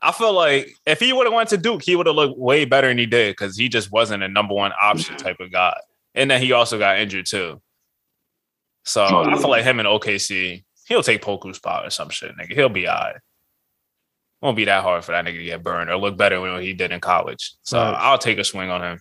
[0.03, 2.65] I feel like if he would have went to Duke, he would have looked way
[2.65, 5.75] better than he did because he just wasn't a number one option type of guy.
[6.13, 7.61] And then he also got injured too.
[8.83, 12.09] So Oh, I feel oh, like him in OKC, he'll take Poku's spot or some
[12.09, 12.53] shit, nigga.
[12.53, 13.15] He'll be all right.
[14.41, 16.63] Won't be that hard for that nigga to get burned or look better than what
[16.63, 17.53] he did in college.
[17.61, 17.93] So Right.
[17.93, 18.99] I'll take a swing on him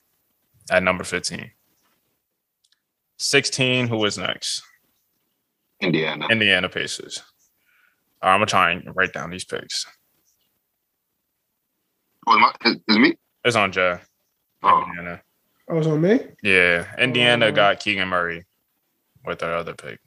[0.71, 1.51] at number 15.
[3.19, 4.63] 16, who is next?
[5.81, 6.29] Indiana.
[6.31, 7.23] Indiana Pacers.
[8.23, 9.85] All right, I'm gonna try and write down these picks.
[12.27, 13.15] Oh, my, is, is me?
[13.45, 13.97] It's on Jay.
[14.63, 14.85] Oh.
[14.89, 15.21] Indiana.
[15.69, 16.21] Oh, it's on me.
[16.43, 17.53] Yeah, Indiana Oh.
[17.53, 18.45] got Keegan Murray
[19.25, 19.99] with their other pick.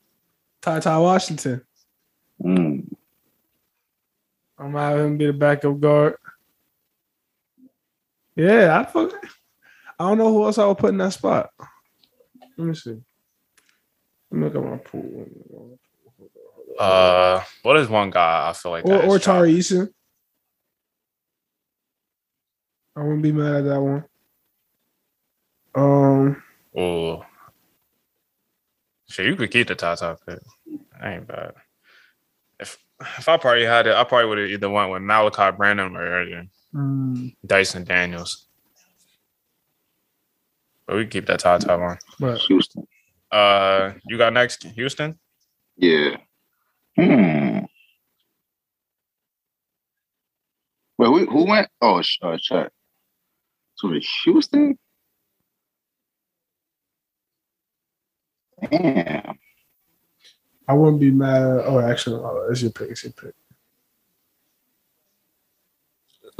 [0.62, 1.62] Ty Ty Washington.
[2.44, 2.88] Mm.
[4.58, 6.16] I'm gonna have him be the backup guard.
[8.36, 9.14] Yeah, I fuck.
[10.00, 11.50] I don't know who else I would put in that spot.
[12.58, 12.98] Let me see.
[14.32, 15.28] Let me look at my pool.
[16.80, 19.90] Uh, what is one guy I feel like Or that is or Tari Eason.
[22.96, 24.06] I wouldn't be mad at that one.
[25.76, 26.44] Um,
[26.80, 27.22] Ooh.
[29.08, 30.40] Shit, you could keep the top top pick.
[31.00, 31.54] That ain't bad.
[32.60, 32.78] If
[33.18, 36.44] if I probably had it, I probably would have either went with Malaki Branham or
[36.74, 38.48] mm, Dyson Daniels.
[40.88, 41.98] But we can keep that top top one.
[42.20, 42.88] but Houston.
[43.32, 45.20] Uh, you got next Houston.
[45.76, 46.18] Yeah.
[46.96, 47.60] Hmm.
[50.98, 51.68] Wait, who, who went?
[51.82, 52.72] Oh, sh- uh, Chet.
[53.76, 54.78] So the Houston?
[58.72, 59.38] Damn.
[60.68, 61.42] I wouldn't be mad.
[61.42, 62.90] At, oh, actually, oh, it's your pick.
[62.90, 63.34] It's your pick.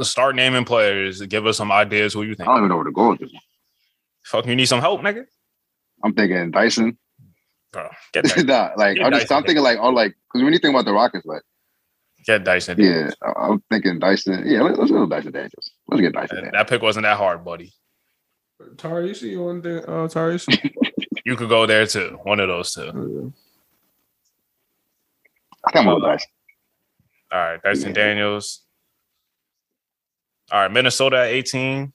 [0.02, 1.22] Start naming players.
[1.22, 2.12] Give us some ideas.
[2.14, 2.48] Who you think?
[2.48, 3.32] I don't even know where to go with this.
[3.32, 3.42] one.
[4.24, 5.24] Fuck, you need some help, nigga.
[6.04, 6.98] I'm thinking Dyson.
[7.72, 8.46] Bro, get that.
[8.46, 9.36] nah, like Yeah, I'm just Dyson.
[9.36, 11.42] I'm thinking like oh like because when you think about the Rockets, like
[12.26, 12.78] Get Dyson.
[12.80, 14.42] yeah, I- I'm thinking Dyson.
[14.46, 15.70] Yeah, let's, let's go Dyson Daniels.
[15.88, 16.28] Let's get Dyson.
[16.28, 16.52] That, Daniels.
[16.54, 17.72] that pick wasn't that hard, buddy.
[18.76, 19.88] Tari Eason, you want to?
[19.90, 20.38] Uh, Tari
[21.24, 22.18] You could go there too.
[22.22, 23.32] One of those two.
[25.64, 26.30] I think I'm gonna Dyson.
[27.32, 27.94] All right, Dyson Yeah.
[27.94, 28.62] Daniels.
[30.52, 31.92] All right, Minnesota at 18.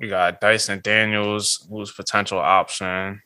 [0.00, 3.22] We got Dyson Daniels, who's potential option.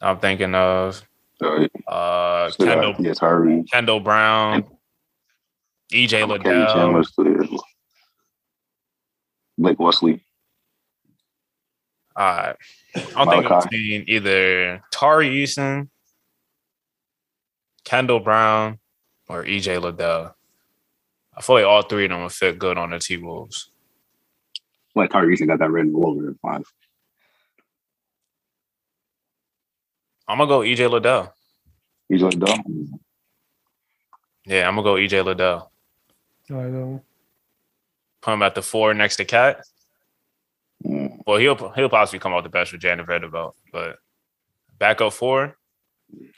[0.00, 1.00] I'm thinking of
[1.40, 2.94] so, uh, Kendall.
[3.70, 4.64] Kendall Brown,
[5.92, 6.74] EJ Liddell.
[6.74, 7.64] Chandler still there as well.
[9.58, 10.24] Blake Wesley.
[12.16, 12.56] All right.
[13.14, 13.62] I'm thinking Malaki.
[13.70, 15.88] between either Tari Eason,
[17.84, 18.78] Kendall Brown,
[19.28, 20.34] or EJ Liddell.
[21.36, 23.70] I feel like all three of them would fit good on the T Wolves.
[24.94, 26.34] Like Tari Eason got that red and gold over there.
[26.40, 26.64] Fine.
[30.26, 31.34] I'm gonna go EJ Liddell.
[32.10, 32.98] EJ dumb.
[34.46, 35.70] Yeah, I'm gonna go EJ Liddell.
[36.50, 37.02] I know.
[38.22, 39.62] Put him at the four next to KAT.
[40.84, 41.20] Mm.
[41.26, 43.96] Well, he'll he'll possibly come out the best with Jarred Vanderbilt, but
[44.78, 45.56] backup four.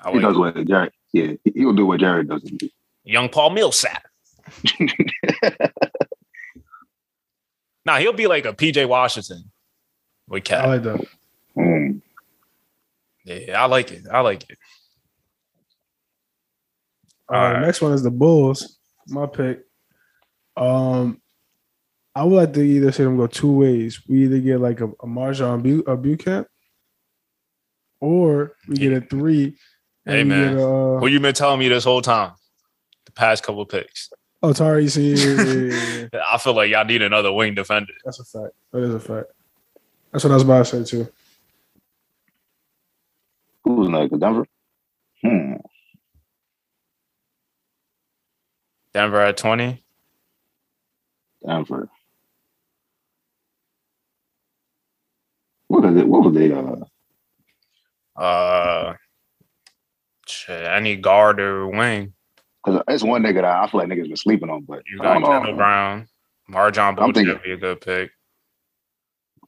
[0.00, 0.92] I He does what Jarred.
[1.12, 2.68] Yeah, he- he'll do what Jarred doesn't do.
[3.04, 4.06] young Paul Millsap.
[7.84, 9.50] nah, he'll be like a PJ Washington
[10.28, 10.64] with KAT.
[10.64, 11.06] I like that.
[11.56, 12.00] Mm.
[13.24, 14.04] Yeah, I like it.
[14.10, 14.58] I like it.
[17.28, 17.62] All right, Alright.
[17.66, 18.78] next one is the Bulls.
[19.08, 19.64] My pick.
[20.58, 21.20] Um,
[22.14, 24.02] I would like to either see them go two ways.
[24.08, 26.48] We either get like a, a MarJon Bu- a Beauchamp,
[28.00, 29.56] or we get a three.
[30.04, 30.56] and Hey, man.
[30.56, 32.32] Get uh, What you been telling me this whole time?
[33.06, 34.10] The past couple picks.
[34.42, 36.24] oh, Tari, Eason, yeah, yeah, yeah, yeah.
[36.32, 37.92] I feel like y'all need another wing defender.
[38.04, 38.54] That's a fact.
[38.72, 39.26] That is a fact.
[40.12, 41.08] That's what I was about to say too.
[43.64, 44.18] Who's next?
[44.18, 44.46] Denver.
[45.22, 45.54] Hmm.
[48.94, 49.84] Denver at 20.
[51.46, 51.88] Denver.
[55.68, 56.08] What is it?
[56.08, 56.52] What was they?
[56.52, 56.76] Uh,
[58.20, 58.94] Uh
[60.26, 62.14] shit, any guard or wing.
[62.64, 65.14] because it's one nigga that I feel like niggas been sleeping on, but You got
[65.14, 65.24] don't.
[65.24, 66.08] Kendall Brown.
[66.50, 68.10] Marjon I'm thinking- would be a good pick.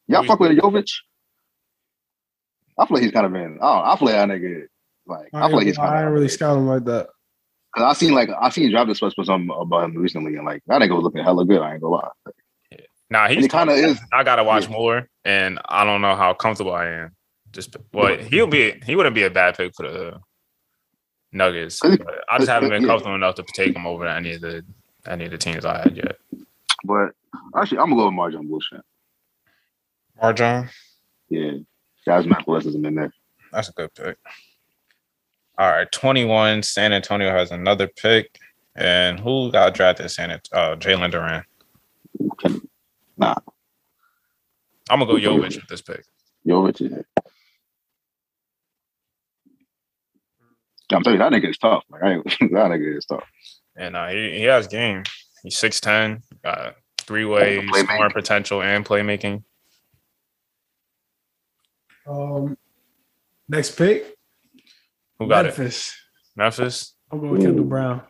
[0.06, 0.90] Y'all fuck with Jovic?
[2.78, 3.58] I feel like he's kind of been.
[3.62, 3.86] I don't.
[3.86, 4.62] I feel like that nigga.
[5.06, 6.04] Like I, feel like he's kind I of.
[6.06, 7.08] ain't really scout him like that.
[7.76, 10.62] Cause I seen like I seen drop this for something about him recently, and like
[10.66, 11.60] that nigga was looking hella good.
[11.60, 12.10] I ain't gonna lie.
[13.10, 13.98] Nah, he's he kind of is.
[14.12, 14.72] I gotta watch Yeah.
[14.72, 17.16] more, and I don't know how comfortable I am.
[17.52, 20.20] Just, well, he'll be he wouldn't be a bad pick for the
[21.32, 21.80] Nuggets.
[21.80, 22.88] But I just haven't been yeah.
[22.88, 24.64] comfortable enough to take him over any of the
[25.06, 26.16] any of the teams I had yet.
[26.84, 27.10] But
[27.56, 28.82] actually, I'm gonna go with MarJon Bullshit.
[30.20, 30.68] Marjon.
[31.28, 31.52] Yeah,
[32.04, 33.12] Jasmine athleticism in there.
[33.52, 34.16] That's a good pick.
[35.60, 36.62] All right, 21.
[36.62, 38.38] San Antonio has another pick.
[38.74, 40.10] And who got drafted?
[40.10, 41.44] San Antonio, uh, Jalen Duren.
[42.38, 42.66] Can,
[43.18, 43.34] nah,
[44.88, 46.06] I'm gonna go Jovic with this pick.
[46.46, 46.80] Jovic.
[46.80, 47.02] Yeah.
[50.90, 51.84] Yeah, I'm telling you, that nigga is tough.
[51.90, 53.28] Like, I ain't, that nigga is tough.
[53.76, 55.02] And uh, he, he has game.
[55.42, 59.44] He's 6'10, got three way scoring potential and playmaking.
[62.06, 62.56] Um,
[63.46, 64.16] next pick,
[65.20, 65.56] Who got it?
[65.56, 65.94] Memphis.
[66.34, 66.96] Memphis?
[67.12, 68.02] I'm going with Kendall Brown.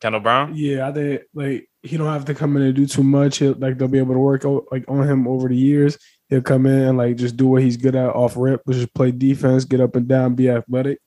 [0.00, 0.52] Kendall Brown?
[0.54, 3.38] Yeah, I think like he don't have to come in and do too much.
[3.38, 5.96] He'll, like they'll be able to work o- like on him over the years.
[6.28, 8.86] He'll come in and like just do what he's good at off rip, which is
[8.86, 10.98] play defense, get up and down, be athletic.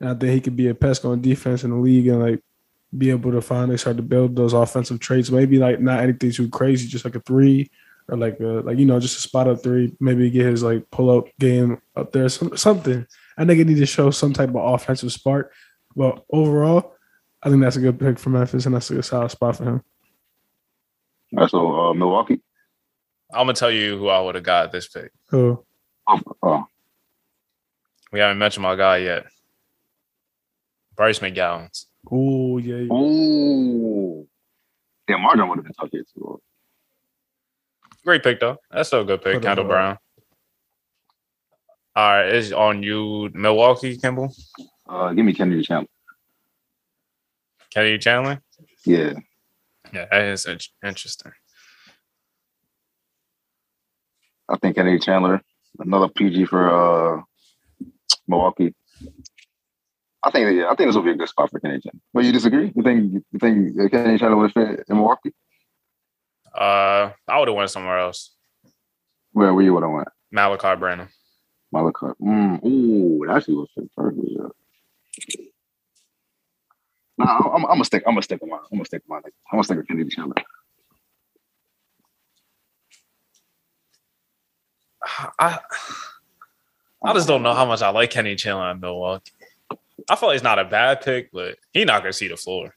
[0.00, 2.42] And I think he could be a pest on defense in the league and like
[2.96, 5.30] be able to finally start to build those offensive traits.
[5.30, 7.70] Maybe like not anything too crazy, just like a three
[8.08, 9.94] or like a, like you know just a spot up three.
[10.00, 13.06] Maybe get his like pull up game up there, some, something.
[13.38, 15.52] I think he need to show some type of offensive spark.
[15.96, 16.94] But overall,
[17.42, 19.64] I think that's a good pick for Memphis, and that's a good solid spot for
[19.64, 19.82] him.
[21.36, 22.40] All right, so uh, Milwaukee.
[23.32, 25.12] I'm gonna tell you who I would have got this pick.
[25.32, 25.64] Oh,
[26.08, 26.64] Oh, oh,
[28.12, 29.26] We haven't mentioned my guy yet.
[30.96, 31.68] Bryce McGowan.
[32.10, 32.88] oh yeah, yeah.
[32.90, 34.26] oh.
[35.08, 36.40] Yeah, Martin would have been tough here too.
[38.04, 38.56] Great pick though.
[38.70, 39.64] That's still a good pick, Hold Kendall.
[39.66, 39.98] Brown.
[42.00, 44.34] All right, it's on you, Milwaukee, Kimball.
[44.88, 45.86] Uh, give me Kennedy Champ.
[47.74, 48.40] Kennedy Chandler.
[48.86, 49.12] Yeah,
[49.92, 51.32] Yeah, that is in- interesting.
[54.48, 55.42] I think Kennedy Chandler.
[55.78, 56.70] Another PG for
[57.18, 57.22] uh,
[58.26, 58.74] Milwaukee.
[60.22, 62.00] I think yeah, I think this will be a good spot for Kennedy Chandler.
[62.14, 62.72] But you disagree?
[62.74, 65.34] You think you think Kennedy Chandler would fit in Milwaukee?
[66.54, 68.34] Uh, I would have went somewhere else.
[69.32, 70.08] Where where you would have went?
[70.34, 71.08] Malaki Branham.
[71.74, 72.14] Malaki.
[72.20, 74.36] Mm, ooh, that actually would fit perfectly.
[74.38, 74.48] Yeah.
[77.18, 78.02] Nah, I'm, I'm, I'm gonna stick.
[78.06, 78.56] I'm gonna stick with my.
[78.56, 79.16] I'm gonna stick with my.
[79.18, 80.34] I'm gonna stick with Kennedy Chandler.
[85.38, 85.58] I
[87.02, 89.32] I just don't know how much I like Kenny Chandler in Milwaukee.
[90.08, 92.74] I feel like it's not a bad pick, but he not gonna see the floor.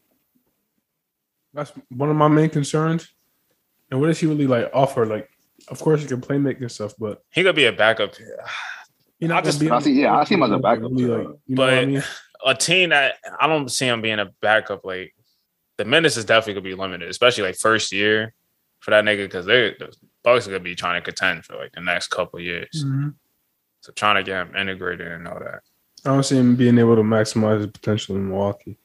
[1.54, 3.08] That's one of my main concerns.
[3.92, 5.06] And what does he really like offer?
[5.06, 5.30] Like,
[5.68, 8.16] of course he can play make and stuff, but He could be a backup.
[9.24, 11.00] You know, I know, just- I see- yeah, I see him as a backup, like,
[11.00, 11.36] you know what I
[11.82, 12.04] but- mean?
[12.46, 14.84] A team that I don't see him being a backup.
[14.84, 15.16] Like
[15.78, 18.34] the minutes is definitely gonna be limited, especially like first year
[18.80, 19.96] for that nigga because they the
[20.26, 22.84] Bucks are gonna be trying to contend for like the next couple years.
[22.86, 23.14] Mhm.
[23.80, 25.62] So trying to get him integrated and all that.
[26.06, 28.78] I don't see him being able to maximize his potential in Milwaukee.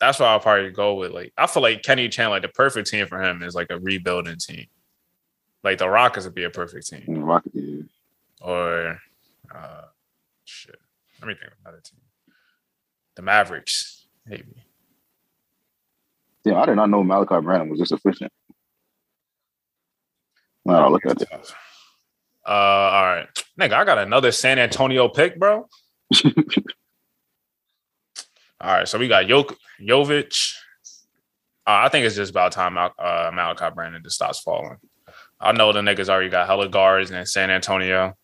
[0.00, 3.06] That's why I'll probably go with like I feel like Kenny Chandler, the perfect team
[3.06, 4.66] for him is like a rebuilding team.
[5.62, 7.04] Like the Rockets would be a perfect team.
[7.08, 7.52] Mm, Rocket.
[8.44, 8.98] Or
[9.54, 9.82] uh
[10.44, 10.76] shit.
[11.20, 12.00] Let me think of another team.
[13.16, 14.66] The Mavericks, maybe.
[16.44, 18.30] yeah, I did not know Malaki Branham was this efficient.
[20.64, 21.28] Wow, look at it.
[22.46, 23.28] Uh all right.
[23.58, 25.66] Nigga, I got another San Antonio pick, bro.
[26.24, 26.32] all
[28.60, 30.52] right, so we got Jok- Jovic.
[31.66, 34.76] Uh, I think it's just about time Mal- uh, Malaki Branham just stops falling.
[35.40, 38.14] I know the niggas already got hella guards in San Antonio.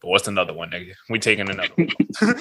[0.00, 0.94] But what's another one, nigga?
[1.08, 1.88] We taking another one.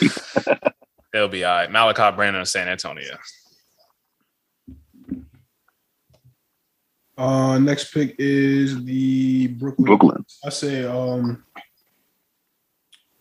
[1.14, 1.70] It'll be all right.
[1.70, 3.18] Malaki Branham in San Antonio.
[7.18, 9.86] Uh, next pick is the Brooklyn.
[9.86, 10.26] Brooklyn.
[10.46, 11.62] I say um, I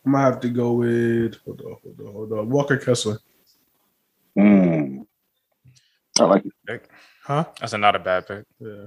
[0.04, 2.50] might have to go with hold on, hold on, hold on.
[2.50, 3.18] Walker Kessler.
[4.38, 5.06] Mm.
[6.20, 6.90] I like it.
[7.24, 7.44] Huh?
[7.58, 8.44] That's a, not a bad pick.
[8.60, 8.86] Yeah.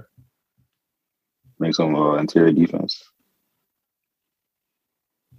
[1.58, 3.02] Make some uh, interior defense.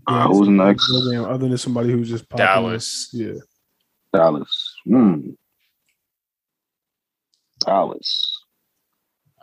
[0.09, 0.89] Yeah, Uh, who's next?
[0.91, 2.45] no game Other than somebody who's just popping.
[2.45, 3.09] Dallas.
[3.13, 3.33] Yeah.
[4.13, 4.75] Dallas.
[4.87, 5.35] Mm.
[7.59, 8.43] Dallas.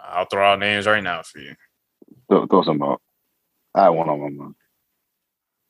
[0.02, 1.54] I'll throw out names right now for you.
[2.28, 3.00] Throw, throw some out.
[3.74, 4.54] I had one on my mind.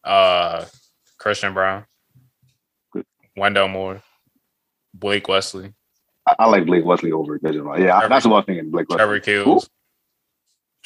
[0.05, 0.65] Uh,
[1.19, 1.85] Christian Braun,
[2.93, 3.05] Good.
[3.37, 4.01] Wendell Moore,
[4.95, 5.75] Blake Wesley,
[6.27, 7.79] I, I like Blake Wesley over Digimon.
[7.81, 8.71] Yeah, Trevor- that's what I was thinking.
[8.71, 8.99] Blake Wesley.
[8.99, 9.69] Trevor Keels,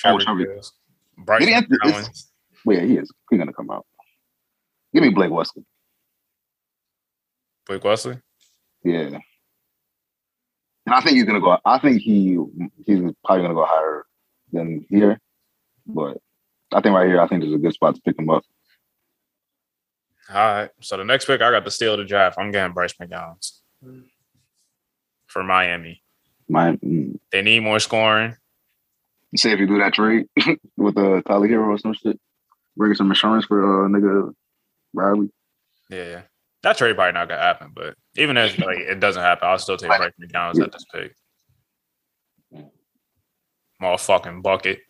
[0.04, 0.46] Oh, Trevor.
[0.46, 0.72] Keels,
[1.18, 2.04] Bryce Did he enter- Allen.
[2.64, 3.10] Well, yeah, he is.
[3.30, 3.86] He's gonna come out.
[4.92, 5.64] Give me Blake Wesley.
[7.66, 8.18] Blake Wesley.
[8.84, 9.18] Yeah.
[10.84, 11.58] And I think he's gonna go.
[11.64, 12.38] I think he
[12.84, 14.04] he's probably gonna go higher
[14.52, 15.20] than here,
[15.86, 16.18] but
[16.72, 18.44] I think right here, I think there's a good spot to pick him up.
[20.28, 20.70] All right.
[20.80, 22.38] So the next pick, I got the steal the draft.
[22.38, 23.36] I'm getting Bryce McGowan
[25.26, 26.02] for Miami.
[26.48, 28.36] My mm, They need more scoring.
[29.36, 30.26] Say if you do that trade
[30.76, 32.20] with uh, Tyler Herro or some shit,
[32.76, 34.34] bring some insurance for uh, nigga
[34.92, 35.30] Riley.
[35.90, 36.22] Yeah, yeah.
[36.62, 39.76] That trade probably not gonna happen, but even if like it doesn't happen, I'll still
[39.76, 41.14] take Bryce McDonald's at this pick.
[43.82, 44.80] Motherfucking bucket.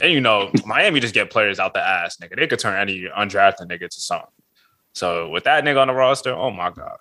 [0.00, 2.36] And you know, Miami just get players out the ass, nigga.
[2.36, 4.28] They could turn any undrafted nigga to something.
[4.94, 6.96] So with that nigga on the roster, oh my god.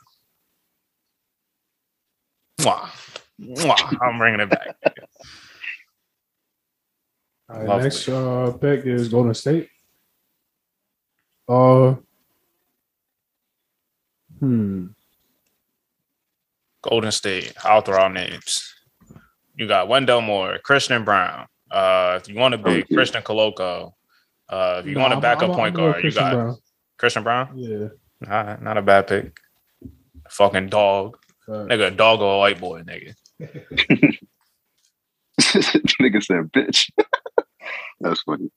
[2.60, 2.90] Mwah.
[3.40, 3.98] Mwah.
[4.02, 4.76] I'm bringing it back.
[7.50, 7.84] All right, Lovely.
[7.84, 9.70] next uh, pick is Golden State.
[11.48, 11.96] Uh,
[14.40, 14.88] hmm.
[16.82, 17.54] Golden State.
[17.64, 18.74] I'll throw out names.
[19.56, 21.48] You got Wendell Moore, Christian Braun.
[21.72, 22.94] Uh, if you want to be Okay.
[22.96, 23.92] Christian Koloko.
[24.48, 26.34] Uh, if you Nah, want a I'm- backup I'm- point I'm going guard, you got
[26.34, 26.58] Braun.
[26.98, 27.50] Christian Braun.
[27.56, 27.88] Yeah.
[28.22, 29.38] Not, not a bad pick.
[30.30, 31.18] Fucking dog.
[31.46, 31.70] Fact.
[31.70, 33.14] Nigga, dog or a white boy, nigga.
[35.42, 36.90] nigga said, "Bitch."
[38.02, 38.50] That's funny.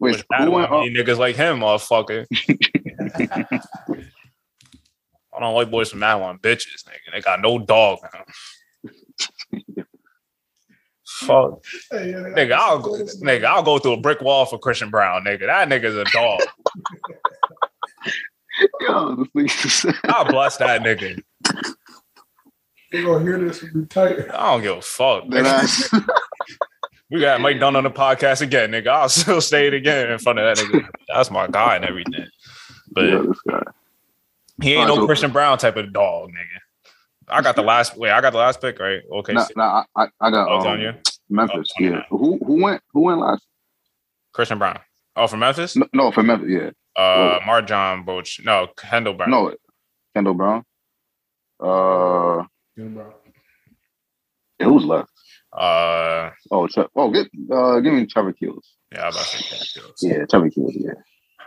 [0.00, 0.70] Wait, Which who went?
[0.70, 2.26] I Oh, mean niggas like him, motherfucker.
[5.38, 7.12] Hold on, white boys from that one, bitches, nigga.
[7.12, 8.24] They got no dog now.
[11.06, 11.62] Fuck.
[11.92, 15.46] Nigga, I'll go, nigga, I'll go through a brick wall for Christian Braun, nigga.
[15.46, 16.40] That nigga's a dog.
[18.80, 21.22] yo, this nigga I'll bless that nigga.
[22.90, 24.18] They gonna hear this and be tight.
[24.30, 25.28] I don't give a fuck.
[25.28, 26.08] that nigga.
[27.10, 28.88] We got Mike Dunn on the podcast again, nigga.
[28.88, 30.90] I'll still say it again in front of that nigga.
[31.08, 32.26] That's my guy and everything.
[32.90, 33.62] But yeah, this guy.
[34.62, 36.60] He ain't Alright, no so- Christian Braun type of dog, nigga.
[37.30, 39.02] I got the last wait, I got the last pick, right?
[39.12, 39.34] Okay.
[39.34, 40.94] Nah, nah, I, I, I got Oh, um, on you?
[41.28, 41.70] Memphis.
[41.78, 42.02] Oh, yeah.
[42.08, 42.82] Who who went?
[42.94, 43.44] Who went last?
[44.32, 44.78] Christian Braun.
[45.14, 45.76] Oh, from Memphis?
[45.76, 46.48] No, no for Memphis.
[46.50, 46.70] Yeah.
[46.96, 48.42] Uh Marjon Boch.
[48.44, 49.30] No, Kendall Brown.
[49.30, 49.54] No,
[50.14, 50.64] Kendall Brown.
[51.60, 52.44] Uh,
[52.76, 53.04] yeah,
[54.66, 55.10] who's left?
[55.52, 58.74] Uh Oh, Tre- oh, get uh, give me Trevor Keels.
[58.92, 60.02] yeah, I was about to say Kendall Kills.
[60.02, 60.72] Yeah, Trevor Keels.
[60.76, 60.92] Yeah.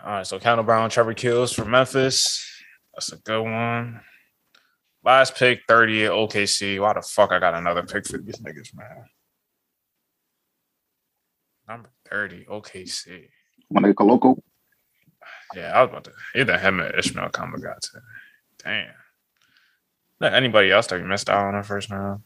[0.06, 2.46] All right, so Kendall Brown, Trevor Keels from Memphis.
[3.02, 4.00] That's a good one.
[5.04, 6.80] Last pick, 30 at OKC.
[6.80, 9.06] Why the fuck I got another pick for these niggas, man?
[11.68, 13.24] Number 30, OKC.
[13.72, 14.40] My nigga Koloko.
[15.56, 17.90] Yeah, I was about to either him or Ismael Kamagate.
[18.64, 18.94] Damn.
[20.20, 22.22] Not anybody else that we missed out on the first round.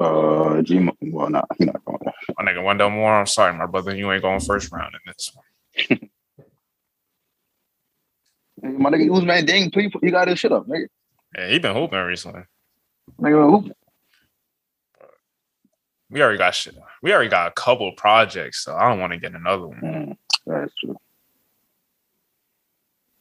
[0.00, 0.88] Uh, G.
[1.02, 2.00] Well, nah, he not going.
[2.36, 3.14] My nigga Wendell Moore.
[3.14, 3.94] I'm sorry, my brother.
[3.94, 6.00] You ain't going first round in this one.
[8.62, 10.86] My nigga Ousmane Dieng, please, you got his shit up, nigga.
[11.36, 12.42] Yeah, he been hooping recently.
[13.20, 13.70] Nigga, who?
[16.10, 16.76] We already got shit.
[17.02, 19.80] We already got a couple projects, so I don't want to get another one.
[19.80, 20.16] Mm,
[20.46, 20.96] that's true.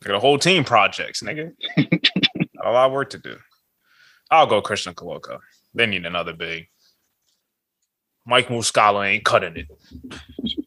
[0.04, 1.54] Got a whole team projects, nigga.
[1.78, 3.38] a lot of work to do.
[4.32, 5.40] I'll go Christian Koloko.
[5.74, 6.68] They need another big.
[8.26, 9.68] Mike Muscala ain't cutting it.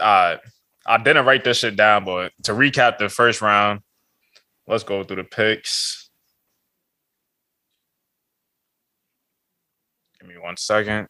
[0.00, 0.36] Uh,
[0.88, 3.80] I didn't write this shit down, but to recap the first round,
[4.66, 6.08] let's go through the picks.
[10.18, 11.08] Give me one second.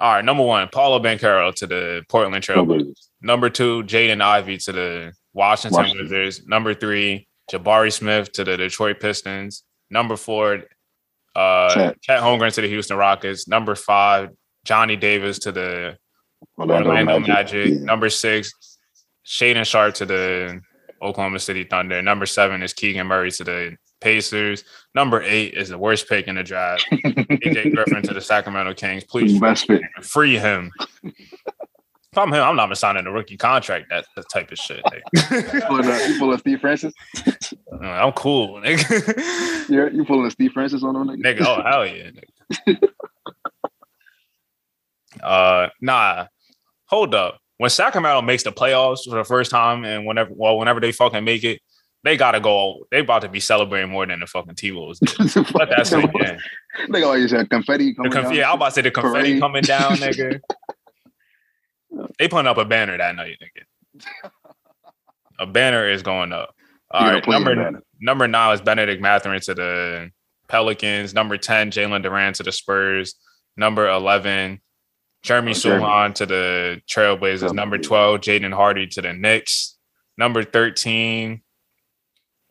[0.00, 2.66] All right, number one, Paolo Banchero to the Portland Trailblazers.
[2.66, 3.08] Trailblazers.
[3.20, 6.04] Number two, Jaden Ivey to the Washington, Washington.
[6.04, 6.46] Wizards.
[6.46, 9.64] Number three, Jabari Smith to the Detroit Pistons.
[9.90, 10.62] Number four,
[11.34, 12.00] uh, Chet.
[12.00, 13.46] Chet Holmgren to the Houston Rockets.
[13.48, 14.30] Number five,
[14.64, 15.98] Johnny Davis to the
[16.58, 17.28] Orlando, Orlando Magic.
[17.28, 17.68] Magic.
[17.78, 17.84] Yeah.
[17.84, 18.78] Number six,
[19.26, 20.60] Shaedon Sharpe to the
[21.02, 22.00] Oklahoma City Thunder.
[22.02, 24.64] Number seven is Keegan Murray to the Pacers.
[24.94, 26.86] Number eight is the worst pick in the draft.
[26.92, 29.04] AJ Griffin to the Sacramento Kings.
[29.04, 29.38] Please
[30.02, 30.70] free him.
[31.02, 33.86] If I'm him, I'm not signing a rookie contract.
[33.90, 34.82] That, that type of shit.
[34.84, 35.52] nigga.
[35.54, 36.94] You pulling a- you pulling Steve Francis?
[37.26, 39.68] Uh, I'm cool, nigga.
[39.68, 41.38] Yeah, you pulling a Steve Francis on them nigga?
[41.38, 42.10] nigga, oh hell yeah.
[42.68, 42.88] Nigga.
[45.22, 46.26] Uh nah.
[46.86, 47.38] Hold up.
[47.58, 51.24] When Sacramento makes the playoffs for the first time and whenever well, whenever they fucking
[51.24, 51.60] make it,
[52.04, 52.86] they gotta go.
[52.90, 55.00] They about to be celebrating more than the fucking T Wolves.
[55.54, 56.38] Let that sink in.
[56.88, 58.34] Nigga always had confetti coming conf- down.
[58.34, 59.40] yeah, I about to say the confetti Parade.
[59.40, 60.40] coming down, nigga.
[62.18, 64.02] they putting up a banner that night, nigga.
[65.38, 66.54] A banner is going up.
[66.90, 70.10] All You right, number number nine is Bennedict Mathurin to the
[70.48, 71.14] Pelicans.
[71.14, 73.14] Number ten, Jalen Duren to the Spurs.
[73.56, 74.60] Number eleven,
[75.26, 75.84] Jeremy Oh, Jeremy.
[75.84, 77.52] Sochan to the Trailblazers.
[77.52, 79.76] Number twelve, Jaden Hardy to the Knicks.
[80.16, 81.42] Number thirteen,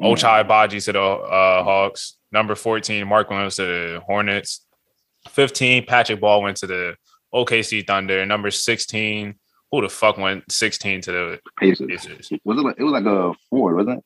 [0.01, 0.11] Mm.
[0.13, 2.17] Ochai Agbaji to the uh, Hawks.
[2.29, 4.65] Number 14, Mark Williams to the Hornets.
[5.29, 6.95] 15, Patrick Baldwin to the
[7.33, 8.25] OKC Thunder.
[8.25, 9.35] Number 16,
[9.71, 11.87] who the fuck went 16 to the Pacers.
[11.87, 12.29] Pacers?
[12.43, 14.03] Was it like it was like a Ford, wasn't it?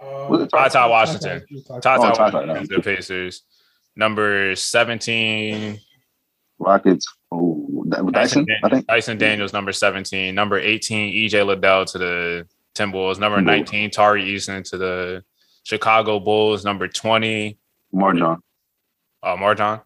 [0.00, 1.44] Uh, Was it Ty Ty Washington.
[1.82, 3.42] Ty Oh, Washington to the Pacers.
[3.96, 5.80] Number 17,
[6.58, 7.06] Rockets.
[7.32, 8.86] Oh, Dyson, Dyson, I think.
[8.86, 10.34] Dyson Daniels, number 17.
[10.34, 13.18] Number 18, EJ Liddell to the Timberwolves.
[13.18, 15.24] Number 19, Tari Eason to the
[15.64, 16.64] Chicago Bulls.
[16.64, 17.58] Number 20,
[17.94, 18.38] Marjon.
[19.22, 19.82] uh, Marjon.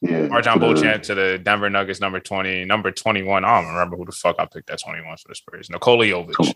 [0.00, 0.26] Yeah.
[0.28, 2.00] Marjon Beauchamp to the Denver Nuggets.
[2.00, 2.64] Number 20.
[2.64, 5.70] Number 21, I don't remember who the fuck I picked that 21 for the Spurs.
[5.70, 6.54] Nikola Jovic.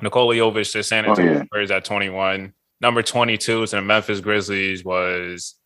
[0.00, 1.44] Nikola Jovic to San Oh, Antonio yeah.
[1.44, 2.52] Spurs at 21.
[2.80, 5.56] Number 22 to the Memphis Grizzlies was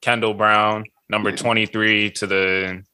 [0.00, 0.84] Kendall Brown.
[1.10, 2.84] Number 23 to the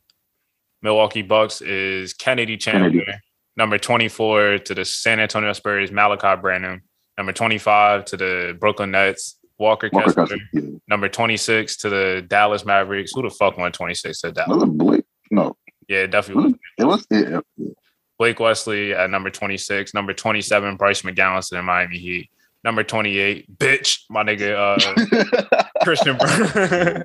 [0.81, 2.91] Milwaukee Bucks is Kennedy Chandler.
[2.91, 3.13] Kennedy.
[3.59, 6.83] Number 24 to the San Antonio Spurs, Malaki Branham.
[7.19, 10.39] Number 25 to the Brooklyn Nets, Walker, Walker Kessler.
[10.55, 10.79] Kessler.
[10.89, 13.13] Number 26 to the Dallas Mavericks.
[13.15, 14.63] Who the fuck went 26 to Dallas?
[14.63, 15.05] Was Blake?
[15.31, 15.55] No.
[15.87, 16.45] Yeah, it definitely.
[16.45, 16.55] was.
[16.79, 17.07] It was.
[17.11, 17.77] It, it,
[18.19, 19.93] Blake Wesley at number 26.
[19.93, 22.31] Number 27, Bryce McGowan to the Miami Heat.
[22.65, 26.31] Number 28, bitch, my nigga, uh, Christian Braun.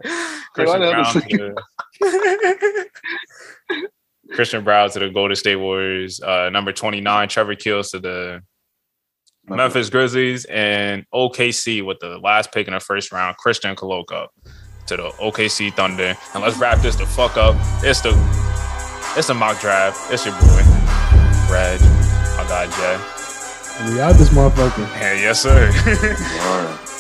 [0.56, 1.14] Christian Braun.
[1.14, 1.56] To
[2.00, 3.78] the,
[4.34, 6.20] Christian Braun to the Golden State Warriors.
[6.22, 8.42] Uh, number 29, Trevor Keels to the
[9.46, 10.46] Memphis Grizzlies.
[10.46, 14.28] And OKC with the last pick in the first round, Christian Koloko
[14.88, 16.16] to the OKC Thunder.
[16.34, 17.56] And let's wrap this the fuck up.
[17.84, 18.12] It's the
[19.18, 20.12] it's a mock draft.
[20.12, 20.62] It's your boy,
[21.52, 21.82] Reg.
[21.82, 23.21] I got Jay.
[23.90, 24.86] We out this motherfucker.
[24.94, 25.72] Hey, yes, sir.
[26.46, 26.91] Word.